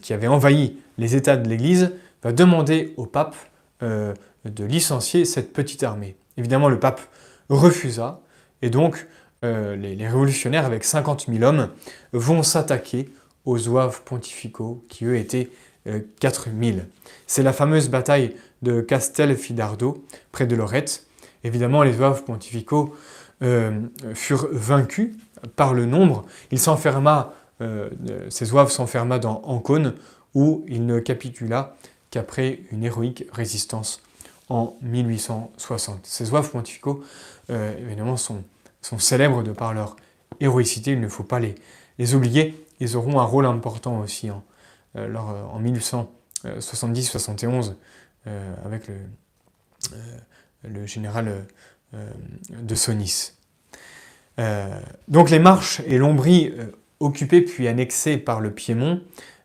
qui 0.01 0.13
avait 0.13 0.27
envahi 0.27 0.79
les 0.97 1.15
États 1.15 1.37
de 1.37 1.49
l'Église, 1.49 1.93
va 2.25 2.33
demander 2.33 2.93
au 2.97 3.07
pape 3.07 3.37
de 3.81 4.65
licencier 4.65 5.25
cette 5.25 5.53
petite 5.53 5.85
armée. 5.85 6.17
Évidemment, 6.37 6.69
le 6.69 6.81
pape 6.81 7.03
refusa, 7.49 8.21
et 8.63 8.71
donc 8.71 9.07
euh, 9.45 9.77
les, 9.77 9.95
révolutionnaires, 10.07 10.67
avec 10.67 10.83
50 10.83 11.27
000 11.29 11.45
hommes, 11.45 11.69
vont 12.13 12.43
s'attaquer 12.43 13.09
aux 13.45 13.57
zouaves 13.57 14.03
pontificaux, 14.03 14.85
qui 14.89 15.05
eux 15.05 15.17
étaient 15.17 15.51
4 16.19 16.49
euh, 16.49 16.73
000. 16.73 16.79
C'est 17.29 17.45
la 17.45 17.53
fameuse 17.53 17.89
bataille 17.89 18.35
de 18.63 18.81
Castelfidardo, 18.81 20.03
près 20.33 20.47
de 20.47 20.57
Lorette. 20.57 21.07
Évidemment, 21.45 21.85
les 21.85 21.93
zouaves 21.93 22.25
pontificaux 22.25 22.97
euh, 23.43 23.81
furent 24.15 24.49
vaincus 24.51 25.15
par 25.55 25.73
le 25.73 25.87
nombre. 25.87 26.25
Il 26.51 26.59
s'enferma, 26.59 27.33
ces 28.29 28.45
zouaves 28.45 28.73
s'enferma 28.73 29.21
dans 29.21 29.41
Ancône, 29.45 29.95
où 30.35 30.65
il 30.67 30.85
ne 30.85 30.99
capitula 30.99 31.77
qu'après 32.11 32.61
une 32.73 32.83
héroïque 32.83 33.25
résistance 33.33 34.03
en 34.49 34.77
1860. 34.83 36.01
Ces 36.03 36.25
zouaves 36.25 36.51
pontificaux, 36.51 37.05
évidemment, 37.49 38.17
sont 38.17 38.43
sont 38.81 38.99
célèbres 38.99 39.43
de 39.43 39.53
par 39.53 39.75
leur 39.75 39.97
héroïcité, 40.41 40.93
il 40.93 41.01
ne 41.01 41.09
faut 41.09 41.25
pas 41.25 41.41
les, 41.41 41.57
oublier. 42.15 42.65
Ils 42.81 42.97
auront 42.97 43.21
un 43.21 43.25
rôle 43.25 43.45
important 43.47 43.99
aussi 44.01 44.31
euh, 44.97 45.17
en 45.17 45.61
1870-71 45.63 47.75
euh, 48.27 48.55
avec 48.65 48.89
le, 48.89 48.95
euh, 49.93 50.17
le 50.65 50.87
général 50.87 51.47
de 52.51 52.75
Sonis. 52.75 53.33
donc 55.09 55.31
les 55.31 55.39
marches 55.39 55.81
et 55.87 55.97
l'ombrie 55.97 56.53
occupées 57.01 57.41
puis 57.41 57.67
annexées 57.67 58.19
par 58.19 58.41
le 58.41 58.53
Piémont, 58.53 59.01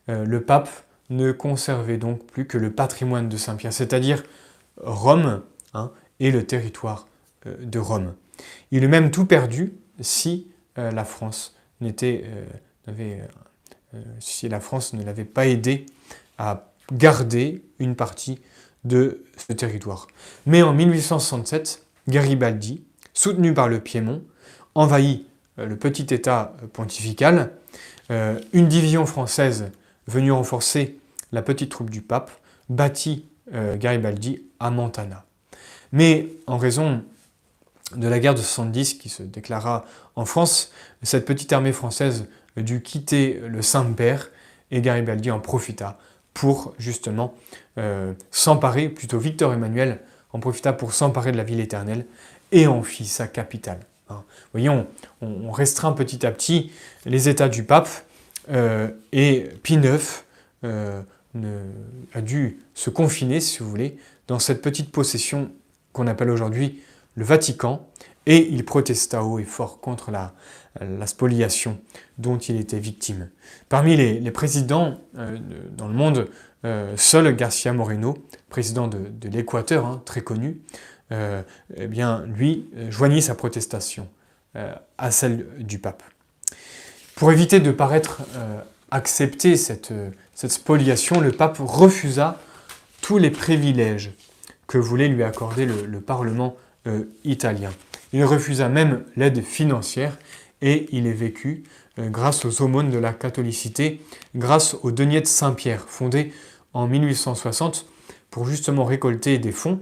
le 0.09 0.41
pape 0.41 0.69
ne 1.09 1.31
conservait 1.31 1.95
donc 1.95 2.25
plus 2.25 2.45
que 2.45 2.57
le 2.57 2.73
patrimoine 2.73 3.29
de 3.29 3.37
Saint-Pierre, 3.37 3.71
c'est-à-dire 3.71 4.23
Rome 4.75 5.41
hein, 5.73 5.93
et 6.19 6.31
le 6.31 6.45
territoire 6.45 7.07
de 7.45 7.79
Rome. 7.79 8.13
Il 8.71 8.83
eût 8.83 8.87
même 8.87 9.11
tout 9.11 9.25
perdu 9.25 9.73
si 9.99 10.47
euh, 10.77 10.91
la 10.91 11.05
France 11.05 11.55
euh, 11.81 12.45
euh, 12.89 13.25
si 14.19 14.49
la 14.49 14.59
France 14.59 14.93
ne 14.93 15.03
l'avait 15.03 15.25
pas 15.25 15.45
aidé 15.45 15.85
à 16.37 16.71
garder 16.91 17.63
une 17.77 17.95
partie 17.95 18.39
de 18.83 19.23
ce 19.37 19.53
territoire. 19.53 20.07
Mais 20.45 20.63
en 20.63 20.73
1867, 20.73 21.85
Garibaldi, 22.07 22.83
soutenu 23.13 23.53
par 23.53 23.69
le 23.69 23.79
Piémont, 23.79 24.23
envahit 24.75 25.27
le 25.57 25.75
petit 25.77 26.13
État 26.13 26.55
pontifical. 26.73 27.51
une 28.09 28.67
division 28.67 29.05
française 29.05 29.71
venue 30.07 30.31
renforcer 30.31 30.97
la 31.31 31.41
petite 31.43 31.69
troupe 31.69 31.91
du 31.91 32.01
pape 32.01 32.31
battit 32.69 33.27
Garibaldi 33.51 34.41
à 34.59 34.71
Montana. 34.71 35.25
Mais 35.91 36.29
en 36.47 36.57
raison 36.57 37.03
de 37.95 38.07
la 38.07 38.19
guerre 38.19 38.35
de 38.35 38.39
70 38.39 38.95
qui 38.95 39.09
se 39.09 39.23
déclara 39.23 39.85
en 40.15 40.25
France, 40.25 40.71
cette 41.01 41.25
petite 41.25 41.51
armée 41.53 41.73
française 41.73 42.25
dut 42.57 42.81
quitter 42.81 43.41
le 43.47 43.61
Saint-Père 43.61 44.29
et 44.71 44.81
Garibaldi 44.81 45.31
en 45.31 45.39
profita 45.39 45.97
pour 46.33 46.73
justement 46.77 47.33
euh, 47.77 48.13
s'emparer, 48.31 48.89
plutôt 48.89 49.19
Victor 49.19 49.53
Emmanuel 49.53 49.99
en 50.31 50.39
profita 50.39 50.73
pour 50.73 50.93
s'emparer 50.93 51.31
de 51.31 51.37
la 51.37 51.43
ville 51.43 51.59
éternelle 51.59 52.05
et 52.51 52.67
en 52.67 52.81
fit 52.83 53.05
sa 53.05 53.27
capitale. 53.27 53.79
Hein. 54.09 54.23
Voyons, 54.51 54.87
on, 55.21 55.51
restreint 55.51 55.91
petit 55.93 56.25
à 56.25 56.31
petit 56.31 56.71
les 57.05 57.29
états 57.29 57.49
du 57.49 57.63
pape 57.63 57.89
euh, 58.51 58.89
et 59.11 59.49
Pie 59.61 59.75
IX 59.75 60.23
euh, 60.63 61.01
a 62.13 62.21
dû 62.21 62.59
se 62.73 62.89
confiner, 62.89 63.39
si 63.39 63.59
vous 63.59 63.69
voulez, 63.69 63.97
dans 64.27 64.39
cette 64.39 64.61
petite 64.61 64.91
possession 64.91 65.51
qu'on 65.91 66.07
appelle 66.07 66.29
aujourd'hui 66.29 66.81
le 67.15 67.23
Vatican, 67.23 67.87
et 68.25 68.47
il 68.49 68.63
protesta 68.65 69.23
haut 69.23 69.39
et 69.39 69.43
fort 69.43 69.79
contre 69.79 70.11
la, 70.11 70.33
spoliation 71.05 71.79
dont 72.17 72.37
il 72.37 72.59
était 72.59 72.79
victime. 72.79 73.29
Parmi 73.69 73.95
les, 73.95 74.31
présidents 74.31 75.01
euh, 75.17 75.37
dans 75.71 75.87
le 75.87 75.93
monde, 75.93 76.29
euh, 76.65 76.93
seul 76.97 77.35
Garcia 77.35 77.73
Moreno, 77.73 78.17
président 78.49 78.87
de, 78.87 79.29
l'Équateur, 79.29 79.85
hein, 79.85 80.01
très 80.03 80.21
connu, 80.21 80.61
euh, 81.11 81.43
eh 81.75 81.87
bien, 81.87 82.25
lui 82.25 82.69
joignit 82.89 83.21
sa 83.21 83.35
protestation 83.35 84.09
à 84.99 85.09
celle 85.09 85.47
du 85.59 85.79
pape. 85.79 86.03
Pour 87.15 87.31
éviter 87.31 87.59
de 87.59 87.71
paraître 87.71 88.21
accepter 88.91 89.57
cette, 89.57 89.91
spoliation, 90.35 91.21
le 91.21 91.31
pape 91.31 91.57
refusa 91.59 92.39
tous 93.01 93.17
les 93.17 93.31
privilèges 93.31 94.11
que 94.67 94.77
voulait 94.77 95.07
lui 95.07 95.23
accorder 95.23 95.65
le 95.65 96.01
Parlement 96.01 96.55
euh, 96.87 97.05
italien. 97.23 97.71
Il 98.11 98.23
refusa 98.25 98.69
même 98.69 99.03
l'aide 99.15 99.43
financière 99.43 100.17
et 100.61 100.87
il 100.91 101.07
est 101.07 101.13
vécu 101.13 101.63
euh, 101.99 102.09
grâce 102.09 102.45
aux 102.45 102.61
aumônes 102.61 102.89
de 102.89 102.97
la 102.97 103.13
catholicité, 103.13 104.01
grâce 104.35 104.75
au 104.83 104.91
denier 104.91 105.21
de 105.21 105.27
Saint-Pierre, 105.27 105.85
fondé 105.87 106.33
en 106.73 106.87
1860 106.87 107.85
pour 108.31 108.45
justement 108.45 108.83
récolter 108.85 109.37
des 109.37 109.51
fonds 109.51 109.81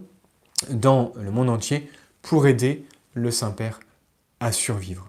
dans 0.69 1.13
le 1.15 1.31
monde 1.31 1.49
entier 1.49 1.89
pour 2.21 2.47
aider 2.47 2.85
le 3.13 3.31
Saint-Père 3.31 3.79
à 4.39 4.51
survivre. 4.51 5.07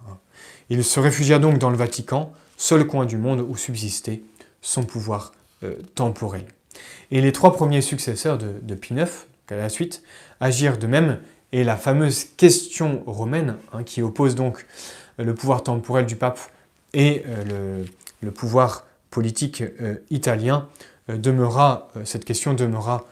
Il 0.69 0.83
se 0.83 0.99
réfugia 0.99 1.39
donc 1.39 1.57
dans 1.57 1.69
le 1.69 1.77
Vatican, 1.77 2.33
seul 2.57 2.87
coin 2.87 3.05
du 3.05 3.17
monde 3.17 3.45
où 3.47 3.55
subsistait 3.57 4.23
son 4.61 4.83
pouvoir 4.83 5.33
euh, 5.63 5.75
temporel. 5.95 6.45
Et 7.11 7.21
les 7.21 7.31
trois 7.31 7.53
premiers 7.53 7.81
successeurs 7.81 8.37
de, 8.37 8.55
de 8.61 8.75
Pie 8.75 8.93
IX, 8.93 9.27
à 9.49 9.55
la 9.55 9.69
suite, 9.69 10.03
agirent 10.39 10.77
de 10.77 10.87
même, 10.87 11.19
et 11.53 11.63
la 11.63 11.77
fameuse 11.77 12.25
question 12.35 13.03
romaine, 13.05 13.55
hein, 13.71 13.83
qui 13.83 14.01
oppose 14.01 14.35
donc 14.35 14.65
euh, 15.19 15.23
le 15.23 15.33
pouvoir 15.33 15.63
temporel 15.63 16.05
du 16.05 16.17
pape 16.17 16.39
et 16.93 17.23
euh, 17.27 17.85
le, 18.21 18.31
pouvoir 18.31 18.85
politique 19.09 19.63
italien, 20.09 20.67
demeura, 21.07 21.91
cette 22.03 22.25
question 22.25 22.55
demeura 22.55 23.05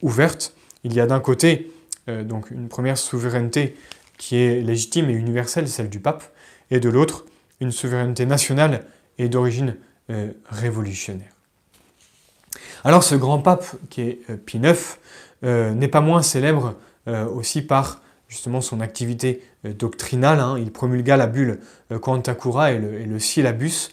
ouverte. 0.00 0.54
Il 0.84 0.94
y 0.94 1.00
a 1.00 1.06
d'un 1.06 1.20
côté 1.20 1.70
donc 2.06 2.50
une 2.50 2.68
première 2.68 2.96
souveraineté 2.96 3.76
qui 4.16 4.36
est 4.36 4.62
légitime 4.62 5.10
et 5.10 5.12
universelle, 5.12 5.68
celle 5.68 5.90
du 5.90 6.00
pape, 6.00 6.24
et 6.70 6.80
de 6.80 6.88
l'autre, 6.88 7.26
une 7.60 7.72
souveraineté 7.72 8.26
nationale 8.26 8.86
et 9.18 9.28
d'origine 9.28 9.76
euh, 10.10 10.32
révolutionnaire. 10.48 11.32
Alors 12.84 13.02
ce 13.02 13.14
grand 13.14 13.38
pape, 13.38 13.64
qui 13.90 14.02
est 14.02 14.20
euh, 14.30 14.36
Pie 14.36 14.58
IX, 14.58 14.98
euh, 15.44 15.72
n'est 15.72 15.88
pas 15.88 16.00
moins 16.00 16.22
célèbre 16.22 16.74
aussi 17.06 17.62
par 17.62 18.00
justement 18.28 18.60
son 18.60 18.80
activité 18.80 19.42
doctrinale. 19.64 20.40
Hein. 20.40 20.56
Il 20.58 20.72
promulgua 20.72 21.16
la 21.16 21.26
bulle 21.26 21.60
Cura 22.00 22.72
et 22.72 22.78
le, 22.78 23.00
et 23.00 23.04
le 23.04 23.18
syllabus 23.18 23.90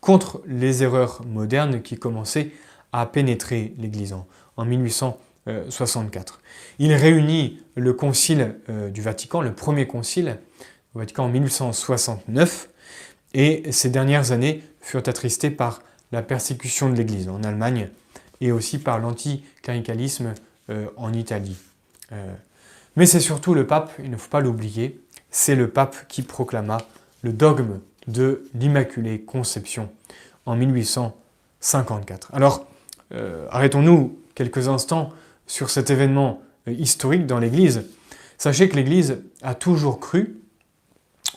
contre 0.00 0.42
les 0.46 0.82
erreurs 0.82 1.22
modernes 1.26 1.80
qui 1.82 1.96
commençaient 1.96 2.50
à 2.92 3.06
pénétrer 3.06 3.74
l'Église 3.78 4.14
en 4.56 4.64
1864. 4.64 6.40
Il 6.78 6.92
réunit 6.92 7.62
le 7.74 7.92
concile 7.94 8.56
du 8.92 9.00
Vatican, 9.00 9.40
le 9.40 9.54
premier 9.54 9.86
concile 9.86 10.38
au 10.94 10.98
Vatican 10.98 11.24
en 11.24 11.28
1869, 11.28 12.68
et 13.34 13.70
ces 13.72 13.90
dernières 13.90 14.32
années 14.32 14.62
furent 14.80 15.02
attristées 15.06 15.50
par 15.50 15.82
la 16.12 16.22
persécution 16.22 16.90
de 16.90 16.94
l'Église 16.94 17.28
en 17.28 17.42
Allemagne 17.42 17.88
et 18.40 18.52
aussi 18.52 18.78
par 18.78 18.98
l'anticléricalisme 18.98 20.34
euh, 20.70 20.86
en 20.96 21.12
Italie. 21.12 21.56
Euh, 22.12 22.34
mais 23.00 23.06
c'est 23.06 23.18
surtout 23.18 23.54
le 23.54 23.66
pape, 23.66 23.92
il 24.04 24.10
ne 24.10 24.16
faut 24.18 24.28
pas 24.28 24.40
l'oublier, 24.40 25.00
c'est 25.30 25.54
le 25.54 25.70
pape 25.70 26.06
qui 26.06 26.20
proclama 26.20 26.76
le 27.22 27.32
dogme 27.32 27.80
de 28.08 28.42
l'Immaculée 28.52 29.22
Conception 29.22 29.88
en 30.44 30.54
1854. 30.54 32.28
Alors, 32.34 32.66
euh, 33.14 33.46
arrêtons-nous 33.50 34.18
quelques 34.34 34.68
instants 34.68 35.14
sur 35.46 35.70
cet 35.70 35.88
événement 35.88 36.42
historique 36.66 37.24
dans 37.24 37.38
l'Église. 37.38 37.86
Sachez 38.36 38.68
que 38.68 38.76
l'Église 38.76 39.22
a 39.40 39.54
toujours 39.54 39.98
cru, 39.98 40.38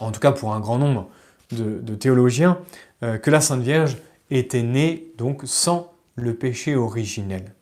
en 0.01 0.11
tout 0.11 0.19
cas 0.19 0.33
pour 0.33 0.53
un 0.53 0.59
grand 0.59 0.77
nombre 0.77 1.07
de, 1.53 1.95
théologiens, 1.95 2.59
euh, 3.03 3.17
que 3.17 3.31
la 3.31 3.39
Sainte 3.39 3.61
Vierge 3.61 3.99
était 4.31 4.63
née 4.63 5.13
donc 5.17 5.43
sans 5.45 5.93
le 6.15 6.33
péché 6.33 6.75
originel. 6.75 7.53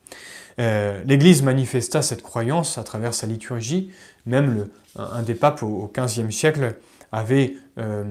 Euh, 0.60 1.02
L'Église 1.06 1.44
manifesta 1.44 2.02
cette 2.02 2.22
croyance 2.22 2.78
à 2.78 2.84
travers 2.84 3.14
sa 3.14 3.28
liturgie, 3.28 3.92
même 4.26 4.68
un, 4.98 5.24
des 5.24 5.36
papes 5.36 5.64
au 5.64 5.92
XVe 5.96 6.32
siècle 6.32 6.76
avait 7.12 7.56
euh, 7.78 8.04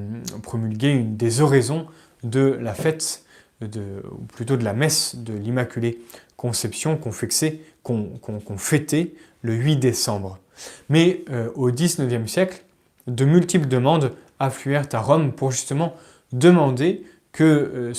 promulgué 0.42 0.88
une 0.88 1.16
des 1.16 1.40
oraisons 1.40 1.86
de 2.22 2.58
la 2.60 2.74
fête, 2.74 3.24
ou 3.62 4.24
plutôt 4.34 4.56
de 4.56 4.64
la 4.64 4.72
messe 4.72 5.16
de 5.16 5.34
l'Immaculée 5.34 6.00
Conception 6.36 6.96
qu'on 6.96 7.12
fêtait 8.56 9.12
le 9.42 9.54
8 9.54 9.76
décembre. 9.76 10.38
Mais 10.88 11.24
au 11.54 11.70
XIXe 11.70 12.30
siècle, 12.30 12.64
de 13.06 13.24
multiples 13.24 13.68
demandes 13.68 14.12
affluèrent 14.38 14.88
à 14.92 15.00
Rome 15.00 15.32
pour 15.32 15.52
justement 15.52 15.94
demander 16.32 17.04
que 17.32 17.44
euh, 17.44 17.94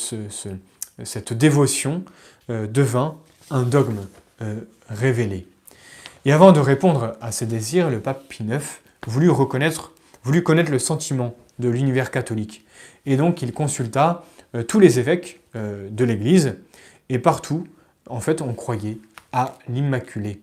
cette 1.03 1.33
dévotion 1.33 2.03
euh, 2.49 2.67
devint 2.67 3.17
un 3.49 3.63
dogme 3.63 4.07
euh, 4.41 4.61
révélé. 4.89 5.47
Et 6.25 6.31
avant 6.31 6.51
de 6.51 6.59
répondre 6.59 7.15
à 7.21 7.31
ces 7.31 7.45
désirs, 7.45 7.89
le 7.89 7.99
pape 7.99 8.27
Pie 8.27 8.43
IX 8.43 8.59
voulut, 9.07 9.29
reconnaître, 9.29 9.93
voulut 10.23 10.43
connaître 10.43 10.71
le 10.71 10.79
sentiment 10.79 11.35
de 11.59 11.69
l'univers 11.69 12.11
catholique. 12.11 12.65
Et 13.05 13.17
donc 13.17 13.41
il 13.41 13.53
consulta 13.53 14.23
tous 14.67 14.79
les 14.79 14.99
évêques 14.99 15.39
de 15.55 16.03
l'Église, 16.03 16.57
et 17.09 17.17
partout, 17.17 17.65
en 18.09 18.19
fait, 18.19 18.41
on 18.41 18.53
croyait 18.53 18.97
à 19.31 19.57
l'Immaculée 19.67 20.41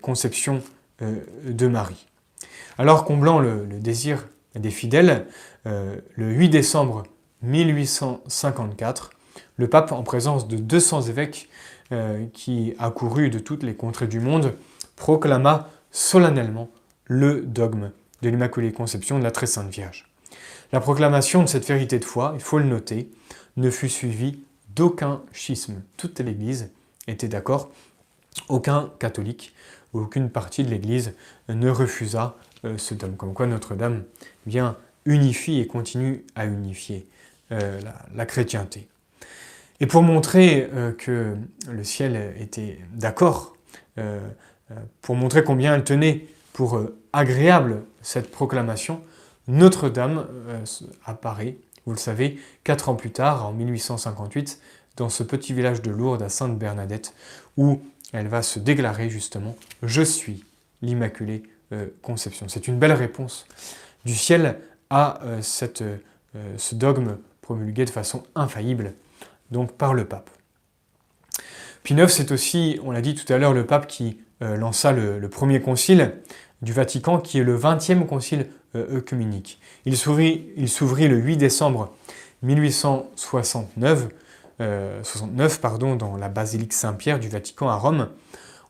Conception 0.00 0.62
de 1.00 1.66
Marie. 1.68 2.06
Alors 2.78 3.04
comblant 3.04 3.38
le, 3.38 3.66
désir 3.66 4.28
des 4.54 4.70
fidèles, 4.70 5.26
euh, 5.66 5.96
le 6.14 6.30
8 6.30 6.50
décembre 6.50 7.04
1854, 7.42 9.10
le 9.56 9.68
pape, 9.68 9.92
en 9.92 10.02
présence 10.02 10.46
de 10.46 10.56
200 10.56 11.02
évêques 11.02 11.48
euh, 11.92 12.26
qui 12.32 12.74
accourus 12.78 13.30
de 13.30 13.38
toutes 13.38 13.62
les 13.62 13.74
contrées 13.74 14.06
du 14.06 14.20
monde, 14.20 14.54
proclama 14.96 15.70
solennellement 15.90 16.70
le 17.04 17.42
dogme 17.42 17.92
de 18.22 18.28
l'Immaculée 18.28 18.72
Conception 18.72 19.18
de 19.18 19.24
la 19.24 19.30
Très 19.30 19.46
Sainte 19.46 19.70
Vierge. 19.70 20.08
La 20.72 20.80
proclamation 20.80 21.42
de 21.42 21.48
cette 21.48 21.66
vérité 21.66 21.98
de 21.98 22.04
foi, 22.04 22.32
il 22.34 22.40
faut 22.40 22.58
le 22.58 22.64
noter, 22.64 23.10
ne 23.56 23.70
fut 23.70 23.88
suivie 23.88 24.40
d'aucun 24.74 25.22
schisme. 25.32 25.82
Toute 25.96 26.20
l'Église 26.20 26.70
était 27.06 27.28
d'accord, 27.28 27.70
aucun 28.48 28.90
catholique 28.98 29.54
aucune 29.98 30.30
partie 30.30 30.64
de 30.64 30.70
l'Église 30.70 31.14
ne 31.48 31.70
refusa 31.70 32.36
euh, 32.64 32.78
ce 32.78 32.94
dogme. 32.94 33.16
Comme 33.16 33.34
quoi 33.34 33.46
Notre-Dame 33.46 34.04
vient 34.46 34.76
unifie 35.04 35.60
et 35.60 35.66
continue 35.66 36.24
à 36.34 36.46
unifier 36.46 37.06
euh, 37.52 37.80
la, 38.14 38.26
chrétienté. 38.26 38.88
Et 39.80 39.86
pour 39.86 40.02
montrer 40.02 40.68
euh, 40.72 40.92
que 40.92 41.36
le 41.70 41.84
ciel 41.84 42.34
était 42.38 42.78
d'accord, 42.92 43.54
pour 45.00 45.14
montrer 45.14 45.42
combien 45.42 45.74
elle 45.74 45.84
tenait 45.84 46.26
pour 46.52 46.78
agréable 47.14 47.82
cette 48.02 48.30
proclamation, 48.30 49.00
Notre-Dame 49.48 50.26
apparaît, 51.06 51.56
vous 51.86 51.92
le 51.92 51.98
savez, 51.98 52.38
quatre 52.62 52.90
ans 52.90 52.94
plus 52.94 53.10
tard, 53.10 53.46
en 53.46 53.52
1858, 53.52 54.60
dans 54.98 55.08
ce 55.08 55.22
petit 55.22 55.54
village 55.54 55.80
de 55.80 55.90
Lourdes 55.90 56.22
à 56.22 56.28
Sainte-Bernadette, 56.28 57.14
où 57.56 57.80
elle 58.12 58.28
va 58.28 58.42
se 58.42 58.58
déclarer 58.58 59.08
justement 59.08 59.56
«Je 59.82 60.02
suis 60.02 60.44
l'Immaculée 60.82 61.42
euh, 61.72 61.86
conception. 62.02 62.46
C'est 62.48 62.68
une 62.68 62.78
belle 62.78 62.92
réponse 62.92 63.46
du 64.04 64.14
ciel 64.14 64.58
à 64.88 65.20
euh, 65.24 65.40
euh, 65.80 65.96
ce 66.56 66.74
dogme 66.74 67.18
promulgué 67.40 67.84
de 67.84 67.90
façon 67.90 68.22
infaillible, 68.34 68.94
donc 69.50 69.72
par 69.72 69.94
le 69.94 70.04
pape. 70.04 70.30
Pie 71.82 71.94
IX, 71.94 72.08
c'est 72.08 72.32
aussi, 72.32 72.80
on 72.82 72.90
l'a 72.90 73.00
dit 73.00 73.14
tout 73.14 73.30
à 73.32 73.38
l'heure, 73.38 73.52
le 73.52 73.64
pape 73.64 73.86
qui 73.86 74.18
lança 74.40 74.92
le, 74.92 75.28
premier 75.28 75.62
concile 75.62 76.14
du 76.60 76.72
Vatican, 76.72 77.20
qui 77.20 77.38
est 77.38 77.44
le 77.44 77.56
20e 77.56 78.06
concile 78.06 78.48
œcuménique. 78.74 79.60
Il 79.86 79.96
s'ouvrit, 79.96 80.52
le 80.56 81.16
8 81.16 81.36
décembre 81.36 81.94
1869, 82.42 84.08
69, 84.58 85.60
pardon, 85.60 85.96
dans 85.96 86.16
la 86.16 86.28
basilique 86.28 86.72
Saint-Pierre 86.72 87.20
du 87.20 87.28
Vatican 87.28 87.68
à 87.68 87.76
Rome. 87.76 88.08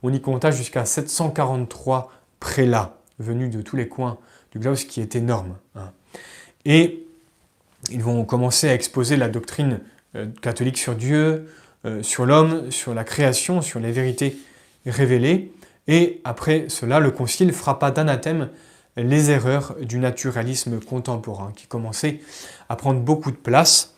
On 0.02 0.12
y 0.12 0.20
compta 0.20 0.50
jusqu'à 0.50 0.84
743 0.84 2.12
prélats 2.38 2.96
venus 3.18 3.50
de 3.50 3.62
tous 3.62 3.76
les 3.76 3.88
coins 3.88 4.18
du 4.52 4.58
globe, 4.58 4.74
ce 4.74 4.84
qui 4.84 5.00
est 5.00 5.16
énorme. 5.16 5.56
Hein. 5.74 5.90
Et 6.64 7.06
ils 7.90 8.02
vont 8.02 8.24
commencer 8.24 8.68
à 8.68 8.74
exposer 8.74 9.16
la 9.16 9.28
doctrine 9.28 9.80
euh, 10.14 10.26
catholique 10.42 10.78
sur 10.78 10.94
Dieu, 10.94 11.48
euh, 11.84 12.02
sur 12.02 12.26
l'homme, 12.26 12.70
sur 12.70 12.94
la 12.94 13.04
création, 13.04 13.62
sur 13.62 13.80
les 13.80 13.92
vérités 13.92 14.38
révélées. 14.86 15.52
Et 15.88 16.20
après 16.24 16.66
cela, 16.68 17.00
le 17.00 17.10
Concile 17.10 17.52
frappa 17.52 17.90
d'anathème 17.90 18.48
les 18.96 19.30
erreurs 19.30 19.76
du 19.80 19.98
naturalisme 19.98 20.80
contemporain, 20.80 21.52
qui 21.54 21.66
commençait 21.66 22.20
à 22.68 22.76
prendre 22.76 23.00
beaucoup 23.00 23.30
de 23.30 23.36
place. 23.36 23.94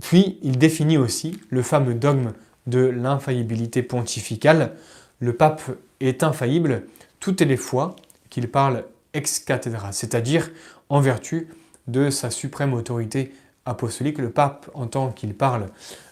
Puis 0.00 0.38
il 0.42 0.58
définit 0.58 0.98
aussi 0.98 1.40
le 1.50 1.62
fameux 1.62 1.94
dogme 1.94 2.32
de 2.66 2.80
l'infaillibilité 2.80 3.82
pontificale. 3.82 4.72
Le 5.18 5.32
pape 5.32 5.62
est 6.00 6.22
infaillible 6.22 6.84
toutes 7.20 7.40
les 7.40 7.56
fois 7.56 7.96
qu'il 8.30 8.48
parle 8.48 8.84
ex 9.14 9.40
cathedra, 9.40 9.92
c'est-à-dire 9.92 10.50
en 10.88 11.00
vertu 11.00 11.48
de 11.88 12.10
sa 12.10 12.30
suprême 12.30 12.74
autorité 12.74 13.32
apostolique, 13.66 14.18
le 14.18 14.30
pape, 14.30 14.70
en 14.74 14.86
tant 14.86 15.10
qu'il 15.10 15.34
parle 15.34 15.68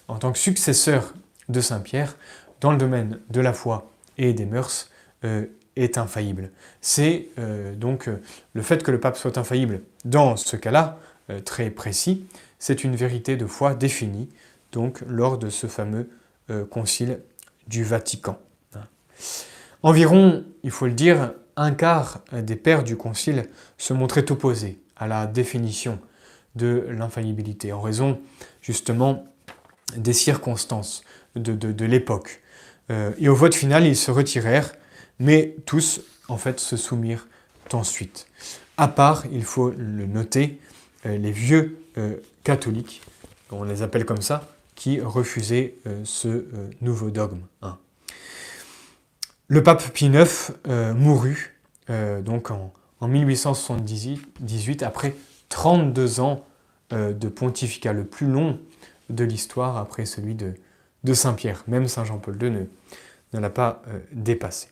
en 0.09 0.17
tant 0.19 0.33
que 0.33 0.39
successeur 0.39 1.15
de 1.49 1.61
Saint 1.61 1.81
Pierre, 1.81 2.17
dans 2.61 2.73
le 2.73 2.79
domaine 2.79 3.21
de 3.31 3.41
la 3.41 3.53
foi 3.53 3.91
et 4.19 4.33
des 4.33 4.47
mœurs, 4.47 4.91
euh, 5.25 5.47
est 5.77 5.99
infaillible. 5.99 6.51
C'est 6.81 7.29
euh, 7.39 7.75
donc 7.75 8.09
euh, 8.09 8.21
le 8.53 8.63
fait 8.63 8.83
que 8.83 8.91
le 8.91 9.01
pape 9.01 9.17
soit 9.17 9.39
infaillible 9.39 9.81
dans 10.05 10.37
ce 10.37 10.57
cas-là, 10.57 10.99
très 11.47 11.71
précis, 11.71 12.27
c'est 12.59 12.85
une 12.85 12.97
vérité 12.97 13.39
de 13.39 13.47
foi 13.47 13.75
définie 13.75 14.29
donc 14.73 15.01
lors 15.09 15.39
de 15.39 15.49
ce 15.49 15.67
fameux 15.67 16.11
concile 16.69 17.21
du 17.67 17.83
Vatican. 17.83 18.39
Environ, 19.83 20.45
il 20.65 20.71
faut 20.71 20.85
le 20.85 20.93
dire, 20.93 21.33
un 21.57 21.73
quart 21.73 22.21
des 22.31 22.57
pères 22.57 22.85
du 22.85 22.99
Concile 22.99 23.49
se 23.79 23.95
montraient 23.95 24.31
opposés 24.31 24.79
à 24.99 25.07
la 25.07 25.27
définition 25.27 25.99
de 26.55 26.87
l'infaillibilité, 26.91 27.73
en 27.73 27.81
raison 27.81 28.21
justement 28.63 29.25
des 29.97 30.13
circonstances 30.13 31.03
de, 31.37 31.85
l'époque. 31.85 32.43
Euh, 32.91 33.13
et 33.19 33.29
au 33.29 33.35
vote 33.35 33.55
final, 33.55 33.87
ils 33.87 33.97
se 33.97 34.11
retirèrent, 34.11 34.73
mais 35.19 35.57
tous, 35.67 36.01
en 36.29 36.37
fait, 36.37 36.61
se 36.61 36.77
soumirent 36.77 37.27
ensuite. 37.73 38.27
À 38.77 38.89
part, 38.89 39.25
il 39.33 39.45
faut 39.45 39.71
le 39.71 40.07
noter, 40.07 40.61
euh, 41.07 41.17
les 41.17 41.33
vieux 41.33 41.79
euh, 41.99 42.17
catholiques, 42.45 43.03
on 43.51 43.65
les 43.65 43.83
appelle 43.83 44.05
comme 44.05 44.23
ça, 44.23 44.49
qui 44.75 45.01
refusaient 45.01 45.77
ce 46.03 46.47
nouveau 46.81 47.11
dogme. 47.11 47.43
Hein. 47.63 47.79
Le 49.47 49.63
pape 49.63 49.93
Pie 49.93 50.07
IX 50.07 50.51
mourut 50.97 51.57
donc 52.25 52.51
en, 52.51 52.73
en 53.01 53.07
1878, 53.07 54.83
après 54.83 55.15
32 55.55 56.19
ans 56.19 56.45
de 56.91 57.29
pontificat, 57.29 57.93
le 57.93 58.05
plus 58.05 58.27
long 58.27 58.59
de 59.09 59.23
l'histoire 59.25 59.77
après 59.77 60.05
celui 60.05 60.35
de, 60.35 60.55
Saint-Pierre. 61.13 61.63
Même 61.69 61.87
Saint 61.87 62.05
Jean-Paul 62.05 62.37
II 62.43 62.67
ne, 63.33 63.39
l'a 63.39 63.51
pas 63.51 63.83
euh, 63.89 64.01
dépassé. 64.13 64.67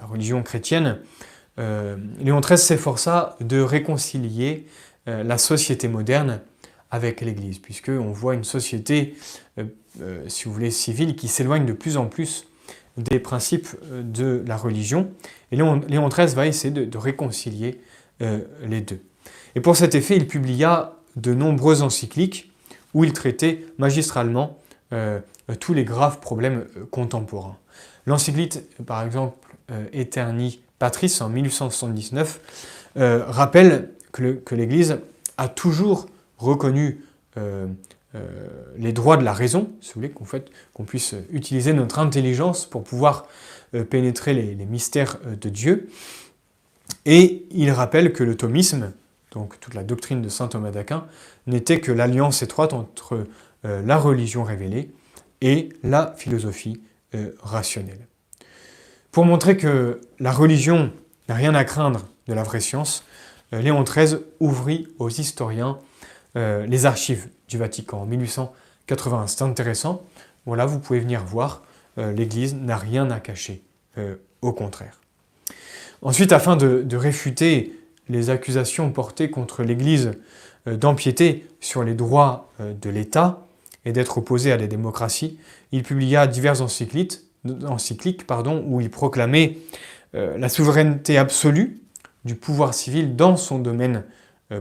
la 0.00 0.06
religion 0.06 0.42
chrétienne, 0.42 1.00
Léon 1.56 2.40
XIII 2.40 2.58
s'efforça 2.58 3.36
de 3.40 3.60
réconcilier 3.60 4.66
la 5.06 5.38
société 5.38 5.86
moderne 5.86 6.40
avec 6.94 7.22
l'Église, 7.22 7.58
puisqu'on 7.58 8.12
voit 8.12 8.34
une 8.34 8.44
société, 8.44 9.16
euh, 9.58 9.64
euh, 10.00 10.28
si 10.28 10.44
vous 10.44 10.52
voulez, 10.52 10.70
civile 10.70 11.16
qui 11.16 11.26
s'éloigne 11.26 11.66
de 11.66 11.72
plus 11.72 11.96
en 11.96 12.06
plus 12.06 12.46
des 12.96 13.18
principes 13.18 13.66
euh, 13.90 14.04
de 14.04 14.44
la 14.46 14.56
religion. 14.56 15.10
Et 15.50 15.56
Léon, 15.56 16.08
XIII 16.08 16.34
va 16.36 16.46
essayer 16.46 16.70
de, 16.70 16.98
réconcilier 16.98 17.80
les 18.20 18.80
deux. 18.80 19.00
Et 19.56 19.60
pour 19.60 19.76
cet 19.76 19.96
effet, 19.96 20.16
il 20.16 20.28
publia 20.28 20.94
de 21.16 21.34
nombreuses 21.34 21.82
encycliques 21.82 22.52
où 22.94 23.02
il 23.02 23.12
traitait 23.12 23.66
magistralement 23.76 24.58
tous 25.60 25.74
les 25.74 25.84
graves 25.84 26.20
problèmes 26.20 26.64
contemporains. 26.90 27.58
L'encyclique, 28.06 28.58
par 28.86 29.02
exemple, 29.02 29.36
Eterni 29.92 30.60
Patris 30.78 31.18
en 31.20 31.28
1879, 31.28 32.40
rappelle 32.96 33.90
que 34.12 34.54
l'Église 34.54 34.98
a 35.36 35.48
toujours 35.48 36.06
reconnu 36.38 37.04
euh, 37.36 37.66
euh, 38.14 38.20
les 38.76 38.92
droits 38.92 39.16
de 39.16 39.24
la 39.24 39.32
raison, 39.32 39.72
si 39.80 39.88
vous 39.88 40.00
voulez, 40.00 40.12
qu'on 40.72 40.84
puisse 40.84 41.14
utiliser 41.32 41.72
notre 41.72 41.98
intelligence 41.98 42.64
pour 42.64 42.84
pouvoir 42.84 43.26
euh, 43.74 43.82
pénétrer 43.82 44.34
les, 44.34 44.54
mystères 44.66 45.18
de 45.24 45.48
Dieu. 45.48 45.88
Et 47.06 47.44
il 47.50 47.70
rappelle 47.70 48.12
que 48.12 48.22
le 48.22 48.36
thomisme, 48.36 48.92
donc 49.32 49.58
toute 49.58 49.74
la 49.74 49.82
doctrine 49.82 50.22
de 50.22 50.28
saint 50.28 50.46
Thomas 50.46 50.70
d'Aquin, 50.70 51.06
n'était 51.46 51.80
que 51.80 51.90
l'alliance 51.90 52.42
étroite 52.42 52.72
entre 52.72 53.26
la 53.64 53.96
religion 53.96 54.44
révélée 54.44 54.90
et 55.40 55.70
la 55.82 56.14
philosophie 56.18 56.82
rationnelle. 57.42 58.06
Pour 59.14 59.24
montrer 59.24 59.56
que 59.56 60.00
la 60.18 60.32
religion 60.32 60.90
n'a 61.28 61.36
rien 61.36 61.54
à 61.54 61.62
craindre 61.62 62.08
de 62.26 62.34
la 62.34 62.42
vraie 62.42 62.58
science, 62.58 63.04
Léon 63.52 63.84
XIII 63.84 64.18
ouvrit 64.40 64.88
aux 64.98 65.08
historiens 65.08 65.78
euh, 66.34 66.66
les 66.66 66.84
archives 66.84 67.28
du 67.46 67.56
Vatican 67.56 68.00
en 68.00 68.06
1880. 68.06 69.28
C'est 69.28 69.42
intéressant. 69.42 70.02
Voilà, 70.46 70.66
vous 70.66 70.80
pouvez 70.80 70.98
venir 70.98 71.24
voir. 71.24 71.62
Euh, 71.96 72.10
L'Église 72.10 72.56
n'a 72.56 72.76
rien 72.76 73.08
à 73.12 73.20
cacher. 73.20 73.62
Euh, 73.98 74.16
au 74.42 74.52
contraire. 74.52 75.00
Ensuite, 76.02 76.32
afin 76.32 76.56
de, 76.56 76.96
réfuter 76.96 77.78
les 78.08 78.30
accusations 78.30 78.90
portées 78.90 79.30
contre 79.30 79.62
l'Église 79.62 80.10
d'empiéter 80.66 81.46
sur 81.60 81.84
les 81.84 81.94
droits 81.94 82.52
de 82.58 82.90
l'État 82.90 83.46
et 83.84 83.92
d'être 83.92 84.18
opposé 84.18 84.50
à 84.50 84.56
la 84.56 84.66
démocratie, 84.66 85.38
il 85.70 85.84
publia 85.84 86.26
diverses 86.26 86.60
encycliques, 86.60 87.20
encycliques 87.66 88.26
pardon, 88.26 88.64
où 88.66 88.80
il 88.80 88.90
proclamait 88.90 89.58
la 90.12 90.48
souveraineté 90.48 91.18
absolue 91.18 91.80
du 92.24 92.36
pouvoir 92.36 92.72
civil 92.72 93.16
dans 93.16 93.36
son 93.36 93.58
domaine 93.58 94.04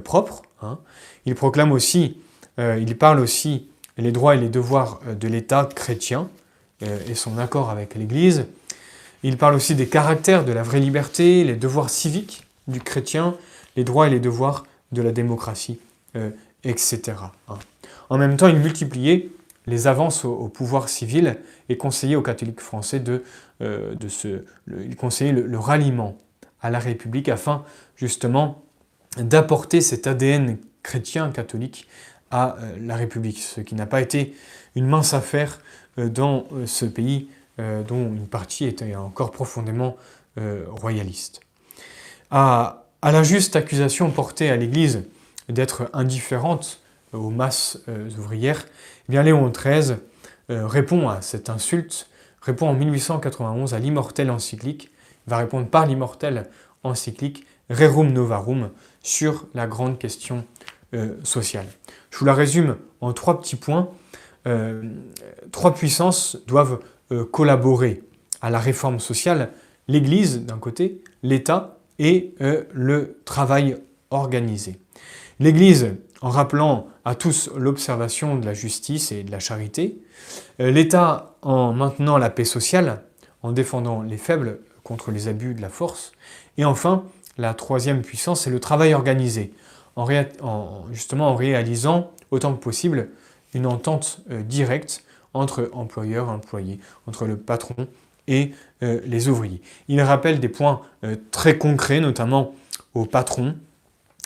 propre. 0.03 0.41
Hein. 0.61 0.79
Il 1.25 1.35
proclame 1.35 1.71
aussi, 1.71 2.17
euh, 2.59 2.77
il 2.79 2.97
parle 2.97 3.19
aussi 3.19 3.67
les 3.97 4.11
droits 4.11 4.35
et 4.35 4.39
les 4.39 4.49
devoirs 4.49 4.99
euh, 5.07 5.15
de 5.15 5.27
l'État 5.27 5.67
chrétien 5.73 6.29
euh, 6.81 6.99
et 7.07 7.15
son 7.15 7.37
accord 7.37 7.69
avec 7.69 7.95
l'Église. 7.95 8.45
Il 9.23 9.37
parle 9.37 9.55
aussi 9.55 9.75
des 9.75 9.87
caractères 9.87 10.43
de 10.43 10.51
la 10.51 10.63
vraie 10.63 10.79
liberté, 10.79 11.43
les 11.43 11.55
devoirs 11.55 11.89
civiques 11.89 12.45
du 12.67 12.81
chrétien, 12.81 13.35
les 13.77 13.83
droits 13.83 14.07
et 14.07 14.09
les 14.09 14.19
devoirs 14.19 14.65
de 14.91 15.01
la 15.01 15.11
démocratie, 15.11 15.79
etc. 16.63 16.99
Hein. 17.47 17.57
En 18.09 18.17
même 18.17 18.35
temps, 18.35 18.47
il 18.47 18.57
multipliait 18.57 19.29
les 19.65 19.87
avances 19.87 20.25
au, 20.25 20.49
pouvoir 20.49 20.89
civil 20.89 21.37
et 21.69 21.77
conseillait 21.77 22.15
aux 22.15 22.21
catholiques 22.21 22.59
français 22.59 22.99
de, 22.99 23.23
de 23.61 24.07
se, 24.09 24.43
il 24.67 24.95
conseillait 24.95 25.31
le, 25.31 25.59
ralliement 25.59 26.17
à 26.61 26.69
la 26.69 26.79
République 26.79 27.29
afin 27.29 27.63
justement 27.95 28.63
d'apporter 29.17 29.81
cet 29.81 30.07
ADN 30.07 30.57
chrétien 30.81 31.31
catholique 31.31 31.87
à 32.33 32.57
euh, 32.57 32.75
la 32.81 32.95
République, 32.95 33.39
ce 33.39 33.61
qui 33.61 33.75
n'a 33.75 33.85
pas 33.85 34.01
été 34.01 34.35
une 34.75 34.87
mince 34.87 35.13
affaire 35.13 35.59
euh, 35.99 36.09
dans 36.09 36.45
euh, 36.51 36.65
ce 36.65 36.85
pays 36.85 37.29
dont 37.87 38.07
une 38.07 38.25
partie 38.25 38.65
était 38.65 38.95
encore 38.95 39.29
profondément 39.29 39.95
royaliste. 40.35 41.39
À, 42.31 42.87
la 43.03 43.21
juste 43.21 43.55
accusation 43.55 44.09
portée 44.09 44.49
à 44.49 44.55
l'Église 44.55 45.03
d'être 45.49 45.87
indifférente 45.93 46.81
aux 47.11 47.29
masses 47.29 47.77
ouvrières, 48.17 48.65
eh 49.11 49.23
Léon 49.23 49.49
XIII 49.49 49.95
répond 50.49 51.09
à 51.09 51.21
cette 51.21 51.49
insulte, 51.49 52.09
répond 52.41 52.67
en 52.67 52.73
1891 52.73 53.73
à 53.73 53.79
l'immortelle 53.79 54.31
encyclique, 54.31 54.91
va 55.27 55.37
répondre 55.37 55.67
par 55.67 55.85
l'immortelle 55.85 56.49
encyclique 56.83 57.45
Rerum 57.69 58.11
Novarum 58.11 58.69
sur 59.01 59.47
la 59.53 59.67
grande 59.67 59.97
question 59.97 60.45
euh, 60.93 61.15
sociale. 61.23 61.65
Je 62.11 62.17
vous 62.17 62.25
la 62.25 62.33
résume 62.33 62.77
en 63.01 63.13
trois 63.13 63.39
petits 63.39 63.55
points. 63.55 63.89
Euh, 64.47 64.83
trois 65.51 65.73
puissances 65.73 66.37
doivent 66.47 66.79
euh, 67.11 67.25
collaborer 67.25 68.03
à 68.41 68.49
la 68.49 68.59
réforme 68.59 68.99
sociale. 68.99 69.51
L'Église 69.87 70.41
d'un 70.45 70.57
côté, 70.57 71.01
l'État 71.23 71.77
et 71.99 72.33
le 72.39 73.19
travail 73.23 73.77
organisé. 74.09 74.79
L'Église 75.39 75.95
en 76.23 76.29
rappelant 76.29 76.87
à 77.05 77.13
tous 77.13 77.51
l'observation 77.55 78.37
de 78.37 78.45
la 78.45 78.53
justice 78.53 79.11
et 79.11 79.23
de 79.23 79.31
la 79.31 79.39
charité, 79.39 79.99
l'État 80.57 81.35
en 81.41 81.73
maintenant 81.73 82.17
la 82.17 82.29
paix 82.29 82.45
sociale, 82.45 83.03
en 83.43 83.51
défendant 83.51 84.01
les 84.01 84.17
faibles 84.17 84.59
contre 84.83 85.11
les 85.11 85.27
abus 85.27 85.53
de 85.53 85.61
la 85.61 85.69
force, 85.69 86.13
et 86.57 86.65
enfin 86.65 87.03
la 87.37 87.53
troisième 87.53 88.01
puissance, 88.01 88.41
c'est 88.41 88.49
le 88.49 88.59
travail 88.59 88.93
organisé, 88.93 89.53
en, 89.95 90.85
justement 90.91 91.29
en 91.29 91.35
réalisant 91.35 92.11
autant 92.31 92.53
que 92.53 92.63
possible 92.63 93.09
une 93.53 93.65
entente 93.65 94.21
euh, 94.31 94.41
directe 94.41 95.03
entre 95.33 95.69
employeurs 95.73 96.27
et 96.27 96.31
employés, 96.31 96.79
entre 97.07 97.25
le 97.25 97.37
patron 97.37 97.87
et 98.27 98.51
euh, 98.81 99.01
les 99.05 99.27
ouvriers. 99.27 99.61
Il 99.87 100.01
rappelle 100.01 100.39
des 100.39 100.49
points 100.49 100.81
euh, 101.03 101.15
très 101.31 101.57
concrets, 101.57 101.99
notamment 101.99 102.53
au 102.93 103.05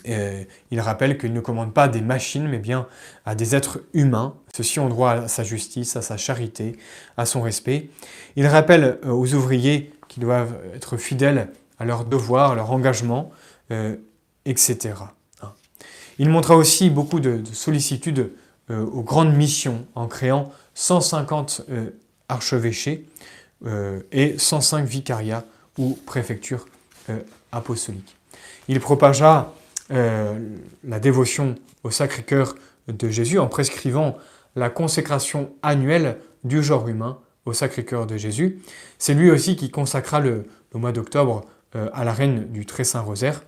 patron. 0.03 0.45
il 0.71 0.79
rappelle 0.79 1.17
qu'il 1.17 1.33
ne 1.33 1.39
commande 1.39 1.73
pas 1.73 1.87
des 1.87 2.01
machines, 2.01 2.47
mais 2.47 2.59
bien 2.59 2.87
à 3.25 3.35
des 3.35 3.55
êtres 3.55 3.81
humains. 3.93 4.35
Ceux-ci 4.55 4.79
ont 4.79 4.89
droit 4.89 5.11
à 5.11 5.27
sa 5.27 5.43
justice, 5.43 5.95
à 5.95 6.01
sa 6.01 6.17
charité, 6.17 6.77
à 7.17 7.25
son 7.25 7.41
respect. 7.41 7.89
Il 8.35 8.47
rappelle 8.47 8.99
aux 9.07 9.33
ouvriers 9.33 9.93
qu'ils 10.07 10.23
doivent 10.23 10.55
être 10.75 10.97
fidèles 10.97 11.49
à 11.79 11.85
leurs 11.85 12.05
devoirs, 12.05 12.51
à 12.51 12.55
leur 12.55 12.71
engagement, 12.71 13.31
etc. 14.45 14.93
Il 16.19 16.29
montra 16.29 16.55
aussi 16.55 16.89
beaucoup 16.89 17.19
de, 17.19 17.43
sollicitude 17.53 18.31
euh, 18.69 18.85
aux 18.85 19.03
grandes 19.03 19.35
missions 19.35 19.85
en 19.95 20.07
créant 20.07 20.51
150 20.73 21.61
euh, 21.69 21.91
archevêchés 22.27 23.05
euh, 23.65 24.01
et 24.11 24.37
105 24.37 24.85
vicariats 24.85 25.45
ou 25.77 25.97
préfectures 26.05 26.65
apostoliques. 27.51 28.17
Il 28.67 28.79
propagea 28.81 29.53
la 29.89 30.99
dévotion 30.99 31.55
au 31.83 31.91
Sacré-Cœur 31.91 32.55
de 32.87 33.09
Jésus 33.09 33.39
en 33.39 33.47
prescrivant 33.47 34.17
la 34.55 34.69
consécration 34.69 35.51
annuelle 35.61 36.17
du 36.43 36.63
genre 36.63 36.87
humain 36.87 37.19
au 37.45 37.53
Sacré-Cœur 37.53 38.07
de 38.07 38.17
Jésus. 38.17 38.59
C'est 38.97 39.13
lui 39.13 39.31
aussi 39.31 39.55
qui 39.55 39.69
consacra 39.69 40.19
le, 40.19 40.45
mois 40.73 40.91
d'octobre 40.91 41.43
euh, 41.75 41.89
à 41.93 42.03
la 42.03 42.13
reine 42.13 42.51
du 42.51 42.67
Très 42.67 42.83
Saint 42.83 43.01
Rosaire 43.01 43.41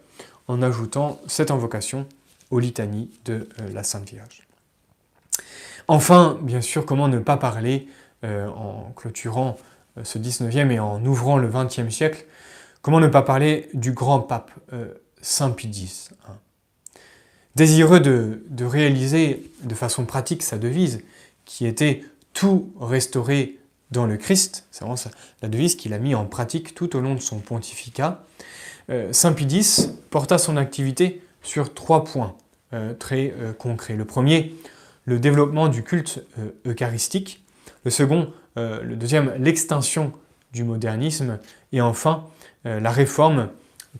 en 0.47 0.63
ajoutant 0.63 1.21
cette 1.27 1.51
invocation 1.51 2.07
aux 2.49 2.59
litanies 2.59 3.11
de 3.25 3.47
euh, 3.61 3.69
la 3.71 3.83
Sainte 3.83 4.09
Vierge. 4.09 4.47
Enfin, 5.87 6.39
bien 6.41 6.61
sûr, 6.61 6.87
comment 6.87 7.07
ne 7.07 7.19
pas 7.19 7.37
parler, 7.37 7.87
euh, 8.23 8.47
en 8.47 8.91
clôturant 8.95 9.57
ce 10.01 10.17
19e 10.17 10.71
et 10.71 10.79
en 10.79 11.05
ouvrant 11.05 11.37
le 11.37 11.49
20e 11.49 11.91
siècle, 11.91 12.25
comment 12.81 12.99
ne 12.99 13.07
pas 13.07 13.21
parler 13.21 13.69
du 13.73 13.91
grand 13.91 14.21
pape 14.21 14.51
Saint 15.21 15.51
Pie 15.51 15.69
X 15.69 16.11
hein. 16.27 16.37
Désireux 17.55 17.99
de, 17.99 18.65
réaliser 18.65 19.51
de 19.63 19.75
façon 19.75 20.05
pratique 20.05 20.43
sa 20.43 20.57
devise, 20.57 21.01
qui 21.45 21.65
était 21.65 22.05
tout 22.33 22.71
restaurer 22.79 23.57
dans 23.91 24.05
le 24.05 24.17
Christ, 24.17 24.65
c'est 24.71 24.85
vraiment 24.85 24.99
la 25.41 25.49
devise 25.49 25.75
qu'il 25.75 25.93
a 25.93 25.97
mis 25.97 26.15
en 26.15 26.25
pratique 26.25 26.75
tout 26.75 26.95
au 26.95 27.01
long 27.01 27.15
de 27.15 27.19
son 27.19 27.39
pontificat, 27.39 28.23
euh, 28.89 29.11
Saint 29.11 29.33
Pie 29.33 29.45
X 29.45 29.89
porta 30.09 30.37
son 30.37 30.57
activité 30.57 31.21
sur 31.43 31.73
trois 31.73 32.03
points 32.03 32.35
euh, 32.73 32.93
très 32.93 33.33
euh, 33.39 33.51
concrets. 33.51 33.95
Le 33.95 34.05
premier, 34.05 34.55
le 35.05 35.19
développement 35.19 35.67
du 35.67 35.83
culte 35.83 36.23
eucharistique. 36.65 37.43
Le 37.83 37.91
second, 37.91 38.31
le 38.55 38.95
deuxième, 38.95 39.33
l'extinction 39.39 40.11
du 40.51 40.63
modernisme. 40.63 41.39
Et 41.71 41.81
enfin, 41.81 42.27
la 42.65 42.91
réforme 42.91 43.49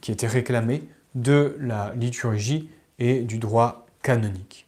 qui 0.02 0.12
était 0.12 0.28
réclamée 0.28 0.84
de 1.16 1.56
la 1.60 1.94
liturgie 1.96 2.70
et 3.00 3.22
du 3.22 3.38
droit 3.38 3.86
canonique. 4.02 4.68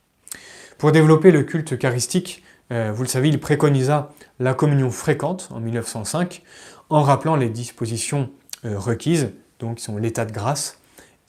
Pour 0.77 0.91
développer 0.91 1.31
le 1.31 1.43
culte 1.43 1.73
eucharistique, 1.73 2.43
vous 2.69 3.03
le 3.03 3.07
savez, 3.07 3.27
il 3.27 3.39
préconisa 3.39 4.11
la 4.39 4.53
communion 4.53 4.89
fréquente 4.89 5.49
en 5.51 5.59
1905 5.59 6.41
en 6.89 7.01
rappelant 7.03 7.35
les 7.35 7.49
dispositions 7.49 8.31
requises 8.63 9.31
donc 9.61 9.77
qui 9.77 9.83
sont 9.83 9.97
l'état 9.97 10.25
de 10.25 10.31
grâce 10.31 10.79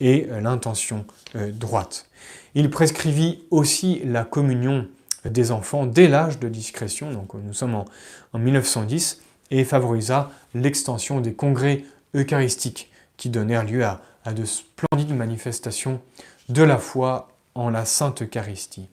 et 0.01 0.27
euh, 0.31 0.41
l'intention 0.41 1.07
euh, 1.37 1.53
droite. 1.53 2.07
Il 2.55 2.71
prescrivit 2.71 3.45
aussi 3.51 4.03
la 4.05 4.25
communion 4.25 4.89
des 5.25 5.53
enfants 5.53 5.87
dès 5.87 6.09
l'âge 6.09 6.41
de 6.41 6.49
discrétion, 6.49 7.13
donc 7.13 7.35
nous 7.35 7.55
sommes 7.55 7.75
en, 7.75 8.39
1910, 8.39 9.23
et 9.53 9.65
favorisa 9.65 10.31
l'extension 10.55 11.21
des 11.21 11.35
congrès 11.35 11.85
eucharistiques 12.15 12.91
qui 13.17 13.29
donnèrent 13.29 13.65
lieu 13.65 13.85
à, 13.85 14.03
de 14.31 14.45
splendides 14.45 15.17
manifestations 15.17 16.01
de 16.49 16.63
la 16.63 16.79
foi 16.79 17.29
en 17.55 17.71
la 17.71 17.85
Sainte 17.85 18.23
Eucharistie. 18.23 18.89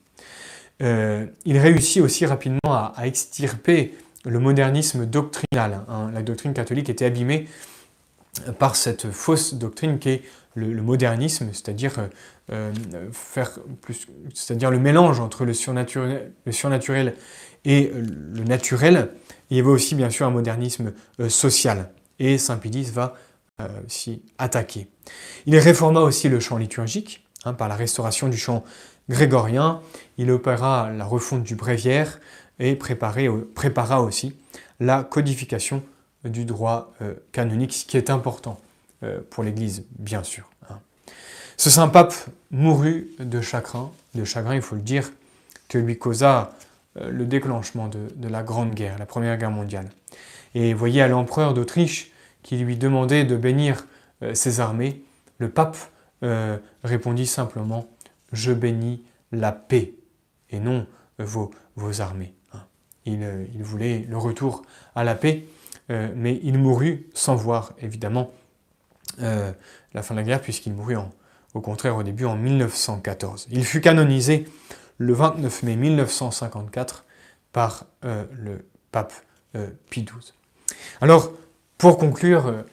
Euh, 0.82 1.26
il 1.46 1.58
réussit 1.58 2.02
aussi 2.02 2.26
rapidement 2.26 2.60
à, 2.66 2.94
extirper 3.04 3.96
le 4.26 4.40
modernisme 4.40 5.06
doctrinal. 5.06 5.82
Hein. 5.88 6.12
La 6.14 6.22
doctrine 6.22 6.54
catholique 6.54 6.90
était 6.90 7.06
abîmée 7.06 7.48
par 8.58 8.76
cette 8.76 9.12
fausse 9.12 9.54
doctrine 9.54 10.00
qui 10.00 10.10
est 10.10 10.24
le, 10.56 10.82
modernisme, 10.82 11.50
c'est-à-dire 11.54 12.00
euh, 12.00 12.08
euh, 12.52 13.52
c'est-à-dire 14.34 14.72
le 14.72 14.80
mélange 14.80 15.20
entre 15.20 15.46
le 15.46 15.54
surnaturel, 15.54 16.34
le 16.46 17.14
et 17.66 17.92
le 17.94 18.44
naturel. 18.44 19.12
Il 19.50 19.58
y 19.58 19.60
avait 19.60 19.70
aussi 19.70 19.96
bien 19.96 20.10
sûr 20.10 20.26
un 20.26 20.32
modernisme 20.32 20.94
social, 21.28 21.90
et 22.20 22.38
Saint 22.38 22.58
Pidis 22.58 22.92
va 22.92 23.16
s'y 23.88 24.22
attaquer. 24.38 24.88
Il 25.45 25.57
réforma 25.57 26.01
aussi 26.01 26.30
le 26.30 26.39
chant 26.39 26.57
liturgique 26.57 27.26
hein, 27.45 27.53
par 27.53 27.68
la 27.68 27.76
restauration 27.76 28.28
du 28.28 28.38
chant 28.38 28.64
grégorien. 29.10 29.82
Il 30.18 30.32
opéra 30.32 30.91
la 30.91 31.05
refonte 31.05 31.43
du 31.43 31.55
bréviaire 31.55 32.20
et 32.60 32.76
prépara 32.76 34.01
aussi 34.01 34.36
la 34.80 35.03
codification 35.03 35.84
du 36.24 36.45
droit 36.45 36.93
euh, 37.01 37.14
canonique, 37.32 37.74
ce 37.74 37.86
qui 37.86 37.97
est 37.97 38.10
important 38.10 38.60
euh, 39.03 39.20
pour 39.30 39.43
l'Église, 39.43 39.86
bien 39.97 40.24
sûr. 40.24 40.49
Hein. 40.70 40.80
Ce 41.57 41.70
saint 41.70 41.88
pape 41.88 42.14
mourut 42.51 43.10
de 43.20 43.41
chagrin, 43.41 43.91
de 44.16 44.24
chagrin, 44.26 44.55
il 44.55 44.62
faut 44.62 44.76
le 44.76 44.82
dire, 44.82 45.12
que 45.70 45.78
lui 45.78 45.97
causa 45.97 46.51
euh, 46.97 47.10
le 47.10 47.26
déclenchement 47.26 47.88
de, 47.88 48.28
la 48.28 48.43
Grande 48.43 48.74
Guerre, 48.74 48.97
la 48.97 49.05
Première 49.05 49.38
Guerre 49.38 49.51
mondiale. 49.51 49.89
Et 50.55 50.74
voyez 50.74 51.01
à 51.01 51.07
l'empereur 51.07 51.53
d'Autriche 51.53 52.12
qui 52.44 52.58
lui 52.58 52.78
demandait 52.78 53.26
de 53.26 53.36
bénir 53.36 53.86
ses 54.34 54.60
armées, 54.60 55.02
le 55.38 55.50
pape 55.50 55.78
répondit 56.84 57.28
simplement 57.28 57.88
«Je 58.34 58.52
bénis 58.52 59.04
la 59.32 59.52
paix 59.52 59.94
et 60.50 60.60
non 60.60 60.88
vos, 61.20 61.52
vos 61.76 62.02
armées 62.02 62.34
hein. 62.54 62.64
il, 63.06 63.20
voulait 63.62 64.06
le 64.10 64.18
retour 64.18 64.64
à 64.96 65.04
la 65.04 65.16
paix 65.16 65.46
euh, 65.92 66.10
mais 66.16 66.40
il 66.44 66.58
mourut 66.58 67.08
sans 67.14 67.36
voir 67.36 67.74
évidemment 67.80 68.32
euh, 69.22 69.52
la 69.94 70.04
fin 70.04 70.14
de 70.14 70.20
la 70.20 70.26
guerre, 70.26 70.42
puisqu'il 70.42 70.74
mourut 70.74 70.96
au 71.54 71.62
contraire 71.62 71.96
au 71.96 72.04
début 72.04 72.26
en 72.26 72.36
1914. 72.36 73.48
Il 73.50 73.66
fut 73.66 73.82
canonisé 73.82 74.48
le 74.98 75.14
29 75.14 75.64
mai 75.64 75.76
1954 75.76 77.06
par 77.52 77.86
euh, 78.06 78.26
le 78.34 78.66
pape 78.92 79.14
Pie 79.90 80.04
XII. 80.04 80.34
Alors, 81.02 81.32
pour 81.80 81.98
conclure 81.98 82.64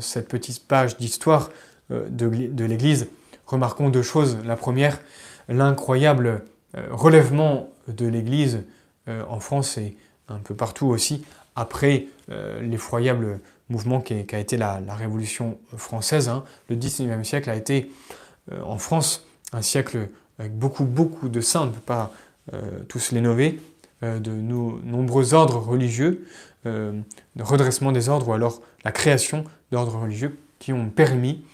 cette 0.00 0.26
petite 0.26 0.66
page 0.66 0.96
d'histoire 0.96 1.50
de 1.90 2.64
l'Église, 2.64 3.06
remarquons 3.46 3.90
deux 3.90 4.02
choses. 4.02 4.38
La 4.44 4.56
première, 4.56 5.00
l'incroyable 5.48 6.42
relèvement 6.90 7.68
de 7.86 8.06
l'Église 8.06 8.64
en 9.06 9.38
France 9.38 9.78
et 9.78 9.96
un 10.28 10.38
peu 10.38 10.54
partout 10.54 10.86
aussi 10.86 11.24
après 11.56 12.06
euh, 12.30 12.60
l'effroyable 12.60 13.40
mouvement 13.68 14.00
qui, 14.00 14.14
a 14.14 14.38
été 14.38 14.56
la, 14.56 14.80
Révolution 14.88 15.58
française. 15.76 16.28
Hein. 16.28 16.44
Le 16.68 16.76
19e 16.76 17.24
siècle 17.24 17.50
a 17.50 17.56
été 17.56 17.90
euh, 18.52 18.60
en 18.62 18.78
France 18.78 19.26
un 19.52 19.62
siècle 19.62 20.08
avec 20.38 20.56
beaucoup, 20.56 20.84
beaucoup 20.84 21.28
de 21.28 21.40
saints, 21.40 21.62
on 21.62 21.66
ne 21.66 21.70
peut 21.70 21.80
pas 21.80 22.12
euh, 22.52 22.80
tous 22.88 23.12
les 23.12 23.20
nommer, 23.20 23.60
de 24.04 24.30
nombreux 24.30 25.34
ordres 25.34 25.58
religieux, 25.58 26.26
de 26.64 27.42
redressement 27.42 27.90
des 27.92 28.08
ordres 28.08 28.28
ou 28.28 28.32
alors 28.32 28.62
la 28.84 28.92
création 28.92 29.44
d'ordres 29.70 29.98
religieux 29.98 30.38
qui 30.58 30.72
ont 30.72 30.90
permis 30.90 31.44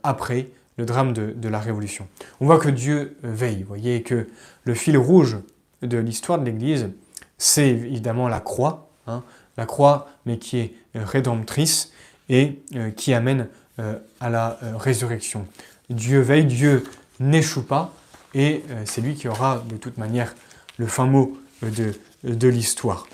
après 0.03 0.49
le 0.77 0.85
drame 0.85 1.13
de, 1.13 1.49
la 1.49 1.59
Révolution. 1.59 2.07
On 2.39 2.45
voit 2.45 2.59
que 2.59 2.69
Dieu 2.69 3.17
veille, 3.23 3.61
vous 3.61 3.67
voyez, 3.67 4.01
que 4.01 4.27
le 4.63 4.73
fil 4.73 4.97
rouge 4.97 5.37
de 5.81 5.97
l'histoire 5.97 6.39
de 6.39 6.45
l'Église, 6.45 6.89
c'est 7.37 7.69
évidemment 7.69 8.27
la 8.27 8.39
croix, 8.39 8.89
hein, 9.07 9.23
la 9.57 9.65
croix, 9.65 10.09
mais 10.25 10.37
qui 10.37 10.59
est 10.59 10.73
rédemptrice 10.95 11.91
et 12.29 12.61
euh, 12.75 12.91
qui 12.91 13.13
amène 13.13 13.47
euh, 13.79 13.97
à 14.19 14.29
la 14.29 14.57
euh, 14.63 14.77
résurrection. 14.77 15.47
Dieu 15.91 16.21
veille, 16.21 16.45
Dieu 16.45 16.83
n'échoue 17.19 17.63
pas, 17.63 17.93
et 18.33 18.63
c'est 18.85 19.01
lui 19.01 19.15
qui 19.15 19.27
aura 19.27 19.63
de 19.69 19.75
toute 19.75 19.97
manière 19.97 20.33
le 20.77 20.87
fin 20.87 21.05
mot 21.05 21.37
de, 21.61 21.93
de 22.23 22.47
l'histoire. 22.47 23.07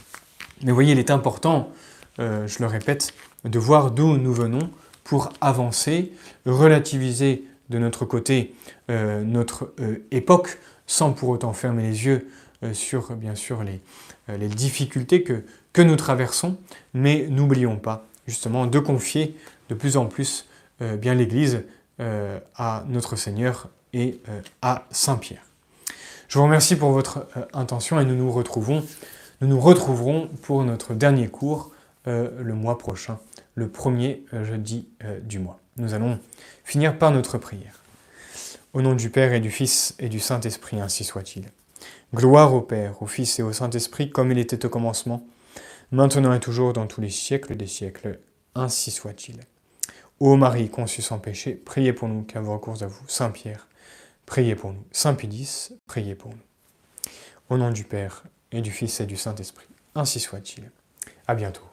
Mais 0.62 0.70
vous 0.70 0.76
voyez, 0.76 0.94
il 0.94 1.00
est 1.00 1.12
important, 1.12 1.72
je 2.20 2.60
le 2.60 2.66
répète, 2.66 3.14
de 3.44 3.60
voir 3.60 3.92
d'où 3.92 4.18
nous 4.18 4.34
venons 4.34 4.70
pour 5.04 5.30
avancer, 5.42 6.12
relativiser 6.46 7.44
de 7.70 7.80
notre 7.80 8.06
côté 8.06 8.54
euh, 8.90 9.24
notre 9.24 9.74
euh, 9.80 10.06
époque, 10.12 10.60
sans 10.86 11.12
pour 11.12 11.30
autant 11.30 11.54
fermer 11.54 11.84
les 11.84 12.06
yeux 12.06 12.30
euh, 12.64 12.74
sur 12.74 13.16
bien 13.16 13.36
sûr 13.36 13.64
les, 13.64 13.82
les 14.38 14.48
difficultés 14.48 15.24
que, 15.24 15.44
que, 15.74 15.82
nous 15.82 15.96
traversons, 15.96 16.58
mais 16.94 17.28
n'oublions 17.30 17.78
pas 17.78 18.06
justement 18.28 18.66
de 18.68 18.80
confier 18.80 19.36
de 19.70 19.76
plus 19.76 19.98
en 19.98 20.06
plus 20.06 20.48
bien 20.80 21.16
l'Église 21.16 21.64
à 22.00 22.84
notre 22.88 23.16
Seigneur 23.16 23.70
et 23.94 24.22
à 24.62 24.86
Saint 24.92 25.18
Pierre. 25.18 25.44
Je 26.28 26.38
vous 26.38 26.44
remercie 26.46 26.76
pour 26.76 26.92
votre 26.92 27.28
intention 27.54 28.00
et 28.00 28.06
nous 28.06 28.16
nous 28.16 28.32
retrouvons, 28.32 28.86
nous 29.42 29.48
nous 29.48 29.60
retrouverons 29.60 30.28
pour 30.42 30.64
notre 30.64 30.94
dernier 30.94 31.28
cours 31.28 31.72
le 32.06 32.54
mois 32.54 32.78
prochain, 32.78 33.20
le 33.56 33.70
premier 33.70 34.24
jeudi 34.44 34.88
du 35.24 35.40
mois. 35.40 35.60
Nous 35.78 35.94
allons 35.94 36.20
finir 36.64 36.98
par 36.98 37.12
notre 37.12 37.38
prière. 37.38 37.82
Au 38.74 38.82
nom 38.82 38.94
du 38.94 39.10
Père 39.10 39.34
et 39.34 39.40
du 39.40 39.50
Fils 39.50 39.96
et 40.00 40.10
du 40.10 40.20
Saint-Esprit, 40.20 40.80
ainsi 40.80 41.04
soit-il. 41.04 41.46
Gloire 42.14 42.54
au 42.54 42.62
Père, 42.62 43.02
au 43.02 43.08
Fils 43.08 43.40
et 43.40 43.44
au 43.44 43.54
Saint-Esprit, 43.54 44.10
comme 44.12 44.32
il 44.32 44.38
était 44.38 44.66
au 44.66 44.70
commencement, 44.70 45.26
maintenant 45.92 46.34
et 46.34 46.40
toujours 46.40 46.74
dans 46.74 46.88
tous 46.88 47.02
les 47.02 47.10
siècles 47.10 47.56
des 47.56 47.68
siècles, 47.68 48.20
ainsi 48.54 48.92
soit-il. 48.92 49.40
Ô 50.20 50.36
Marie, 50.36 50.70
conçue 50.72 51.04
sans 51.04 51.20
péché, 51.20 51.54
priez 51.54 51.94
pour 51.94 52.08
nous 52.08 52.24
qui 52.24 52.40
avons 52.40 52.54
recours 52.54 52.82
à 52.82 52.88
vous. 52.88 53.08
Saint 53.08 53.30
Pierre, 53.30 53.68
priez 54.26 54.56
pour 54.56 54.74
nous. 54.74 54.84
Saint 54.92 55.14
Pédis, 55.14 55.70
priez 55.86 56.16
pour 56.16 56.32
nous. 56.32 57.12
Au 57.50 57.58
nom 57.58 57.70
du 57.70 57.84
Père 57.84 58.24
et 58.52 58.62
du 58.62 58.72
Fils 58.72 59.00
et 59.00 59.06
du 59.06 59.16
Saint-Esprit, 59.16 59.68
ainsi 59.94 60.20
soit-il. 60.20 60.72
À 61.28 61.36
bientôt. 61.36 61.67